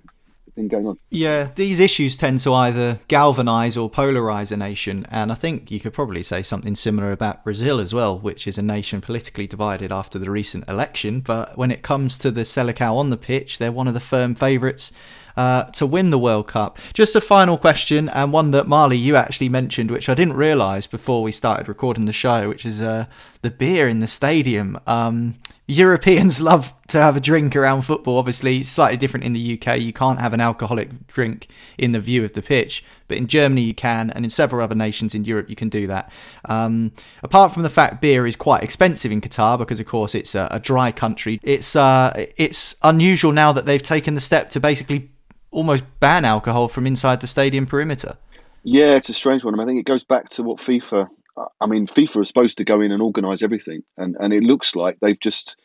thing 0.55 0.69
going 0.69 0.87
on. 0.87 0.99
Yeah, 1.11 1.51
these 1.55 1.81
issues 1.81 2.17
tend 2.17 2.41
to 2.41 2.53
either 2.53 2.99
galvanise 3.09 3.77
or 3.77 3.91
polarise 3.91 4.53
a 4.53 4.57
nation, 4.57 5.07
and 5.11 5.31
I 5.31 5.35
think 5.35 5.71
you 5.71 5.81
could 5.81 5.93
probably 5.93 6.23
say 6.23 6.43
something 6.43 6.75
similar 6.75 7.13
about 7.13 7.45
Brazil 7.45 7.81
as 7.81 7.95
well, 7.95 8.19
which 8.19 8.47
is 8.47 8.59
a 8.59 8.63
nation 8.63 9.01
politically 9.01 9.47
divided 9.47 9.93
after 9.93 10.19
the 10.19 10.31
recent 10.31 10.69
election. 10.69 11.21
But 11.21 11.57
when 11.57 11.71
it 11.71 11.83
comes 11.83 12.19
to 12.19 12.31
the 12.31 12.43
Seleção 12.43 12.97
on 12.97 13.11
the 13.11 13.17
pitch, 13.17 13.59
they're 13.59 13.73
one 13.73 13.89
of 13.89 13.95
the 13.95 14.01
firm 14.01 14.35
favourites 14.35 14.93
uh, 15.37 15.65
to 15.65 15.87
win 15.87 16.11
the 16.11 16.19
World 16.19 16.47
Cup. 16.49 16.79
Just 16.93 17.17
a 17.17 17.21
final 17.21 17.59
question, 17.59 18.09
and 18.09 18.33
one 18.33 18.51
that 18.53 18.67
Marley 18.67 18.97
you 18.97 19.17
actually 19.17 19.49
mentioned, 19.49 19.91
which 19.91 20.09
I 20.09 20.15
didn't 20.15 20.35
realise 20.35 20.87
before 20.87 21.23
we 21.23 21.33
started 21.33 21.69
recording 21.69 22.07
the 22.07 22.13
show, 22.13 22.49
which 22.49 22.67
is 22.67 22.81
uh, 22.81 23.07
the 23.43 23.51
beer 23.51 23.89
in 23.89 24.01
the 24.01 24.07
stadium. 24.07 24.79
Um, 24.87 25.35
Europeans 25.71 26.41
love 26.41 26.75
to 26.89 27.01
have 27.01 27.17
a 27.17 27.21
drink 27.21 27.55
around 27.55 27.83
football. 27.83 28.19
Obviously, 28.19 28.63
slightly 28.63 28.97
different 28.97 29.25
in 29.25 29.33
the 29.33 29.59
UK. 29.59 29.79
You 29.79 29.93
can't 29.93 30.19
have 30.19 30.33
an 30.33 30.41
alcoholic 30.41 31.07
drink 31.07 31.49
in 31.79 31.93
the 31.93 32.01
view 32.01 32.25
of 32.25 32.33
the 32.33 32.43
pitch, 32.43 32.85
but 33.09 33.17
in 33.17 33.27
Germany 33.27 33.63
you 33.63 33.75
can, 33.75 34.11
and 34.11 34.25
in 34.25 34.31
several 34.31 34.63
other 34.63 34.75
nations 34.75 35.15
in 35.15 35.25
Europe 35.25 35.49
you 35.49 35.57
can 35.57 35.69
do 35.69 35.87
that. 35.87 36.11
Um, 36.45 36.93
apart 37.23 37.53
from 37.53 37.63
the 37.63 37.71
fact 37.71 38.01
beer 38.01 38.27
is 38.27 38.37
quite 38.37 38.63
expensive 38.63 39.13
in 39.13 39.21
Qatar 39.21 39.59
because, 39.59 39.81
of 39.81 39.87
course, 39.87 40.15
it's 40.15 40.35
a, 40.35 40.49
a 40.51 40.59
dry 40.59 40.93
country. 40.93 41.41
It's 41.43 41.77
uh, 41.77 42.27
it's 42.37 42.75
unusual 42.83 43.33
now 43.33 43.53
that 43.53 43.67
they've 43.67 43.83
taken 43.83 44.15
the 44.15 44.21
step 44.21 44.51
to 44.51 44.61
basically 44.61 45.11
almost 45.51 45.85
ban 46.01 46.25
alcohol 46.25 46.69
from 46.69 46.87
inside 46.87 47.21
the 47.21 47.27
stadium 47.27 47.67
perimeter. 47.67 48.17
Yeah, 48.63 48.95
it's 48.95 49.09
a 49.09 49.15
strange 49.15 49.45
one. 49.45 49.55
I, 49.55 49.57
mean, 49.57 49.65
I 49.65 49.67
think 49.69 49.81
it 49.81 49.87
goes 49.87 50.05
back 50.05 50.29
to 50.31 50.43
what 50.43 50.59
FIFA. 50.59 51.09
I 51.61 51.67
mean, 51.67 51.87
FIFA 51.87 52.23
is 52.23 52.29
supposed 52.29 52.59
to 52.59 52.65
go 52.65 52.81
in 52.81 52.93
and 52.93 53.03
organise 53.03 53.43
everything, 53.43 53.83
and 53.97 54.17
and 54.21 54.33
it 54.33 54.43
looks 54.43 54.75
like 54.75 54.99
they've 55.01 55.21
just 55.21 55.57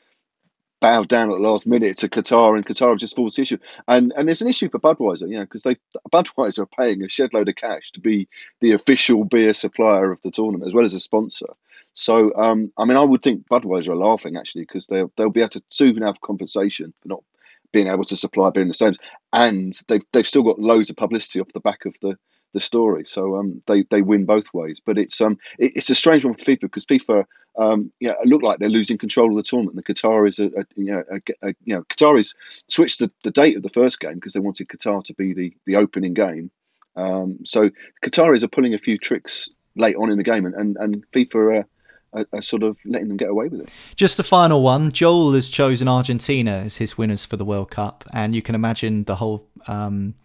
bowed 0.82 1.08
down 1.08 1.32
at 1.32 1.36
the 1.36 1.49
last 1.49 1.65
minute 1.65 1.97
to 1.97 2.10
Qatar, 2.10 2.56
and 2.56 2.65
Qatar 2.65 2.89
have 2.89 2.99
just 2.99 3.15
forced 3.15 3.38
the 3.38 3.41
issue. 3.41 3.58
And 3.88 4.13
and 4.15 4.28
there's 4.28 4.41
an 4.41 4.47
issue 4.47 4.69
for 4.69 4.80
Budweiser, 4.80 5.30
you 5.30 5.38
know, 5.38 5.43
because 5.43 5.63
they 5.63 5.78
Budweiser 6.12 6.60
are 6.60 6.65
paying 6.67 7.04
a 7.04 7.10
shed 7.10 7.34
load 7.34 7.49
of 7.49 7.56
cash 7.56 7.91
to 7.91 7.99
be 7.99 8.28
the 8.62 8.71
official 8.71 9.23
beer 9.23 9.54
supplier 9.54 10.12
of 10.12 10.21
the 10.21 10.32
tournament 10.32 10.67
as 10.67 10.73
well 10.73 10.86
as 10.86 10.93
a 10.93 10.99
sponsor. 10.99 11.47
So, 11.93 12.36
um, 12.36 12.71
I 12.78 12.86
mean, 12.86 12.97
I 12.97 13.04
would 13.04 13.23
think 13.23 13.47
Budweiser 13.47 13.89
are 13.89 13.95
laughing 13.95 14.38
actually 14.38 14.63
because 14.63 14.88
they'll 14.88 15.12
they'll 15.17 15.30
be 15.30 15.41
able 15.41 15.49
to 15.49 15.63
soon 15.69 16.01
have 16.01 16.21
compensation 16.21 16.93
for 17.01 17.08
not 17.08 17.23
being 17.71 17.88
able 17.88 18.04
to 18.06 18.15
supply 18.15 18.49
beer 18.49 18.62
in 18.62 18.67
the 18.69 18.73
stadiums, 18.73 18.99
and 19.34 19.80
they've 19.88 20.04
they've 20.13 20.28
still 20.28 20.43
got 20.43 20.60
loads 20.60 20.89
of 20.89 20.97
publicity 20.97 21.39
off 21.39 21.51
the 21.54 21.60
back 21.60 21.86
of 21.86 21.95
the 22.01 22.17
the 22.56 22.60
story. 22.60 23.04
So 23.06 23.36
um, 23.36 23.62
they 23.68 23.84
they 23.91 24.02
win 24.02 24.26
both 24.26 24.52
ways. 24.54 24.82
But 24.84 24.98
it's 24.98 25.22
um 25.22 25.38
it, 25.60 25.74
it's 25.76 25.91
a 25.91 25.96
strange 25.96 26.26
one 26.26 26.34
for 26.34 26.44
FIFA 26.44 26.62
because 26.62 26.86
FIFA 26.86 27.26
um 27.58 27.91
yeah 28.00 28.13
look 28.26 28.41
like 28.41 28.60
they're 28.60 28.70
losing 28.70 28.98
control 28.98 29.30
of 29.30 29.36
the 29.36 29.44
tournament. 29.44 29.76
The 29.76 29.94
Qataris 29.94 30.39
are, 30.39 30.60
are 30.60 30.65
you 30.76 30.91
know 30.91 31.04
a, 31.12 31.48
a, 31.48 31.54
you 31.63 31.76
know 31.76 31.84
Qataris 31.84 32.34
switched 32.68 33.00
the, 33.00 33.12
the 33.24 33.30
date 33.30 33.56
of 33.56 33.62
the 33.62 33.70
first 33.70 34.00
game 34.00 34.15
because 34.15 34.34
they 34.34 34.39
wanted 34.39 34.70
Qatar 34.70 35.04
to 35.04 35.13
be 35.13 35.34
the 35.34 35.54
the 35.68 35.76
opening 35.76 36.15
game. 36.15 36.50
Um, 36.96 37.39
so 37.44 37.70
Qataris 38.04 38.41
are 38.41 38.48
pulling 38.48 38.74
a 38.74 38.80
few 38.80 38.98
tricks 38.98 39.50
late 39.76 39.98
on 39.98 40.10
in 40.10 40.18
the 40.18 40.24
game, 40.24 40.46
and 40.46 40.56
and, 40.56 40.78
and 40.80 41.12
FIFA 41.12 41.36
are, 41.36 41.68
are, 42.13 42.26
are, 42.32 42.41
sort 42.41 42.63
of 42.63 42.78
letting 42.86 43.10
them 43.10 43.18
get 43.18 43.30
away 43.30 43.50
with 43.50 43.62
it. 43.62 43.70
Just 43.98 44.15
the 44.15 44.24
final 44.24 44.62
one. 44.62 44.94
Joel 44.94 45.34
has 45.34 45.50
chosen 45.50 45.89
Argentina 45.89 46.63
as 46.65 46.78
his 46.78 46.98
winners 46.98 47.26
for 47.26 47.36
the 47.36 47.44
World 47.44 47.70
Cup, 47.70 48.06
and 48.13 48.34
you 48.34 48.41
can 48.41 48.56
imagine 48.56 49.04
the 49.04 49.15
whole 49.15 49.46
um, 49.68 50.15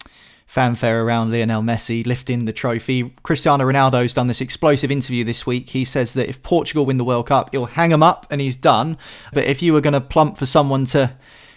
fanfare 0.50 1.04
around 1.04 1.30
Lionel 1.30 1.62
Messi 1.62 2.04
lifting 2.04 2.44
the 2.44 2.52
trophy. 2.52 3.14
Cristiano 3.22 3.64
Ronaldo's 3.64 4.12
done 4.12 4.26
this 4.26 4.40
explosive 4.40 4.90
interview 4.90 5.22
this 5.22 5.46
week. 5.46 5.70
He 5.70 5.84
says 5.84 6.14
that 6.14 6.28
if 6.28 6.42
Portugal 6.42 6.84
win 6.84 6.96
the 6.96 7.04
World 7.04 7.28
Cup, 7.28 7.50
he'll 7.52 7.66
hang 7.66 7.92
him 7.92 8.02
up 8.02 8.26
and 8.30 8.40
he's 8.40 8.56
done. 8.56 8.98
But 9.32 9.44
if 9.44 9.62
you 9.62 9.72
were 9.72 9.80
going 9.80 9.92
to 9.92 10.00
plump 10.00 10.36
for 10.36 10.46
someone 10.46 10.86
to 10.86 11.16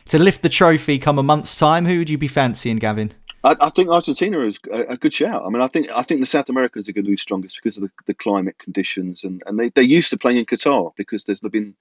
to 0.09 0.19
lift 0.19 0.43
the 0.43 0.49
trophy 0.49 0.99
come 0.99 1.17
a 1.17 1.23
month's 1.23 1.57
time, 1.57 1.85
who 1.85 1.97
would 1.97 2.09
you 2.09 2.19
be 2.19 2.27
fancying, 2.27 2.77
Gavin? 2.77 3.13
I, 3.43 3.55
I, 3.61 3.69
think 3.71 3.89
Argentina 3.89 4.41
is 4.41 4.59
a, 4.71 4.81
a, 4.89 4.97
good 4.97 5.13
shout. 5.13 5.41
I 5.43 5.49
mean, 5.49 5.63
I 5.63 5.67
think 5.67 5.91
I 5.95 6.03
think 6.03 6.19
the 6.19 6.27
South 6.27 6.49
Americans 6.49 6.87
are 6.87 6.93
going 6.93 7.05
to 7.05 7.11
be 7.11 7.17
strongest 7.17 7.55
because 7.55 7.77
of 7.77 7.83
the, 7.83 7.89
the 8.05 8.13
climate 8.13 8.59
conditions, 8.59 9.23
and, 9.23 9.41
and 9.47 9.59
they 9.59 9.69
they're 9.69 9.83
used 9.83 10.11
to 10.11 10.19
playing 10.19 10.37
in 10.37 10.45
Qatar 10.45 10.93
because 10.97 11.25
there's 11.25 11.41
been 11.41 11.73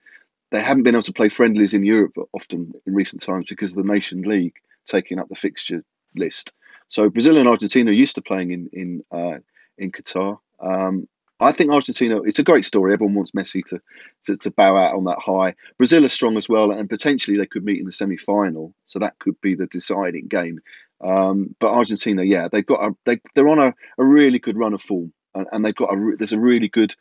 they 0.51 0.63
haven't 0.63 0.85
been 0.85 0.95
able 0.95 1.03
to 1.03 1.13
play 1.13 1.29
friendlies 1.29 1.75
in 1.75 1.85
Europe 1.85 2.17
often 2.33 2.73
in 2.87 2.95
recent 2.95 3.21
times 3.21 3.47
because 3.51 3.73
of 3.73 3.85
the 3.85 3.93
Nation 3.93 4.23
League 4.23 4.55
taking 4.87 5.19
up 5.19 5.29
the 5.29 5.35
fixture 5.35 5.83
list. 6.17 6.55
So 6.89 7.09
Brazil 7.09 7.37
and 7.37 7.49
Argentina 7.49 7.91
are 7.91 7.95
used 7.95 8.15
to 8.17 8.23
playing 8.23 8.53
in 8.53 8.71
in 8.73 9.05
uh, 9.11 9.39
in 9.79 9.93
Qatar. 9.93 10.39
Um, 10.61 11.09
I 11.43 11.51
think 11.53 11.73
Argentina. 11.73 12.23
It's 12.23 12.39
a 12.39 12.45
great 12.45 12.65
story. 12.65 12.93
Everyone 12.93 13.17
wants 13.17 13.33
Messi 13.33 13.65
to, 13.65 13.81
to, 14.25 14.37
to 14.37 14.51
bow 14.53 14.77
out 14.77 14.95
on 14.95 15.05
that 15.05 15.19
high. 15.19 15.55
Brazil 15.77 16.05
are 16.05 16.09
strong 16.09 16.37
as 16.37 16.49
well, 16.49 16.71
and 16.71 16.89
potentially 16.89 17.37
they 17.37 17.47
could 17.47 17.65
meet 17.65 17.81
in 17.81 17.87
the 17.87 17.93
semi 17.93 18.17
final. 18.17 18.73
So 18.87 18.99
that 19.01 19.19
could 19.19 19.41
be 19.41 19.55
the 19.55 19.67
deciding 19.67 20.29
game. 20.29 20.61
Um, 21.01 21.55
but 21.59 21.73
Argentina, 21.73 22.23
yeah, 22.23 22.49
they've 22.51 22.65
got 22.65 22.85
a, 22.85 22.95
they 23.05 23.21
they're 23.35 23.49
on 23.49 23.59
a, 23.59 23.75
a 23.99 24.05
really 24.05 24.39
good 24.39 24.57
run 24.57 24.73
of 24.73 24.83
form, 24.83 25.13
and, 25.35 25.47
and 25.51 25.65
they've 25.65 25.75
got 25.75 25.93
a 25.93 26.17
there's 26.17 26.33
a 26.33 26.39
really 26.39 26.69
good 26.69 26.95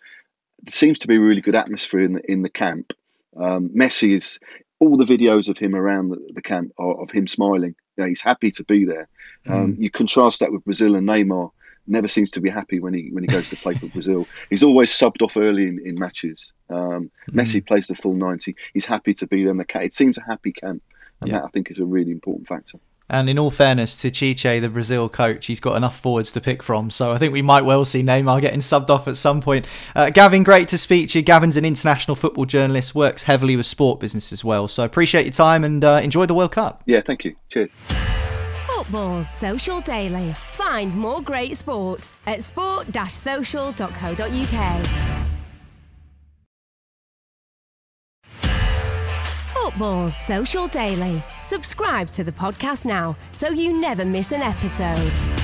seems 0.67 0.99
to 0.99 1.07
be 1.07 1.15
a 1.15 1.19
really 1.19 1.41
good 1.41 1.55
atmosphere 1.55 2.01
in 2.01 2.13
the 2.13 2.31
in 2.31 2.41
the 2.41 2.49
camp. 2.49 2.93
Um, 3.37 3.69
Messi 3.69 4.15
is 4.15 4.39
all 4.79 4.97
the 4.97 5.05
videos 5.05 5.49
of 5.49 5.57
him 5.57 5.75
around 5.75 6.09
the, 6.09 6.17
the 6.33 6.41
camp 6.41 6.71
are 6.79 6.99
of 6.99 7.11
him 7.11 7.27
smiling. 7.27 7.75
Yeah, 7.97 8.07
he's 8.07 8.21
happy 8.21 8.51
to 8.51 8.63
be 8.63 8.85
there. 8.85 9.07
Um, 9.47 9.73
mm. 9.73 9.79
You 9.79 9.91
contrast 9.91 10.39
that 10.39 10.51
with 10.51 10.63
Brazil 10.63 10.95
and 10.95 11.07
Neymar. 11.07 11.51
Never 11.87 12.07
seems 12.07 12.31
to 12.31 12.41
be 12.41 12.49
happy 12.49 12.79
when 12.79 12.93
he 12.93 13.09
when 13.11 13.23
he 13.23 13.27
goes 13.27 13.49
to 13.49 13.55
play 13.55 13.73
for 13.73 13.87
Brazil. 13.87 14.27
He's 14.49 14.63
always 14.63 14.91
subbed 14.91 15.21
off 15.23 15.35
early 15.35 15.67
in, 15.67 15.79
in 15.85 15.95
matches. 15.95 16.53
Um, 16.69 17.11
mm. 17.29 17.33
Messi 17.33 17.65
plays 17.65 17.87
the 17.87 17.95
full 17.95 18.13
ninety. 18.13 18.55
He's 18.73 18.85
happy 18.85 19.13
to 19.15 19.27
be 19.27 19.43
there. 19.43 19.51
In 19.51 19.57
the. 19.57 19.65
It 19.81 19.93
seems 19.93 20.17
a 20.17 20.23
happy 20.23 20.53
camp, 20.53 20.83
and 21.19 21.29
yeah. 21.29 21.39
that 21.39 21.45
I 21.45 21.47
think 21.47 21.71
is 21.71 21.79
a 21.79 21.85
really 21.85 22.11
important 22.11 22.47
factor. 22.47 22.77
And 23.11 23.29
in 23.29 23.37
all 23.37 23.51
fairness 23.51 23.97
to 23.97 24.09
Tite, 24.09 24.61
the 24.61 24.69
Brazil 24.69 25.09
coach, 25.09 25.47
he's 25.47 25.59
got 25.59 25.75
enough 25.75 25.99
forwards 25.99 26.31
to 26.31 26.39
pick 26.39 26.63
from. 26.63 26.89
So 26.89 27.11
I 27.11 27.17
think 27.17 27.33
we 27.33 27.41
might 27.41 27.65
well 27.65 27.83
see 27.83 28.01
Neymar 28.01 28.39
getting 28.39 28.61
subbed 28.61 28.89
off 28.89 29.05
at 29.05 29.17
some 29.17 29.41
point. 29.41 29.65
Uh, 29.93 30.09
Gavin, 30.09 30.43
great 30.43 30.69
to 30.69 30.77
speak 30.77 31.09
to 31.09 31.19
you. 31.19 31.21
Gavin's 31.21 31.57
an 31.57 31.65
international 31.65 32.15
football 32.15 32.45
journalist, 32.45 32.95
works 32.95 33.23
heavily 33.23 33.57
with 33.57 33.65
sport 33.65 33.99
business 33.99 34.31
as 34.31 34.45
well. 34.45 34.69
So 34.69 34.81
I 34.81 34.85
appreciate 34.85 35.25
your 35.25 35.33
time 35.33 35.65
and 35.65 35.83
uh, 35.83 35.99
enjoy 36.01 36.25
the 36.25 36.33
World 36.33 36.53
Cup. 36.53 36.83
Yeah, 36.85 37.01
thank 37.01 37.25
you. 37.25 37.35
Cheers. 37.49 37.73
Football's 38.65 39.29
Social 39.29 39.81
Daily. 39.81 40.33
Find 40.51 40.95
more 40.95 41.21
great 41.21 41.57
sport 41.57 42.09
at 42.25 42.43
sport-social.co.uk. 42.43 45.10
Football's 49.81 50.15
Social 50.15 50.67
Daily. 50.67 51.23
Subscribe 51.43 52.07
to 52.11 52.23
the 52.23 52.31
podcast 52.31 52.85
now 52.85 53.17
so 53.31 53.49
you 53.49 53.81
never 53.81 54.05
miss 54.05 54.31
an 54.31 54.43
episode. 54.43 55.40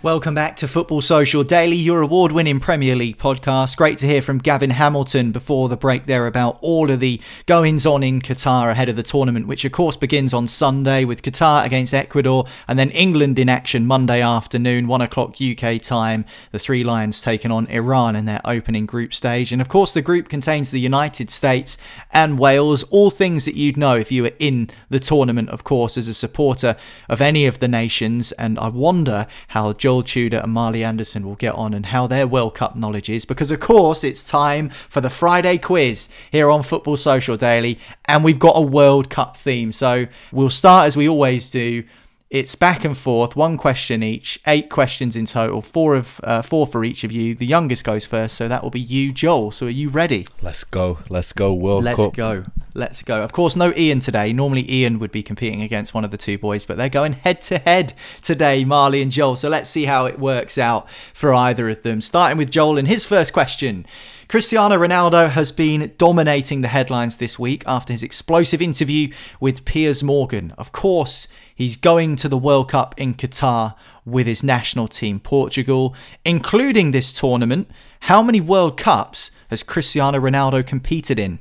Welcome 0.00 0.36
back 0.36 0.54
to 0.58 0.68
Football 0.68 1.00
Social 1.00 1.42
Daily, 1.42 1.74
your 1.74 2.02
award 2.02 2.30
winning 2.30 2.60
Premier 2.60 2.94
League 2.94 3.18
podcast. 3.18 3.76
Great 3.76 3.98
to 3.98 4.06
hear 4.06 4.22
from 4.22 4.38
Gavin 4.38 4.70
Hamilton 4.70 5.32
before 5.32 5.68
the 5.68 5.76
break 5.76 6.06
there 6.06 6.28
about 6.28 6.56
all 6.60 6.88
of 6.88 7.00
the 7.00 7.20
goings 7.46 7.84
on 7.84 8.04
in 8.04 8.22
Qatar 8.22 8.70
ahead 8.70 8.88
of 8.88 8.94
the 8.94 9.02
tournament, 9.02 9.48
which 9.48 9.64
of 9.64 9.72
course 9.72 9.96
begins 9.96 10.32
on 10.32 10.46
Sunday 10.46 11.04
with 11.04 11.22
Qatar 11.22 11.66
against 11.66 11.92
Ecuador 11.92 12.44
and 12.68 12.78
then 12.78 12.90
England 12.90 13.40
in 13.40 13.48
action 13.48 13.88
Monday 13.88 14.22
afternoon, 14.22 14.86
1 14.86 15.00
o'clock 15.00 15.38
UK 15.42 15.82
time. 15.82 16.24
The 16.52 16.60
Three 16.60 16.84
Lions 16.84 17.20
taking 17.20 17.50
on 17.50 17.66
Iran 17.66 18.14
in 18.14 18.24
their 18.24 18.40
opening 18.44 18.86
group 18.86 19.12
stage. 19.12 19.50
And 19.50 19.60
of 19.60 19.68
course, 19.68 19.92
the 19.92 20.00
group 20.00 20.28
contains 20.28 20.70
the 20.70 20.78
United 20.78 21.28
States 21.28 21.76
and 22.12 22.38
Wales, 22.38 22.84
all 22.84 23.10
things 23.10 23.46
that 23.46 23.56
you'd 23.56 23.76
know 23.76 23.96
if 23.96 24.12
you 24.12 24.22
were 24.22 24.32
in 24.38 24.70
the 24.90 25.00
tournament, 25.00 25.48
of 25.48 25.64
course, 25.64 25.98
as 25.98 26.06
a 26.06 26.14
supporter 26.14 26.76
of 27.08 27.20
any 27.20 27.46
of 27.46 27.58
the 27.58 27.66
nations. 27.66 28.30
And 28.30 28.60
I 28.60 28.68
wonder 28.68 29.26
how 29.48 29.72
Joel 29.88 30.02
Tudor 30.02 30.40
and 30.44 30.52
Marley 30.52 30.84
Anderson 30.84 31.24
will 31.24 31.34
get 31.36 31.54
on 31.54 31.72
and 31.72 31.86
how 31.86 32.06
their 32.06 32.26
World 32.26 32.54
Cup 32.54 32.76
knowledge 32.76 33.08
is 33.08 33.24
because, 33.24 33.50
of 33.50 33.58
course, 33.58 34.04
it's 34.04 34.22
time 34.22 34.68
for 34.68 35.00
the 35.00 35.08
Friday 35.08 35.56
quiz 35.56 36.10
here 36.30 36.50
on 36.50 36.62
Football 36.62 36.98
Social 36.98 37.38
Daily, 37.38 37.78
and 38.04 38.22
we've 38.22 38.38
got 38.38 38.52
a 38.54 38.60
World 38.60 39.08
Cup 39.08 39.34
theme. 39.34 39.72
So 39.72 40.04
we'll 40.30 40.50
start 40.50 40.88
as 40.88 40.96
we 40.98 41.08
always 41.08 41.50
do. 41.50 41.84
It's 42.28 42.54
back 42.54 42.84
and 42.84 42.94
forth, 42.94 43.34
one 43.34 43.56
question 43.56 44.02
each, 44.02 44.38
eight 44.46 44.68
questions 44.68 45.16
in 45.16 45.24
total, 45.24 45.62
four 45.62 45.96
of 45.96 46.20
uh, 46.22 46.42
four 46.42 46.66
for 46.66 46.84
each 46.84 47.02
of 47.02 47.10
you. 47.10 47.34
The 47.34 47.46
youngest 47.46 47.82
goes 47.82 48.04
first, 48.04 48.36
so 48.36 48.46
that 48.46 48.62
will 48.62 48.68
be 48.68 48.78
you, 48.78 49.10
Joel. 49.14 49.52
So 49.52 49.68
are 49.68 49.70
you 49.70 49.88
ready? 49.88 50.26
Let's 50.42 50.64
go. 50.64 50.98
Let's 51.08 51.32
go. 51.32 51.54
World 51.54 51.84
Cup. 51.84 51.98
Let's 51.98 52.06
Cup. 52.08 52.14
go. 52.14 52.44
Let's 52.78 53.02
go. 53.02 53.22
Of 53.22 53.32
course, 53.32 53.56
no 53.56 53.72
Ian 53.76 53.98
today. 53.98 54.32
Normally, 54.32 54.70
Ian 54.72 55.00
would 55.00 55.10
be 55.10 55.24
competing 55.24 55.62
against 55.62 55.94
one 55.94 56.04
of 56.04 56.12
the 56.12 56.16
two 56.16 56.38
boys, 56.38 56.64
but 56.64 56.76
they're 56.76 56.88
going 56.88 57.14
head 57.14 57.40
to 57.40 57.58
head 57.58 57.92
today, 58.22 58.64
Marley 58.64 59.02
and 59.02 59.10
Joel. 59.10 59.34
So 59.34 59.48
let's 59.48 59.68
see 59.68 59.86
how 59.86 60.06
it 60.06 60.20
works 60.20 60.56
out 60.56 60.88
for 61.12 61.34
either 61.34 61.68
of 61.68 61.82
them. 61.82 62.00
Starting 62.00 62.38
with 62.38 62.52
Joel 62.52 62.78
and 62.78 62.86
his 62.86 63.04
first 63.04 63.32
question. 63.32 63.84
Cristiano 64.28 64.76
Ronaldo 64.76 65.30
has 65.30 65.50
been 65.50 65.92
dominating 65.98 66.60
the 66.60 66.68
headlines 66.68 67.16
this 67.16 67.36
week 67.36 67.64
after 67.66 67.92
his 67.92 68.04
explosive 68.04 68.62
interview 68.62 69.12
with 69.40 69.64
Piers 69.64 70.04
Morgan. 70.04 70.52
Of 70.56 70.70
course, 70.70 71.26
he's 71.52 71.76
going 71.76 72.14
to 72.14 72.28
the 72.28 72.38
World 72.38 72.70
Cup 72.70 72.94
in 72.96 73.14
Qatar 73.14 73.74
with 74.04 74.28
his 74.28 74.44
national 74.44 74.86
team, 74.86 75.18
Portugal, 75.18 75.96
including 76.24 76.92
this 76.92 77.12
tournament. 77.12 77.68
How 78.02 78.22
many 78.22 78.40
World 78.40 78.76
Cups 78.76 79.32
has 79.50 79.64
Cristiano 79.64 80.20
Ronaldo 80.20 80.64
competed 80.64 81.18
in? 81.18 81.40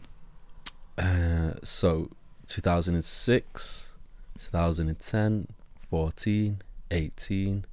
Uh, 0.97 1.53
so 1.63 2.09
2006, 2.47 3.97
2010, 4.39 5.47
14, 5.89 6.61
18, 6.91 7.65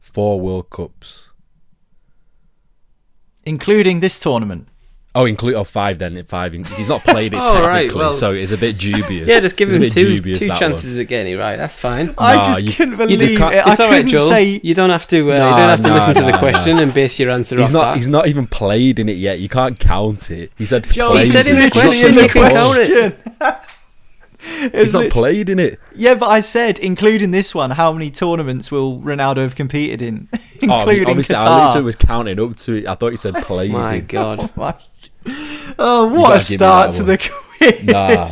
four 0.00 0.40
World 0.40 0.70
Cups. 0.70 1.30
Including 3.44 4.00
this 4.00 4.18
tournament. 4.20 4.68
Oh, 5.18 5.24
include 5.24 5.54
oh 5.54 5.64
five 5.64 5.98
then 5.98 6.22
five. 6.24 6.52
He's 6.52 6.88
not 6.90 7.02
played 7.02 7.32
it 7.32 7.38
Oh, 7.42 7.54
technically, 7.56 7.88
right, 7.88 7.92
well- 7.94 8.12
so 8.12 8.32
it's 8.34 8.52
a 8.52 8.58
bit 8.58 8.76
dubious. 8.78 9.26
Yeah, 9.26 9.40
just 9.40 9.56
give 9.56 9.68
It's 9.68 9.76
him 9.76 9.88
two, 9.88 10.16
dubious, 10.16 10.40
two 10.40 10.48
that 10.48 10.58
chances 10.58 10.98
at 10.98 11.08
getting 11.08 11.32
it 11.32 11.36
right. 11.36 11.56
That's 11.56 11.76
fine. 11.76 12.14
I 12.18 12.34
Nah, 12.36 12.46
just 12.52 12.64
you- 12.64 12.72
couldn't 12.72 12.96
believe 12.98 13.18
do- 13.18 13.24
it. 13.24 13.40
I 13.40 13.72
it's 13.72 13.80
all 13.80 13.88
right, 13.88 13.96
couldn't 13.96 14.08
Joel. 14.10 14.28
say. 14.28 14.60
You 14.62 14.74
don't 14.74 14.90
have 14.90 15.06
to. 15.08 15.32
Uh, 15.32 15.36
Nah, 15.38 15.50
you 15.50 15.56
don't 15.56 15.68
have 15.70 15.80
to 15.80 15.88
nah, 15.88 15.94
listen 15.94 16.14
to 16.16 16.20
the 16.22 16.30
nah, 16.32 16.38
question 16.38 16.78
and 16.78 16.92
base 16.94 17.18
your 17.18 17.30
answer 17.30 17.56
One. 17.56 17.60
He's 17.62 17.68
off 17.70 17.72
not. 17.72 17.84
that. 17.92 17.96
He's 17.96 18.08
not 18.08 18.26
even 18.28 18.46
played 18.46 18.98
in 18.98 19.08
it 19.08 19.16
yet. 19.16 19.38
You 19.40 19.48
can't 19.48 19.78
count 19.78 20.30
it. 20.30 20.52
He 20.58 20.66
said. 20.66 20.84
Joel, 20.90 21.16
he 21.16 21.26
said 21.26 21.46
in 21.46 21.56
it. 21.56 21.72
the 21.72 21.80
question 21.80 22.14
you 22.14 22.28
can 22.28 22.50
count 22.50 22.76
it. 22.78 23.16
He's 24.72 24.92
not 24.92 25.10
played 25.10 25.48
in 25.48 25.58
it. 25.58 25.80
Yeah, 25.94 26.14
but 26.14 26.26
I 26.28 26.38
said, 26.40 26.78
including 26.78 27.32
this 27.32 27.52
one, 27.54 27.70
how 27.72 27.90
many 27.92 28.10
tournaments 28.12 28.70
will 28.70 29.00
Ronaldo 29.00 29.38
have 29.38 29.54
competed 29.56 30.02
in? 30.02 30.28
Oh, 30.68 30.78
including 30.80 31.08
obviously, 31.08 31.36
I 31.36 31.66
literally 31.66 31.84
was 31.84 31.96
counting 31.96 32.40
up 32.40 32.56
to 32.56 32.72
it. 32.72 32.86
I 32.86 32.94
thought 32.94 33.10
he 33.10 33.16
said 33.18 33.34
played. 33.42 33.72
My 33.72 33.96
in. 33.96 34.06
God. 34.06 34.50
My- 34.56 34.74
Oh, 35.78 36.06
what 36.08 36.30
a 36.30 36.32
gotta 36.32 36.38
give 36.38 36.50
me 36.50 36.56
start 36.56 36.92
to 36.92 37.02
the 37.02 37.18
quiz! 37.58 37.84
Nah. 37.84 38.26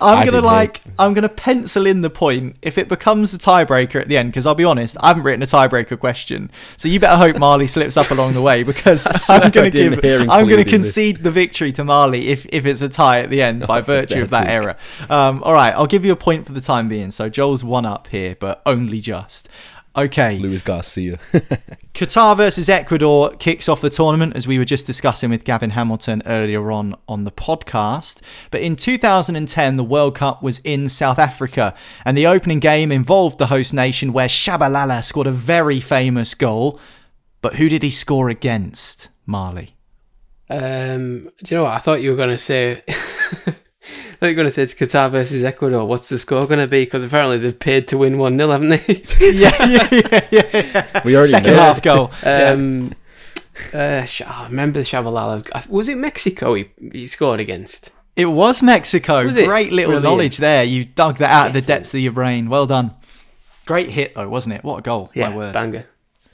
I'm 0.00 0.18
I 0.18 0.24
gonna 0.24 0.40
like, 0.40 0.80
I'm 0.98 1.12
gonna 1.12 1.28
pencil 1.28 1.86
in 1.86 2.00
the 2.00 2.10
point 2.10 2.56
if 2.62 2.78
it 2.78 2.88
becomes 2.88 3.34
a 3.34 3.38
tiebreaker 3.38 4.00
at 4.00 4.08
the 4.08 4.16
end. 4.16 4.30
Because 4.32 4.46
I'll 4.46 4.54
be 4.54 4.64
honest, 4.64 4.96
I 5.00 5.08
haven't 5.08 5.24
written 5.24 5.42
a 5.42 5.46
tiebreaker 5.46 5.98
question, 5.98 6.50
so 6.76 6.88
you 6.88 6.98
better 6.98 7.16
hope 7.16 7.38
Marley 7.38 7.66
slips 7.66 7.96
up 7.96 8.10
along 8.10 8.34
the 8.34 8.42
way. 8.42 8.62
Because 8.64 9.06
I'm 9.30 9.50
gonna 9.50 9.70
give, 9.70 9.94
I'm 9.94 10.00
gonna 10.00 10.22
including 10.40 10.56
this. 10.64 10.72
concede 10.72 11.22
the 11.22 11.30
victory 11.30 11.72
to 11.72 11.84
Marley 11.84 12.28
if 12.28 12.46
if 12.46 12.64
it's 12.66 12.80
a 12.80 12.88
tie 12.88 13.20
at 13.20 13.30
the 13.30 13.42
end 13.42 13.66
by 13.66 13.80
virtue 13.80 14.22
of 14.22 14.30
that 14.30 14.48
error. 14.48 14.76
Um, 15.08 15.42
all 15.42 15.52
right, 15.52 15.74
I'll 15.74 15.86
give 15.86 16.04
you 16.04 16.12
a 16.12 16.16
point 16.16 16.46
for 16.46 16.52
the 16.52 16.60
time 16.62 16.88
being. 16.88 17.10
So 17.10 17.28
Joel's 17.28 17.62
one 17.64 17.84
up 17.86 18.08
here, 18.08 18.36
but 18.38 18.62
only 18.66 19.00
just. 19.00 19.48
Okay. 19.96 20.38
Luis 20.38 20.62
Garcia. 20.62 21.18
Qatar 21.94 22.36
versus 22.36 22.68
Ecuador 22.68 23.30
kicks 23.32 23.68
off 23.68 23.80
the 23.80 23.90
tournament 23.90 24.36
as 24.36 24.46
we 24.46 24.58
were 24.58 24.64
just 24.64 24.86
discussing 24.86 25.30
with 25.30 25.44
Gavin 25.44 25.70
Hamilton 25.70 26.22
earlier 26.26 26.70
on 26.70 26.94
on 27.08 27.24
the 27.24 27.32
podcast. 27.32 28.20
But 28.50 28.60
in 28.60 28.76
2010, 28.76 29.76
the 29.76 29.84
World 29.84 30.14
Cup 30.14 30.42
was 30.42 30.60
in 30.62 30.88
South 30.88 31.18
Africa, 31.18 31.74
and 32.04 32.16
the 32.16 32.26
opening 32.26 32.60
game 32.60 32.92
involved 32.92 33.38
the 33.38 33.46
host 33.46 33.74
nation 33.74 34.12
where 34.12 34.28
Tshabalala 34.28 35.02
scored 35.04 35.26
a 35.26 35.32
very 35.32 35.80
famous 35.80 36.34
goal. 36.34 36.78
But 37.42 37.56
who 37.56 37.68
did 37.68 37.82
he 37.82 37.90
score 37.90 38.28
against, 38.28 39.08
Marley? 39.26 39.74
Um, 40.48 41.30
do 41.42 41.54
you 41.54 41.56
know 41.56 41.64
what? 41.64 41.72
I 41.72 41.78
thought 41.78 42.02
you 42.02 42.10
were 42.10 42.16
going 42.16 42.30
to 42.30 42.38
say. 42.38 42.82
I 44.22 44.26
thought 44.26 44.26
you 44.26 44.32
were 44.32 44.36
going 44.36 44.46
to 44.48 44.50
say 44.50 44.62
it's 44.64 44.74
Qatar 44.74 45.10
versus 45.10 45.44
Ecuador. 45.44 45.86
What's 45.86 46.08
the 46.10 46.18
score 46.18 46.46
going 46.46 46.60
to 46.60 46.66
be? 46.66 46.84
Because 46.84 47.04
apparently 47.04 47.38
they've 47.38 47.58
paid 47.58 47.88
to 47.88 47.96
win 47.98 48.18
1 48.18 48.36
0, 48.36 48.50
haven't 48.50 48.68
they? 48.68 49.04
yeah, 49.20 49.66
yeah, 49.66 49.88
yeah, 49.90 50.28
yeah. 50.30 51.02
We 51.04 51.16
already 51.16 51.30
Second 51.30 51.52
know. 51.54 51.60
half 51.60 51.80
goal. 51.82 52.10
Yeah. 52.22 52.50
um, 52.50 52.92
uh, 53.74 54.06
I 54.26 54.44
remember 54.48 54.80
Tshabalala's. 54.80 55.68
Was 55.68 55.88
it 55.88 55.96
Mexico 55.98 56.54
he, 56.54 56.70
he 56.92 57.06
scored 57.06 57.40
against? 57.40 57.90
It 58.16 58.26
was 58.26 58.62
Mexico. 58.62 59.24
Was 59.24 59.36
it? 59.36 59.46
Great 59.46 59.72
little 59.72 59.92
Brilliant. 59.92 60.02
knowledge 60.04 60.36
there. 60.38 60.64
You 60.64 60.84
dug 60.86 61.18
that 61.18 61.30
out 61.30 61.46
of 61.48 61.52
the 61.52 61.58
Yes, 61.60 61.64
it- 61.64 61.68
depths 61.68 61.94
of 61.94 62.00
your 62.00 62.12
brain. 62.12 62.48
Well 62.48 62.66
done. 62.66 62.92
Great 63.66 63.90
hit 63.90 64.14
though, 64.14 64.28
wasn't 64.28 64.54
it? 64.56 64.64
What 64.64 64.78
a 64.78 64.82
goal! 64.82 65.10
Yeah, 65.14 65.30
My 65.30 65.36
word. 65.36 65.52
banger. 65.54 65.86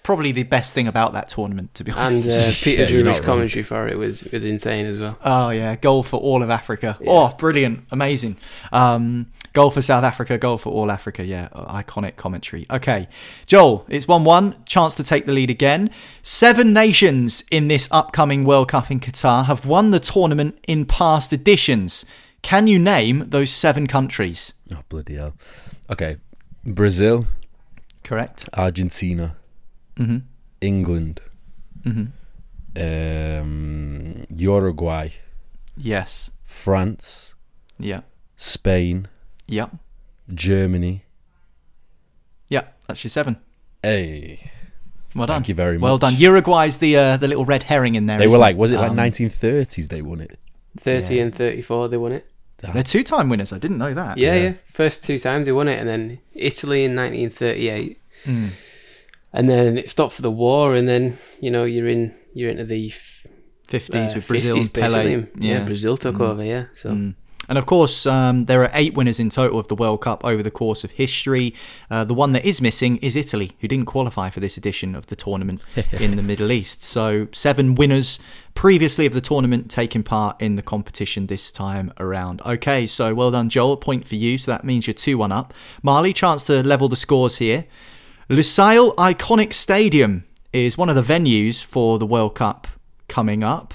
Probably 0.07 0.31
the 0.31 0.45
best 0.45 0.73
thing 0.73 0.87
about 0.87 1.15
that 1.15 1.29
tournament, 1.29 1.75
to 1.75 1.83
be 1.83 1.91
And 1.91 1.99
honest. 2.23 2.63
uh, 2.63 2.65
Peter 2.65 2.83
Yeah, 2.83 2.89
Drury's 2.89 3.05
not 3.05 3.17
wrong. 3.19 3.25
commentary 3.27 3.63
for 3.65 3.89
it 3.89 3.99
was, 3.99 4.23
was 4.31 4.45
insane 4.45 4.87
as 4.87 5.01
well. 5.01 5.19
Oh 5.25 5.51
yeah, 5.51 5.75
goal 5.75 6.05
for 6.05 6.21
all 6.21 6.45
of 6.45 6.49
Africa. 6.51 6.97
Oh, 7.05 7.35
brilliant, 7.37 7.81
amazing. 7.91 8.37
Um, 8.71 9.27
goal 9.53 9.71
for 9.73 9.83
South 9.83 10.05
Africa, 10.05 10.39
goal 10.39 10.59
for 10.59 10.71
all 10.73 10.93
Africa. 10.93 11.25
Yeah, 11.25 11.49
iconic 11.53 12.15
commentary. 12.15 12.67
Okay, 12.71 13.09
Joel, 13.47 13.85
it's 13.89 14.07
one-one. 14.07 14.55
Chance 14.65 14.95
to 14.95 15.03
take 15.03 15.27
the 15.27 15.33
lead 15.33 15.51
again. 15.51 15.91
Seven 16.23 16.73
nations 16.73 17.43
in 17.51 17.67
this 17.67 17.89
upcoming 17.91 18.45
World 18.45 18.69
Cup 18.69 18.93
in 18.93 19.01
Qatar 19.01 19.47
have 19.47 19.67
won 19.67 19.91
the 19.91 19.99
tournament 19.99 20.57
in 20.69 20.85
past 20.87 21.33
editions. 21.33 22.05
Can 22.43 22.69
you 22.69 22.79
name 22.79 23.25
those 23.31 23.51
seven 23.51 23.89
countries? 23.89 24.55
Oh 24.73 24.83
bloody 24.89 25.15
hell! 25.17 25.35
Okay, 25.91 26.19
Brazil, 26.65 27.27
Correct. 28.05 28.49
Argentina, 28.57 29.35
Mhm. 29.99 30.23
England, 30.61 31.21
Mhm. 31.87 32.13
um, 33.41 34.27
Uruguay, 34.37 35.09
Yes. 35.77 36.31
France, 36.45 37.35
Yeah. 37.79 38.01
Spain, 38.37 39.07
Yeah. 39.47 39.67
Germany. 40.33 41.05
Yeah. 42.49 42.63
That's 42.87 43.03
your 43.05 43.11
seven. 43.11 43.37
Hey, 43.83 44.51
Well 45.15 45.27
done. 45.27 45.37
Thank 45.41 45.49
you 45.49 45.55
very 45.55 45.79
much. 45.79 45.83
Well 45.83 45.99
done. 45.99 46.15
Uruguay's 46.17 46.77
the 46.79 46.97
uh, 46.97 47.17
the 47.17 47.27
little 47.29 47.45
red 47.47 47.63
herring 47.65 47.95
in 47.95 48.05
there. 48.07 48.19
they 48.19 48.27
were 48.27 48.31
isn't 48.33 48.41
like, 48.41 48.57
was 48.57 48.73
it 48.73 48.79
like 48.79 48.91
Um, 48.91 48.97
1930s? 48.97 49.89
They 49.89 50.03
won 50.03 50.21
it. 50.21 50.39
30 50.79 51.21
and 51.21 51.35
34, 51.35 51.89
they 51.89 51.97
won 51.97 52.13
it. 52.13 52.27
They're 52.59 52.83
two-time 52.83 53.29
winners. 53.31 53.53
I 53.53 53.59
didn't 53.59 53.79
know 53.79 53.95
that. 53.95 54.19
Yeah, 54.19 54.35
Yeah. 54.35 54.43
yeah, 54.43 54.53
First 54.73 55.05
two 55.05 55.19
times 55.19 55.47
they 55.47 55.53
won 55.53 55.69
it, 55.69 55.79
and 55.79 55.89
then 55.89 56.19
Italy 56.35 56.85
in 56.85 56.95
1938, 56.95 57.99
Mm. 58.25 58.51
And 59.33 59.49
then 59.49 59.79
it 59.79 59.91
stopped 59.91 60.15
for 60.15 60.23
the 60.23 60.31
war, 60.31 60.75
and 60.75 60.89
then 60.89 61.19
you 61.41 61.51
know 61.51 61.65
you're 61.65 61.89
in 61.89 62.15
you're 62.35 62.51
into 62.51 62.65
the 62.65 62.89
f- 62.89 63.27
50s 63.69 64.11
uh, 64.11 64.15
with 64.17 64.29
Brazil 64.29 64.57
50s 64.57 64.61
and 64.61 64.73
Pele. 64.73 65.17
basically, 65.17 65.49
yeah. 65.49 65.65
Brazil 65.65 65.97
took 65.97 66.21
over, 66.21 66.45
yeah. 66.45 66.67
So 66.75 66.91
Mm. 66.91 67.15
And 67.49 67.59
of 67.59 67.67
course, 67.67 68.07
um, 68.07 68.47
there 68.47 68.61
are 68.63 68.71
eight 68.75 68.95
winners 68.95 69.21
in 69.21 69.31
total 69.31 69.61
of 69.61 69.69
the 69.69 69.77
World 69.77 70.01
Cup 70.01 70.25
over 70.25 70.43
the 70.43 70.51
course 70.51 70.83
of 70.83 70.91
history. 70.91 71.55
Uh, 71.89 72.03
the 72.03 72.13
one 72.13 72.33
that 72.33 72.45
is 72.45 72.61
missing 72.61 72.97
is 72.97 73.15
Italy, 73.15 73.53
who 73.61 73.69
didn't 73.69 73.87
qualify 73.87 74.31
for 74.31 74.41
this 74.41 74.57
edition 74.57 74.97
of 74.97 75.07
the 75.07 75.15
tournament 75.15 75.63
in 75.93 76.17
the 76.17 76.23
Middle 76.23 76.51
East. 76.51 76.83
So, 76.83 77.29
seven 77.33 77.77
winners 77.77 78.19
previously 78.55 79.07
of 79.07 79.13
the 79.13 79.21
tournament 79.21 79.71
taking 79.71 80.03
part 80.03 80.41
in 80.43 80.57
the 80.57 80.63
competition 80.63 81.29
this 81.29 81.53
time 81.53 81.93
around. 82.01 82.43
Okay, 82.45 82.85
so 82.85 83.15
well 83.15 83.31
done, 83.31 83.49
Joel. 83.49 83.75
A 83.75 83.77
point 83.77 84.09
for 84.09 84.17
you. 84.17 84.39
So 84.39 84.51
that 84.51 84.65
means 84.65 84.89
you're 84.89 84.95
2 84.95 85.17
1 85.17 85.31
up. 85.31 85.55
Marley, 85.85 86.13
chance 86.13 86.43
to 86.45 86.65
level 86.65 86.89
the 86.89 86.97
scores 86.97 87.37
here. 87.39 87.67
Lusail 88.29 88.95
Iconic 88.97 89.53
Stadium 89.53 90.25
is 90.53 90.77
one 90.77 90.89
of 90.89 90.97
the 90.97 91.03
venues 91.03 91.65
for 91.65 91.99
the 91.99 92.07
World 92.07 92.35
Cup 92.35 92.67
coming 93.09 93.45
up. 93.45 93.75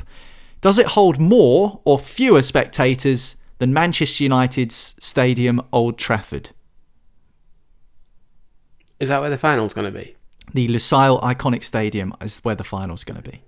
Does 0.60 0.78
it 0.78 0.88
hold 0.88 1.20
more 1.20 1.82
or 1.86 1.98
fewer 1.98 2.42
spectators 2.42 3.38
than 3.60 3.74
Manchester 3.74 4.24
United's 4.24 4.96
stadium 5.00 5.62
Old 5.72 5.98
Trafford? 5.98 6.52
is 9.02 9.10
that 9.10 9.20
where 9.20 9.32
the 9.32 9.38
final's 9.38 9.74
going 9.74 9.92
to 9.92 10.00
be? 10.00 10.16
The 10.54 10.68
Lusail 10.68 11.22
Iconic 11.24 11.64
Stadium 11.64 12.14
is 12.22 12.38
where 12.40 12.54
the 12.54 12.64
final's 12.64 13.04
going 13.04 13.22
to 13.22 13.32
be. 13.32 13.42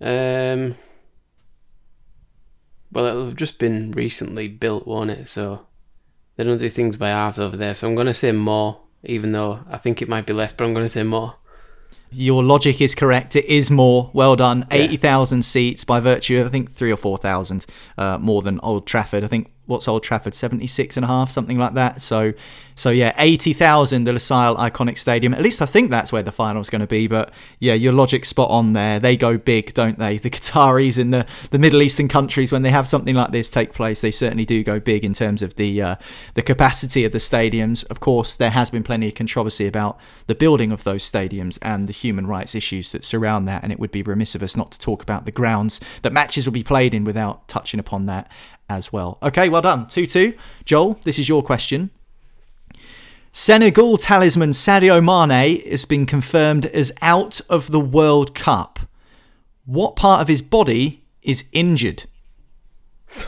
Um, 0.00 0.74
well, 2.90 3.04
it'll 3.04 3.26
have 3.26 3.36
just 3.36 3.58
been 3.58 3.92
recently 3.92 4.48
built, 4.48 4.86
won't 4.86 5.10
it? 5.10 5.28
So 5.28 5.66
they 6.36 6.44
don't 6.44 6.56
do 6.56 6.70
things 6.70 6.96
by 6.96 7.10
halves 7.10 7.38
over 7.38 7.56
there. 7.56 7.74
So 7.74 7.86
I'm 7.86 7.94
going 7.94 8.06
to 8.06 8.14
say 8.14 8.32
more, 8.32 8.80
even 9.06 9.32
though 9.32 9.60
I 9.68 9.78
think 9.78 10.02
it 10.02 10.08
might 10.08 10.26
be 10.26 10.32
less, 10.32 10.52
but 10.52 10.64
I'm 10.64 10.74
going 10.74 10.84
to 10.84 10.88
say 10.88 11.02
more. 11.02 11.36
Your 12.10 12.44
logic 12.44 12.80
is 12.80 12.94
correct. 12.94 13.34
It 13.34 13.44
is 13.46 13.70
more. 13.70 14.10
Well 14.12 14.36
done. 14.36 14.66
80,000 14.70 15.44
seats 15.44 15.84
by 15.84 15.98
virtue 15.98 16.40
of, 16.40 16.46
I 16.46 16.50
think, 16.50 16.70
three 16.70 16.92
or 16.92 16.96
4,000 16.96 17.66
uh, 17.98 18.18
more 18.18 18.40
than 18.40 18.60
Old 18.60 18.86
Trafford. 18.86 19.24
I 19.24 19.26
think 19.26 19.50
what's 19.66 19.88
Old 19.88 20.02
Trafford 20.02 20.34
76 20.34 20.96
and 20.96 21.04
a 21.04 21.06
half 21.06 21.30
something 21.30 21.58
like 21.58 21.74
that. 21.74 22.02
So 22.02 22.34
so 22.76 22.90
yeah 22.90 23.14
80,000 23.18 24.04
the 24.04 24.12
Lusail 24.12 24.56
iconic 24.58 24.98
stadium. 24.98 25.32
At 25.32 25.40
least 25.40 25.62
I 25.62 25.66
think 25.66 25.90
that's 25.90 26.12
where 26.12 26.22
the 26.22 26.32
final's 26.32 26.70
going 26.70 26.80
to 26.80 26.86
be 26.86 27.06
but 27.06 27.32
yeah 27.58 27.74
your 27.74 27.92
logic 27.92 28.24
spot 28.24 28.50
on 28.50 28.74
there. 28.74 29.00
They 29.00 29.16
go 29.16 29.38
big 29.38 29.74
don't 29.74 29.98
they? 29.98 30.18
The 30.18 30.30
Qataris 30.30 30.98
in 30.98 31.10
the 31.10 31.26
the 31.50 31.58
Middle 31.58 31.82
Eastern 31.82 32.08
countries 32.08 32.52
when 32.52 32.62
they 32.62 32.70
have 32.70 32.88
something 32.88 33.14
like 33.14 33.32
this 33.32 33.48
take 33.48 33.72
place 33.72 34.00
they 34.00 34.10
certainly 34.10 34.44
do 34.44 34.62
go 34.62 34.80
big 34.80 35.04
in 35.04 35.14
terms 35.14 35.42
of 35.42 35.54
the 35.56 35.80
uh, 35.80 35.96
the 36.34 36.42
capacity 36.42 37.04
of 37.04 37.12
the 37.12 37.18
stadiums. 37.18 37.84
Of 37.90 38.00
course 38.00 38.36
there 38.36 38.50
has 38.50 38.70
been 38.70 38.82
plenty 38.82 39.08
of 39.08 39.14
controversy 39.14 39.66
about 39.66 39.98
the 40.26 40.34
building 40.34 40.72
of 40.72 40.84
those 40.84 41.10
stadiums 41.10 41.58
and 41.62 41.88
the 41.88 41.92
human 41.92 42.26
rights 42.26 42.54
issues 42.54 42.92
that 42.92 43.04
surround 43.04 43.48
that 43.48 43.62
and 43.62 43.72
it 43.72 43.78
would 43.78 43.90
be 43.90 44.02
remiss 44.02 44.34
of 44.34 44.42
us 44.42 44.56
not 44.56 44.72
to 44.72 44.78
talk 44.78 45.02
about 45.02 45.24
the 45.24 45.32
grounds 45.32 45.80
that 46.02 46.12
matches 46.12 46.46
will 46.46 46.52
be 46.52 46.62
played 46.62 46.92
in 46.94 47.04
without 47.04 47.46
touching 47.48 47.80
upon 47.80 48.06
that 48.06 48.30
as 48.68 48.92
well. 48.92 49.18
Okay, 49.22 49.48
well 49.48 49.62
done. 49.62 49.86
2 49.86 50.06
2. 50.06 50.34
Joel, 50.64 50.94
this 51.04 51.18
is 51.18 51.28
your 51.28 51.42
question. 51.42 51.90
Senegal 53.32 53.98
talisman 53.98 54.50
Sadio 54.50 55.02
Mane 55.02 55.60
has 55.68 55.84
been 55.84 56.06
confirmed 56.06 56.66
as 56.66 56.92
out 57.02 57.40
of 57.48 57.72
the 57.72 57.80
World 57.80 58.34
Cup. 58.34 58.78
What 59.64 59.96
part 59.96 60.20
of 60.20 60.28
his 60.28 60.40
body 60.40 61.02
is 61.22 61.46
injured? 61.52 62.04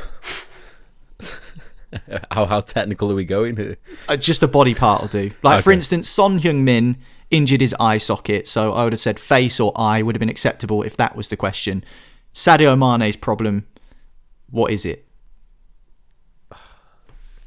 how 2.31 2.45
how 2.47 2.61
technical 2.61 3.11
are 3.11 3.17
we 3.17 3.25
going 3.25 3.57
here? 3.57 3.79
Uh, 4.09 4.17
just 4.17 4.43
a 4.43 4.49
body 4.49 4.75
part 4.75 5.01
will 5.01 5.09
do. 5.09 5.33
Like, 5.43 5.65
for 5.65 5.73
instance, 5.73 6.09
Son 6.09 6.41
Heung 6.41 6.63
Min 6.63 6.99
injured 7.31 7.61
his 7.61 7.75
eye 7.81 7.99
socket, 7.99 8.47
so 8.47 8.73
I 8.73 8.85
would 8.85 8.93
have 8.93 9.01
said 9.01 9.19
face 9.19 9.59
or 9.59 9.73
eye 9.75 10.03
would 10.03 10.15
have 10.15 10.21
been 10.21 10.29
acceptable 10.29 10.83
if 10.83 10.97
that 10.97 11.17
was 11.17 11.29
the 11.29 11.37
question. 11.37 11.85
Sadio 12.33 12.79
Mane's 12.79 13.17
problem, 13.17 13.67
what 14.51 14.71
is 14.71 14.85
it? 14.85 15.06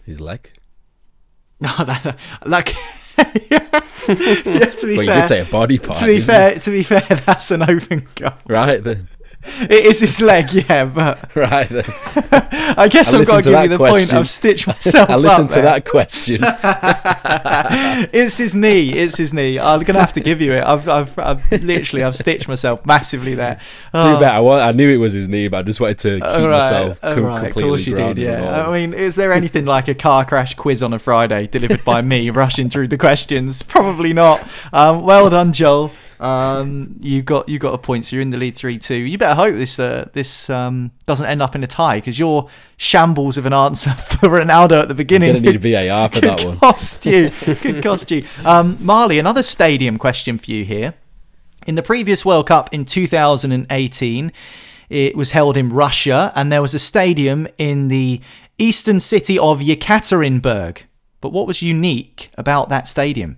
His 0.09 0.19
leg. 0.19 0.49
No, 1.61 1.69
that 1.83 2.17
like 2.45 2.73
yeah, 3.17 3.59
to 3.67 4.87
be 4.87 4.95
Well, 4.95 5.03
you 5.03 5.05
fair, 5.07 5.21
did 5.21 5.27
say 5.27 5.41
a 5.41 5.45
body 5.45 5.77
part. 5.77 5.99
to 5.99 6.05
be 6.05 6.21
fair, 6.21 6.57
to 6.57 6.71
be 6.71 6.83
fair, 6.83 7.01
that's 7.25 7.51
an 7.51 7.61
open 7.63 8.07
goal. 8.15 8.31
right 8.47 8.81
then. 8.81 9.09
It 9.61 9.85
is 9.85 9.99
his 9.99 10.21
leg, 10.21 10.51
yeah, 10.53 10.85
but 10.85 11.33
Right 11.35 11.67
then. 11.67 11.83
I 12.77 12.87
guess 12.89 13.13
I 13.13 13.19
I've 13.19 13.27
got 13.27 13.43
to 13.43 13.49
give 13.49 13.61
you 13.63 13.67
the 13.69 13.77
point. 13.77 14.13
I've 14.13 14.29
stitched 14.29 14.67
myself 14.67 15.09
I 15.09 15.15
listened 15.15 15.49
to 15.51 15.61
that 15.61 15.85
question. 15.85 16.41
It's 18.13 18.37
his 18.37 18.55
knee. 18.55 18.89
It's 18.93 19.17
his 19.17 19.33
knee. 19.33 19.59
I'm 19.59 19.81
gonna 19.81 19.99
have 19.99 20.13
to 20.13 20.19
give 20.21 20.41
you 20.41 20.53
it. 20.53 20.63
I've, 20.63 20.87
I've, 20.87 21.17
I've 21.19 21.51
literally, 21.51 22.03
I've 22.03 22.15
stitched 22.15 22.47
myself 22.47 22.85
massively 22.85 23.35
there. 23.35 23.55
Too 23.55 23.61
Oh, 23.95 24.19
bad. 24.19 24.35
I, 24.35 24.39
wa- 24.39 24.59
I 24.59 24.71
knew 24.71 24.89
it 24.89 24.97
was 24.97 25.13
his 25.13 25.27
knee, 25.27 25.47
but 25.47 25.57
I 25.57 25.61
just 25.63 25.79
wanted 25.81 25.99
to 25.99 26.15
keep 26.15 26.23
right, 26.23 26.47
myself 26.49 27.01
com- 27.01 27.23
right, 27.23 27.37
Of 27.37 27.43
completely 27.45 27.63
course 27.63 27.87
you 27.87 27.95
did. 27.95 28.17
Yeah. 28.17 28.67
I 28.67 28.71
mean, 28.73 28.93
is 28.93 29.15
there 29.15 29.33
anything 29.33 29.65
like 29.65 29.87
a 29.87 29.95
car 29.95 30.25
crash 30.25 30.53
quiz 30.55 30.81
on 30.83 30.93
a 30.93 30.99
Friday 30.99 31.47
delivered 31.47 31.83
by 31.83 32.01
me 32.01 32.29
rushing 32.29 32.69
through 32.69 32.89
the 32.89 32.97
questions? 32.97 33.61
Probably 33.63 34.13
not. 34.13 34.45
Um, 34.73 35.03
well 35.03 35.29
done, 35.29 35.53
Joel. 35.53 35.91
Um, 36.19 36.97
you 36.99 37.21
got 37.21 37.47
you 37.47 37.59
got 37.59 37.73
a 37.73 37.77
point. 37.77 38.05
So 38.05 38.15
you're 38.15 38.21
in 38.21 38.29
the 38.29 38.37
lead 38.37 38.55
three 38.55 38.77
two. 38.77 38.95
You 38.95 39.17
better 39.17 39.35
hope 39.35 39.55
this 39.55 39.79
uh, 39.79 40.09
this 40.13 40.49
um, 40.49 40.91
doesn't 41.05 41.25
end 41.25 41.41
up 41.41 41.55
in 41.55 41.63
a 41.63 41.67
tie 41.67 41.97
because 41.97 42.19
your 42.19 42.49
shambles 42.77 43.37
of 43.37 43.45
an 43.45 43.53
answer 43.53 43.91
for 43.93 44.29
Ronaldo 44.29 44.81
at 44.81 44.87
the 44.89 44.95
beginning. 44.95 45.29
You're 45.29 45.41
gonna 45.41 45.57
need 45.59 45.89
VAR 45.89 46.09
for 46.09 46.21
that 46.21 46.43
one. 46.43 46.57
cost 46.57 47.05
you. 47.05 47.29
Could 47.41 47.81
cost 47.81 48.11
you. 48.11 48.25
Um, 48.43 48.77
Marley, 48.81 49.17
another 49.17 49.43
stadium 49.43 49.97
question 49.97 50.37
for 50.37 50.51
you 50.51 50.65
here. 50.65 50.93
In 51.65 51.75
the 51.75 51.83
previous 51.83 52.25
World 52.25 52.47
Cup 52.47 52.73
in 52.73 52.85
2018, 52.85 54.31
it 54.89 55.15
was 55.15 55.31
held 55.31 55.55
in 55.55 55.69
Russia, 55.69 56.31
and 56.35 56.51
there 56.51 56.61
was 56.61 56.73
a 56.73 56.79
stadium 56.79 57.47
in 57.57 57.89
the 57.89 58.21
eastern 58.57 58.99
city 58.99 59.37
of 59.37 59.59
Yekaterinburg. 59.59 60.83
But 61.21 61.31
what 61.31 61.47
was 61.47 61.61
unique 61.61 62.31
about 62.37 62.69
that 62.69 62.87
stadium? 62.87 63.37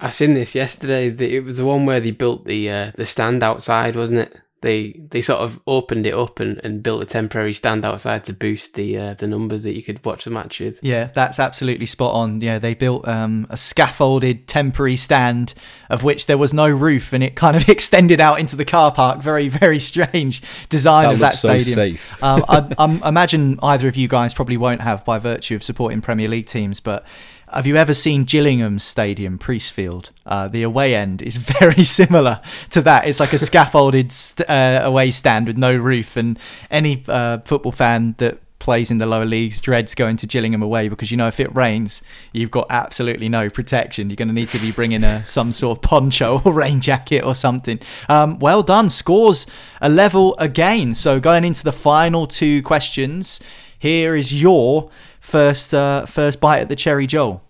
I 0.00 0.10
seen 0.10 0.34
this 0.34 0.54
yesterday. 0.54 1.08
It 1.08 1.44
was 1.44 1.56
the 1.56 1.64
one 1.66 1.86
where 1.86 2.00
they 2.00 2.10
built 2.10 2.44
the 2.44 2.70
uh, 2.70 2.92
the 2.96 3.06
stand 3.06 3.42
outside, 3.42 3.96
wasn't 3.96 4.20
it? 4.20 4.40
They 4.62 4.92
they 5.10 5.20
sort 5.20 5.40
of 5.40 5.60
opened 5.66 6.06
it 6.06 6.14
up 6.14 6.40
and, 6.40 6.58
and 6.64 6.82
built 6.82 7.02
a 7.02 7.06
temporary 7.06 7.52
stand 7.52 7.84
outside 7.84 8.24
to 8.24 8.32
boost 8.32 8.74
the 8.74 8.98
uh, 8.98 9.14
the 9.14 9.26
numbers 9.26 9.62
that 9.62 9.74
you 9.76 9.82
could 9.82 10.02
watch 10.04 10.24
the 10.24 10.30
match 10.30 10.60
with. 10.60 10.78
Yeah, 10.82 11.10
that's 11.14 11.38
absolutely 11.38 11.86
spot 11.86 12.14
on. 12.14 12.40
Yeah, 12.40 12.58
they 12.58 12.74
built 12.74 13.06
um, 13.06 13.46
a 13.50 13.56
scaffolded 13.56 14.48
temporary 14.48 14.96
stand 14.96 15.52
of 15.90 16.02
which 16.02 16.26
there 16.26 16.38
was 16.38 16.52
no 16.54 16.68
roof, 16.68 17.12
and 17.12 17.22
it 17.22 17.36
kind 17.36 17.54
of 17.56 17.68
extended 17.68 18.18
out 18.18 18.40
into 18.40 18.56
the 18.56 18.64
car 18.64 18.92
park. 18.92 19.20
Very, 19.20 19.48
very 19.48 19.78
strange 19.78 20.42
design 20.68 21.04
That 21.04 21.12
of 21.12 21.18
that 21.20 21.26
looks 21.26 21.38
so 21.38 21.58
stadium. 21.58 21.96
safe. 21.96 22.22
um, 22.22 22.44
I, 22.48 22.74
I 22.78 23.08
imagine 23.08 23.58
either 23.62 23.88
of 23.88 23.96
you 23.96 24.08
guys 24.08 24.32
probably 24.34 24.56
won't 24.56 24.80
have 24.80 25.04
by 25.04 25.18
virtue 25.18 25.54
of 25.54 25.62
supporting 25.62 26.00
Premier 26.00 26.28
League 26.28 26.46
teams, 26.46 26.80
but 26.80 27.06
have 27.52 27.66
you 27.66 27.76
ever 27.76 27.94
seen 27.94 28.24
Gillingham's 28.24 28.82
Stadium, 28.82 29.38
Priestfield? 29.38 30.10
Uh, 30.24 30.48
the 30.48 30.62
away 30.62 30.94
end 30.94 31.22
is 31.22 31.36
very 31.60 31.84
similar 31.84 32.40
to 32.70 32.82
that. 32.82 33.06
It's 33.06 33.20
like 33.20 33.32
a 33.32 33.38
scaffolded 33.38 34.12
st- 34.12 34.48
uh, 34.48 34.80
away 34.82 35.10
stand 35.10 35.46
with 35.46 35.56
no 35.56 35.74
roof, 35.74 36.16
and 36.16 36.38
any 36.70 37.02
uh, 37.08 37.38
football 37.44 37.72
fan 37.72 38.14
that 38.18 38.40
plays 38.58 38.90
in 38.90 38.98
the 38.98 39.06
lower 39.06 39.24
leagues 39.24 39.60
dreads 39.60 39.94
going 39.94 40.16
to 40.16 40.26
Gillingham 40.26 40.60
away 40.60 40.88
because 40.88 41.12
you 41.12 41.16
know 41.16 41.28
if 41.28 41.38
it 41.38 41.54
rains, 41.54 42.02
you've 42.32 42.50
got 42.50 42.66
absolutely 42.68 43.28
no 43.28 43.48
protection. 43.48 44.10
You're 44.10 44.16
going 44.16 44.26
to 44.26 44.34
need 44.34 44.48
to 44.48 44.58
be 44.58 44.72
bringing 44.72 45.04
a 45.04 45.22
some 45.22 45.52
sort 45.52 45.78
of 45.78 45.82
poncho 45.82 46.42
or 46.44 46.52
rain 46.64 46.80
jacket 46.80 47.24
or 47.24 47.36
something. 47.36 47.78
Um, 48.08 48.40
well 48.40 48.64
done. 48.64 48.90
Scores 48.90 49.46
a 49.80 49.88
level 49.88 50.34
again. 50.38 50.94
So 50.94 51.20
going 51.20 51.44
into 51.44 51.62
the 51.62 51.72
final 51.72 52.26
two 52.26 52.60
questions, 52.62 53.38
here 53.78 54.16
is 54.16 54.34
your 54.34 54.90
first 55.26 55.74
uh, 55.74 56.06
first 56.06 56.40
bite 56.40 56.60
at 56.60 56.68
the 56.68 56.76
cherry, 56.76 57.06
Joel. 57.06 57.42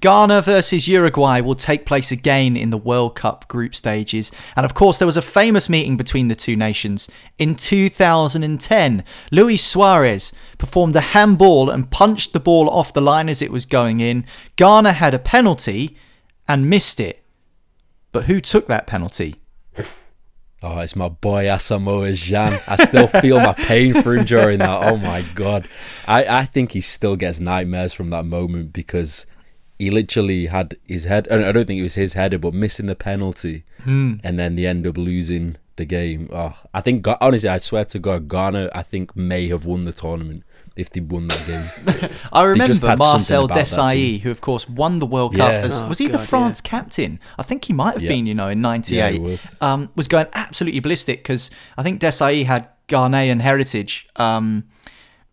Ghana 0.00 0.42
versus 0.42 0.86
Uruguay 0.86 1.40
will 1.40 1.54
take 1.54 1.86
place 1.86 2.12
again 2.12 2.58
in 2.58 2.68
the 2.68 2.76
World 2.76 3.14
Cup 3.14 3.48
group 3.48 3.74
stages. 3.74 4.30
And 4.54 4.66
of 4.66 4.74
course, 4.74 4.98
there 4.98 5.06
was 5.06 5.16
a 5.16 5.22
famous 5.22 5.70
meeting 5.70 5.96
between 5.96 6.28
the 6.28 6.34
two 6.34 6.56
nations 6.56 7.08
in 7.38 7.54
2010. 7.54 9.02
Luis 9.32 9.64
Suarez 9.64 10.34
performed 10.58 10.94
a 10.94 11.00
handball 11.00 11.70
and 11.70 11.90
punched 11.90 12.34
the 12.34 12.40
ball 12.40 12.68
off 12.68 12.92
the 12.92 13.00
line 13.00 13.30
as 13.30 13.40
it 13.40 13.50
was 13.50 13.64
going 13.64 14.00
in. 14.00 14.26
Ghana 14.56 14.92
had 14.92 15.14
a 15.14 15.18
penalty 15.18 15.96
and 16.46 16.68
missed 16.68 17.00
it. 17.00 17.24
But 18.12 18.26
who 18.26 18.42
took 18.42 18.66
that 18.66 18.86
penalty? 18.86 19.36
Oh, 20.64 20.78
it's 20.78 20.96
my 20.96 21.10
boy 21.10 21.44
Asamoah 21.44 22.12
Gyan. 22.12 22.62
I 22.66 22.76
still 22.76 23.06
feel 23.06 23.38
my 23.38 23.52
pain 23.52 24.00
for 24.00 24.16
him 24.16 24.24
during 24.24 24.60
that. 24.60 24.82
Oh 24.90 24.96
my 24.96 25.20
god. 25.34 25.68
I, 26.08 26.24
I 26.24 26.44
think 26.46 26.72
he 26.72 26.80
still 26.80 27.16
gets 27.16 27.38
nightmares 27.38 27.92
from 27.92 28.08
that 28.10 28.24
moment 28.24 28.72
because 28.72 29.26
he 29.78 29.90
literally 29.90 30.46
had 30.46 30.78
his 30.88 31.04
head 31.04 31.28
I 31.30 31.52
don't 31.52 31.66
think 31.66 31.80
it 31.80 31.82
was 31.82 31.96
his 31.96 32.14
header, 32.14 32.38
but 32.38 32.54
missing 32.54 32.86
the 32.86 32.96
penalty 32.96 33.64
hmm. 33.82 34.14
and 34.24 34.38
then 34.38 34.56
they 34.56 34.64
end 34.64 34.86
up 34.86 34.96
losing 34.96 35.56
the 35.76 35.84
game. 35.84 36.30
Oh, 36.32 36.56
I 36.72 36.80
think 36.80 37.06
honestly 37.20 37.50
I 37.50 37.58
swear 37.58 37.84
to 37.84 37.98
God, 37.98 38.28
Ghana 38.28 38.70
I 38.74 38.82
think 38.82 39.14
may 39.14 39.48
have 39.48 39.66
won 39.66 39.84
the 39.84 39.92
tournament 39.92 40.44
if 40.76 40.90
they 40.90 41.00
won 41.00 41.28
that 41.28 41.46
game. 41.46 42.10
I 42.32 42.42
remember 42.44 42.74
Marcel 42.96 43.20
something 43.48 43.48
Desailly, 43.56 44.20
who 44.20 44.30
of 44.30 44.40
course 44.40 44.68
won 44.68 44.98
the 44.98 45.06
World 45.06 45.36
Cup. 45.36 45.52
As, 45.52 45.80
Oh, 45.82 45.88
was 45.88 45.98
he 45.98 46.06
the 46.08 46.18
God, 46.18 46.28
France 46.28 46.60
captain? 46.60 47.20
I 47.38 47.42
think 47.44 47.64
he 47.66 47.72
might 47.72 47.94
have 47.94 48.02
Yeah. 48.02 48.08
been, 48.10 48.26
you 48.26 48.34
know, 48.34 48.48
in 48.48 48.60
'98. 48.60 49.14
Yeah, 49.14 49.20
was. 49.20 49.46
Um, 49.60 49.90
was 49.94 50.08
going 50.08 50.26
absolutely 50.34 50.80
ballistic 50.80 51.20
because 51.20 51.50
I 51.78 51.82
think 51.82 52.00
Desailly 52.00 52.44
had 52.46 52.68
Ghanaian 52.88 53.40
heritage. 53.40 54.08
Um, 54.16 54.64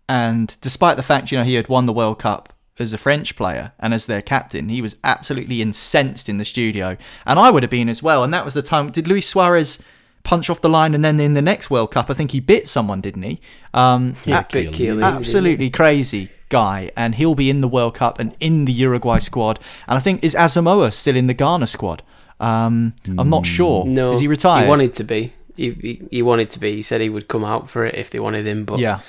and 0.08 0.56
despite 0.62 0.98
the 0.98 1.04
fact, 1.04 1.32
you 1.32 1.38
know, 1.38 1.44
he 1.44 1.56
had 1.56 1.70
won 1.70 1.86
the 1.86 1.94
World 1.94 2.20
Cup 2.20 2.54
as 2.80 2.94
a 2.94 2.98
French 2.98 3.36
player 3.36 3.72
and 3.80 3.94
as 3.94 4.06
their 4.06 4.22
captain, 4.22 4.70
he 4.70 4.82
was 4.82 4.96
absolutely 5.04 5.62
incensed 5.62 6.28
in 6.30 6.38
the 6.38 6.46
studio. 6.46 6.98
And 7.26 7.40
I 7.40 7.50
would 7.50 7.64
have 7.64 7.70
been 7.70 7.90
as 7.90 8.04
well. 8.04 8.24
And 8.24 8.34
that 8.34 8.44
was 8.46 8.54
the 8.54 8.62
time. 8.62 8.90
Did 8.92 9.08
Luis 9.08 9.28
Suarez 9.28 9.80
punch 10.24 10.50
off 10.50 10.62
the 10.62 10.70
line? 10.70 10.94
And 10.94 11.04
then 11.04 11.20
in 11.20 11.34
the 11.34 11.42
next 11.42 11.70
World 11.70 11.92
Cup, 11.92 12.10
I 12.10 12.14
think 12.14 12.32
he 12.32 12.40
bit 12.40 12.68
someone, 12.68 13.02
didn't 13.02 13.24
he? 13.24 13.40
Um, 13.74 14.16
Yeah, 14.26 14.40
a- 14.40 14.48
bit 14.52 14.72
Chiellini, 14.72 15.04
absolutely 15.04 15.70
crazy 15.70 16.30
guy. 16.50 16.92
And 16.96 17.16
he'll 17.16 17.36
be 17.36 17.50
in 17.50 17.62
the 17.62 17.68
World 17.68 17.96
Cup 17.96 18.20
and 18.20 18.36
in 18.40 18.66
the 18.66 18.74
Uruguay 18.74 19.20
squad. 19.20 19.60
And 19.88 19.98
I 19.98 20.02
think, 20.02 20.24
is 20.24 20.36
Asamoah 20.36 20.92
still 20.94 21.16
in 21.16 21.28
the 21.28 21.34
Ghana 21.34 21.68
squad? 21.68 22.04
Um, 22.40 22.94
I'm 23.18 23.30
not 23.30 23.46
sure. 23.46 23.86
No, 23.86 24.14
Is 24.14 24.20
he 24.20 24.28
retired? 24.28 24.64
He 24.64 24.70
wanted 24.70 24.94
to 24.96 25.04
be. 25.04 25.34
He, 25.56 25.72
he, 25.72 26.02
he 26.10 26.22
wanted 26.22 26.50
to 26.52 26.60
be. 26.60 26.76
He 26.76 26.82
said 26.82 27.00
he 27.02 27.10
would 27.10 27.28
come 27.28 27.44
out 27.46 27.70
for 27.70 27.86
it 27.86 27.94
if 27.96 28.10
they 28.10 28.20
wanted 28.20 28.48
him, 28.48 28.66
but 28.66 28.80
Yeah. 28.80 29.02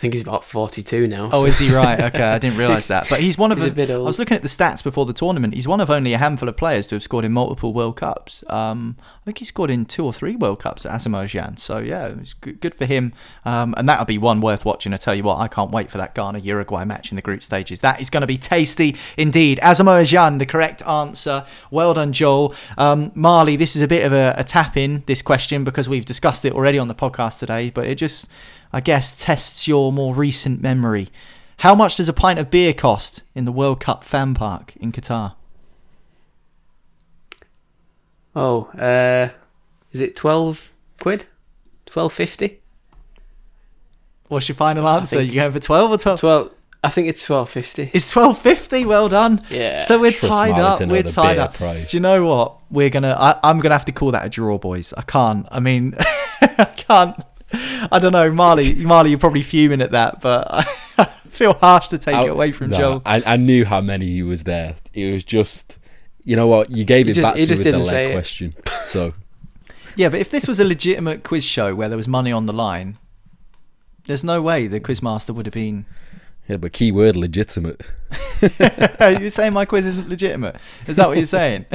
I 0.00 0.02
think 0.02 0.14
he's 0.14 0.22
about 0.22 0.46
forty-two 0.46 1.06
now. 1.08 1.28
Oh, 1.30 1.42
so- 1.42 1.44
is 1.44 1.58
he 1.58 1.74
right? 1.74 2.00
Okay, 2.00 2.22
I 2.22 2.38
didn't 2.38 2.56
realise 2.64 2.88
that. 2.88 3.06
But 3.10 3.20
he's 3.20 3.36
one 3.36 3.52
of 3.52 3.58
He's 3.58 3.66
a 3.66 3.68
the- 3.70 3.76
bit 3.76 3.90
I 3.90 3.98
was 3.98 4.18
looking 4.18 4.34
at 4.34 4.40
the 4.40 4.48
stats 4.48 4.82
before 4.82 5.04
the 5.04 5.12
tournament. 5.12 5.52
He's 5.52 5.68
one 5.68 5.78
of 5.78 5.90
only 5.90 6.14
a 6.14 6.18
handful 6.18 6.48
of 6.48 6.56
players 6.56 6.86
to 6.86 6.94
have 6.94 7.02
scored 7.02 7.26
in 7.26 7.32
multiple 7.32 7.74
World 7.74 7.96
Cups. 7.98 8.42
Um, 8.48 8.96
I 9.02 9.24
think 9.26 9.36
he 9.36 9.44
scored 9.44 9.68
in 9.70 9.84
two 9.84 10.06
or 10.06 10.14
three 10.14 10.36
World 10.36 10.58
Cups 10.60 10.86
at 10.86 10.92
Gyan. 11.02 11.58
So 11.58 11.76
yeah, 11.80 12.06
it's 12.18 12.32
good, 12.32 12.62
good 12.62 12.74
for 12.74 12.86
him. 12.86 13.12
Um, 13.44 13.74
and 13.76 13.86
that'll 13.86 14.06
be 14.06 14.16
one 14.16 14.40
worth 14.40 14.64
watching. 14.64 14.94
I 14.94 14.96
tell 14.96 15.14
you 15.14 15.22
what, 15.22 15.36
I 15.38 15.48
can't 15.48 15.70
wait 15.70 15.90
for 15.90 15.98
that 15.98 16.14
Ghana 16.14 16.38
Uruguay 16.38 16.86
match 16.86 17.12
in 17.12 17.16
the 17.16 17.22
group 17.22 17.42
stages. 17.42 17.82
That 17.82 18.00
is 18.00 18.08
going 18.08 18.22
to 18.22 18.26
be 18.26 18.38
tasty 18.38 18.96
indeed. 19.18 19.58
Gyan, 19.62 20.38
the 20.38 20.46
correct 20.46 20.82
answer. 20.86 21.44
Well 21.70 21.92
done, 21.92 22.14
Joel. 22.14 22.54
Um, 22.78 23.12
Marley, 23.14 23.56
this 23.56 23.76
is 23.76 23.82
a 23.82 23.88
bit 23.88 24.06
of 24.06 24.14
a, 24.14 24.34
a 24.38 24.44
tap 24.44 24.78
in 24.78 25.02
this 25.04 25.20
question 25.20 25.62
because 25.62 25.90
we've 25.90 26.06
discussed 26.06 26.46
it 26.46 26.54
already 26.54 26.78
on 26.78 26.88
the 26.88 26.94
podcast 26.94 27.38
today, 27.40 27.68
but 27.68 27.86
it 27.86 27.96
just 27.96 28.28
I 28.72 28.80
guess, 28.80 29.12
tests 29.12 29.66
your 29.66 29.92
more 29.92 30.14
recent 30.14 30.60
memory. 30.62 31.08
How 31.58 31.74
much 31.74 31.96
does 31.96 32.08
a 32.08 32.12
pint 32.12 32.38
of 32.38 32.50
beer 32.50 32.72
cost 32.72 33.22
in 33.34 33.44
the 33.44 33.52
World 33.52 33.80
Cup 33.80 34.04
fan 34.04 34.34
park 34.34 34.74
in 34.76 34.92
Qatar? 34.92 35.34
Oh, 38.34 38.64
uh, 38.78 39.30
is 39.92 40.00
it 40.00 40.14
12 40.16 40.72
quid? 41.00 41.26
12.50? 41.86 42.56
What's 44.28 44.48
your 44.48 44.54
final 44.56 44.86
answer? 44.88 45.16
think- 45.16 45.32
You 45.32 45.40
going 45.40 45.52
for 45.52 45.58
12 45.60 45.90
or 45.90 45.98
12? 45.98 46.20
12, 46.20 46.50
I 46.84 46.88
think 46.88 47.08
it's 47.08 47.26
12.50. 47.26 47.90
It's 47.92 48.14
12.50. 48.14 48.86
Well 48.86 49.08
done. 49.08 49.42
Yeah. 49.50 49.80
So 49.80 49.98
we're 49.98 50.12
Trust 50.12 50.28
tied 50.28 50.58
up. 50.58 50.80
We're 50.80 51.02
tied 51.02 51.38
up. 51.38 51.54
price. 51.54 51.90
Do 51.90 51.96
you 51.96 52.00
know 52.00 52.24
what? 52.24 52.60
We're 52.70 52.90
going 52.90 53.02
to, 53.02 53.16
I'm 53.42 53.56
going 53.58 53.70
to 53.70 53.74
have 53.74 53.84
to 53.86 53.92
call 53.92 54.12
that 54.12 54.24
a 54.24 54.28
draw, 54.28 54.56
boys. 54.58 54.94
I 54.96 55.02
can't. 55.02 55.46
I 55.50 55.58
mean, 55.60 55.94
I 56.40 56.64
can't. 56.76 57.20
I 57.90 57.98
don't 57.98 58.12
know. 58.12 58.30
Marley, 58.30 58.74
Marley, 58.74 59.10
you're 59.10 59.18
probably 59.18 59.42
fuming 59.42 59.80
at 59.82 59.92
that, 59.92 60.20
but 60.20 60.46
I 60.98 61.04
feel 61.28 61.54
harsh 61.54 61.88
to 61.88 61.98
take 61.98 62.14
I- 62.14 62.24
it 62.24 62.30
away 62.30 62.52
from 62.52 62.70
no, 62.70 62.76
Joel. 62.76 63.02
I, 63.06 63.22
I 63.26 63.36
knew 63.36 63.64
how 63.64 63.80
many 63.80 64.06
he 64.06 64.22
was 64.22 64.44
there. 64.44 64.76
It 64.92 65.12
was 65.12 65.24
just, 65.24 65.78
you 66.24 66.36
know 66.36 66.46
what? 66.46 66.70
You 66.70 66.84
gave 66.84 67.06
He 67.06 67.12
it 67.12 67.14
just- 67.14 67.24
back 67.24 67.34
to 67.34 67.40
me 67.40 67.46
with 67.48 67.62
the 67.64 67.78
leg 67.78 68.12
question. 68.12 68.54
So 68.84 69.14
Yeah, 69.96 70.08
but 70.08 70.20
if 70.20 70.30
this 70.30 70.46
was 70.46 70.60
a 70.60 70.64
legitimate 70.64 71.24
quiz 71.24 71.44
show 71.44 71.74
where 71.74 71.88
there 71.88 71.98
was 71.98 72.06
money 72.08 72.30
on 72.30 72.46
the 72.46 72.52
line, 72.52 72.96
there's 74.06 74.22
no 74.24 74.40
way 74.40 74.66
the 74.66 74.80
quizmaster 74.80 75.34
would 75.34 75.46
have 75.46 75.54
been. 75.54 75.84
yeah, 76.48 76.56
but 76.56 76.72
keyword 76.72 77.16
legitimate. 77.16 77.82
you're 79.00 79.30
saying 79.30 79.52
my 79.52 79.64
quiz 79.64 79.86
isn't 79.86 80.08
legitimate? 80.08 80.56
Is 80.86 80.96
that 80.96 81.08
what 81.08 81.16
you're 81.16 81.26
saying? 81.26 81.66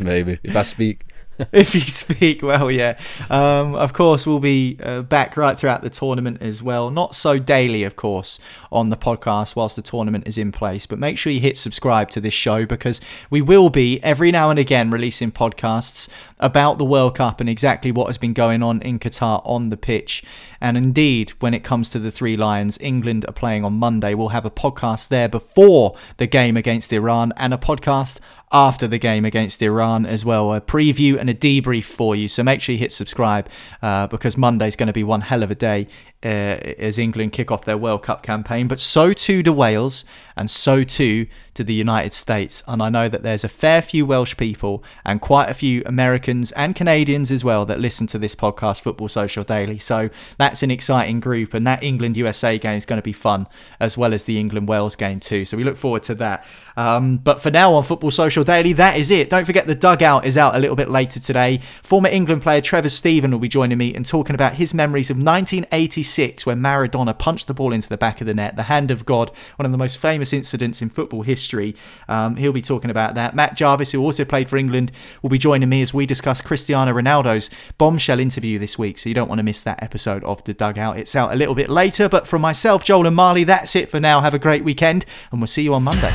Maybe 0.00 0.38
if 0.42 0.54
I 0.54 0.62
speak. 0.62 1.06
if 1.52 1.74
you 1.74 1.80
speak 1.80 2.42
well, 2.42 2.70
yeah. 2.70 2.98
Um, 3.30 3.74
of 3.74 3.92
course, 3.92 4.26
we'll 4.26 4.38
be 4.38 4.78
uh, 4.82 5.02
back 5.02 5.36
right 5.36 5.58
throughout 5.58 5.82
the 5.82 5.90
tournament 5.90 6.38
as 6.40 6.62
well. 6.62 6.90
Not 6.90 7.14
so 7.14 7.38
daily, 7.38 7.82
of 7.82 7.96
course, 7.96 8.38
on 8.70 8.90
the 8.90 8.96
podcast 8.96 9.56
whilst 9.56 9.76
the 9.76 9.82
tournament 9.82 10.26
is 10.26 10.38
in 10.38 10.52
place. 10.52 10.86
But 10.86 10.98
make 10.98 11.18
sure 11.18 11.32
you 11.32 11.40
hit 11.40 11.58
subscribe 11.58 12.10
to 12.10 12.20
this 12.20 12.34
show 12.34 12.66
because 12.66 13.00
we 13.30 13.40
will 13.40 13.70
be 13.70 14.02
every 14.02 14.30
now 14.30 14.50
and 14.50 14.58
again 14.58 14.90
releasing 14.90 15.32
podcasts 15.32 16.08
about 16.38 16.78
the 16.78 16.84
World 16.84 17.16
Cup 17.16 17.40
and 17.40 17.48
exactly 17.48 17.90
what 17.90 18.06
has 18.06 18.18
been 18.18 18.34
going 18.34 18.62
on 18.62 18.82
in 18.82 18.98
Qatar 18.98 19.40
on 19.44 19.70
the 19.70 19.76
pitch. 19.76 20.22
And 20.60 20.76
indeed, 20.76 21.30
when 21.40 21.54
it 21.54 21.64
comes 21.64 21.90
to 21.90 21.98
the 21.98 22.10
Three 22.10 22.36
Lions, 22.36 22.78
England 22.80 23.24
are 23.28 23.32
playing 23.32 23.64
on 23.64 23.74
Monday. 23.74 24.14
We'll 24.14 24.28
have 24.28 24.44
a 24.46 24.50
podcast 24.50 25.08
there 25.08 25.28
before 25.28 25.94
the 26.16 26.26
game 26.26 26.56
against 26.56 26.92
Iran 26.92 27.32
and 27.36 27.54
a 27.54 27.58
podcast 27.58 28.18
after 28.54 28.86
the 28.86 28.98
game 28.98 29.24
against 29.24 29.60
Iran 29.60 30.06
as 30.06 30.24
well. 30.24 30.54
A 30.54 30.60
preview 30.60 31.18
and 31.18 31.28
a 31.28 31.34
debrief 31.34 31.84
for 31.84 32.14
you. 32.14 32.28
So 32.28 32.44
make 32.44 32.62
sure 32.62 32.72
you 32.72 32.78
hit 32.78 32.92
subscribe 32.92 33.48
uh, 33.82 34.06
because 34.06 34.36
Monday's 34.36 34.76
going 34.76 34.86
to 34.86 34.92
be 34.92 35.02
one 35.02 35.22
hell 35.22 35.42
of 35.42 35.50
a 35.50 35.56
day 35.56 35.88
uh, 36.24 36.72
as 36.78 36.98
England 36.98 37.32
kick 37.32 37.50
off 37.50 37.64
their 37.64 37.76
World 37.76 38.02
Cup 38.02 38.22
campaign. 38.22 38.66
But 38.66 38.80
so 38.80 39.12
too 39.12 39.42
do 39.42 39.52
Wales 39.52 40.04
and 40.36 40.50
so 40.50 40.82
too 40.82 41.26
to 41.52 41.62
the 41.62 41.74
United 41.74 42.12
States. 42.12 42.62
And 42.66 42.82
I 42.82 42.88
know 42.88 43.08
that 43.08 43.22
there's 43.22 43.44
a 43.44 43.48
fair 43.48 43.80
few 43.80 44.04
Welsh 44.06 44.36
people 44.36 44.82
and 45.04 45.20
quite 45.20 45.48
a 45.48 45.54
few 45.54 45.82
Americans 45.86 46.50
and 46.52 46.74
Canadians 46.74 47.30
as 47.30 47.44
well 47.44 47.64
that 47.66 47.78
listen 47.78 48.06
to 48.08 48.18
this 48.18 48.34
podcast, 48.34 48.80
Football 48.80 49.08
Social 49.08 49.44
Daily. 49.44 49.78
So 49.78 50.10
that's 50.36 50.62
an 50.62 50.70
exciting 50.70 51.20
group. 51.20 51.54
And 51.54 51.66
that 51.66 51.82
England 51.82 52.16
USA 52.16 52.58
game 52.58 52.78
is 52.78 52.86
going 52.86 52.98
to 52.98 53.04
be 53.04 53.12
fun 53.12 53.46
as 53.78 53.96
well 53.96 54.12
as 54.12 54.24
the 54.24 54.40
England 54.40 54.66
Wales 54.66 54.96
game 54.96 55.20
too. 55.20 55.44
So 55.44 55.56
we 55.56 55.62
look 55.62 55.76
forward 55.76 56.02
to 56.04 56.14
that. 56.16 56.44
Um, 56.76 57.18
but 57.18 57.40
for 57.40 57.52
now 57.52 57.74
on 57.74 57.84
Football 57.84 58.10
Social 58.10 58.42
Daily, 58.42 58.72
that 58.72 58.96
is 58.96 59.10
it. 59.10 59.30
Don't 59.30 59.44
forget 59.44 59.68
the 59.68 59.76
dugout 59.76 60.24
is 60.24 60.36
out 60.36 60.56
a 60.56 60.58
little 60.58 60.76
bit 60.76 60.88
later 60.88 61.20
today. 61.20 61.58
Former 61.82 62.08
England 62.08 62.42
player 62.42 62.60
Trevor 62.60 62.88
Steven 62.88 63.30
will 63.30 63.38
be 63.38 63.48
joining 63.48 63.78
me 63.78 63.94
and 63.94 64.04
talking 64.04 64.34
about 64.34 64.54
his 64.54 64.74
memories 64.74 65.10
of 65.10 65.18
1986 65.18 66.13
when 66.14 66.60
Maradona 66.60 67.18
punched 67.18 67.46
the 67.46 67.54
ball 67.54 67.72
into 67.72 67.88
the 67.88 67.96
back 67.96 68.20
of 68.20 68.26
the 68.26 68.34
net, 68.34 68.56
the 68.56 68.64
hand 68.64 68.90
of 68.90 69.04
God, 69.04 69.30
one 69.56 69.66
of 69.66 69.72
the 69.72 69.78
most 69.78 69.98
famous 69.98 70.32
incidents 70.32 70.80
in 70.80 70.88
football 70.88 71.22
history. 71.22 71.74
Um, 72.08 72.36
he'll 72.36 72.52
be 72.52 72.62
talking 72.62 72.90
about 72.90 73.14
that. 73.14 73.34
Matt 73.34 73.56
Jarvis, 73.56 73.92
who 73.92 74.00
also 74.00 74.24
played 74.24 74.48
for 74.48 74.56
England, 74.56 74.92
will 75.22 75.30
be 75.30 75.38
joining 75.38 75.68
me 75.68 75.82
as 75.82 75.92
we 75.92 76.06
discuss 76.06 76.40
Cristiano 76.40 76.92
Ronaldo's 76.92 77.50
bombshell 77.78 78.20
interview 78.20 78.58
this 78.58 78.78
week. 78.78 78.98
So 78.98 79.08
you 79.08 79.14
don't 79.14 79.28
want 79.28 79.40
to 79.40 79.44
miss 79.44 79.62
that 79.62 79.82
episode 79.82 80.22
of 80.24 80.42
the 80.44 80.54
dugout. 80.54 80.98
It's 80.98 81.16
out 81.16 81.32
a 81.32 81.36
little 81.36 81.54
bit 81.54 81.68
later, 81.68 82.08
but 82.08 82.26
from 82.26 82.42
myself, 82.42 82.84
Joel 82.84 83.06
and 83.06 83.16
Marley, 83.16 83.44
that's 83.44 83.74
it 83.74 83.88
for 83.90 83.98
now. 83.98 84.20
Have 84.20 84.34
a 84.34 84.38
great 84.38 84.64
weekend, 84.64 85.04
and 85.32 85.40
we'll 85.40 85.48
see 85.48 85.62
you 85.62 85.74
on 85.74 85.82
Monday. 85.82 86.14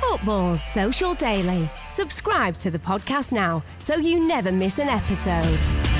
Football 0.00 0.56
Social 0.56 1.14
Daily. 1.14 1.68
Subscribe 1.90 2.56
to 2.58 2.70
the 2.70 2.78
podcast 2.78 3.32
now 3.32 3.62
so 3.78 3.96
you 3.96 4.24
never 4.24 4.52
miss 4.52 4.78
an 4.78 4.88
episode. 4.88 5.91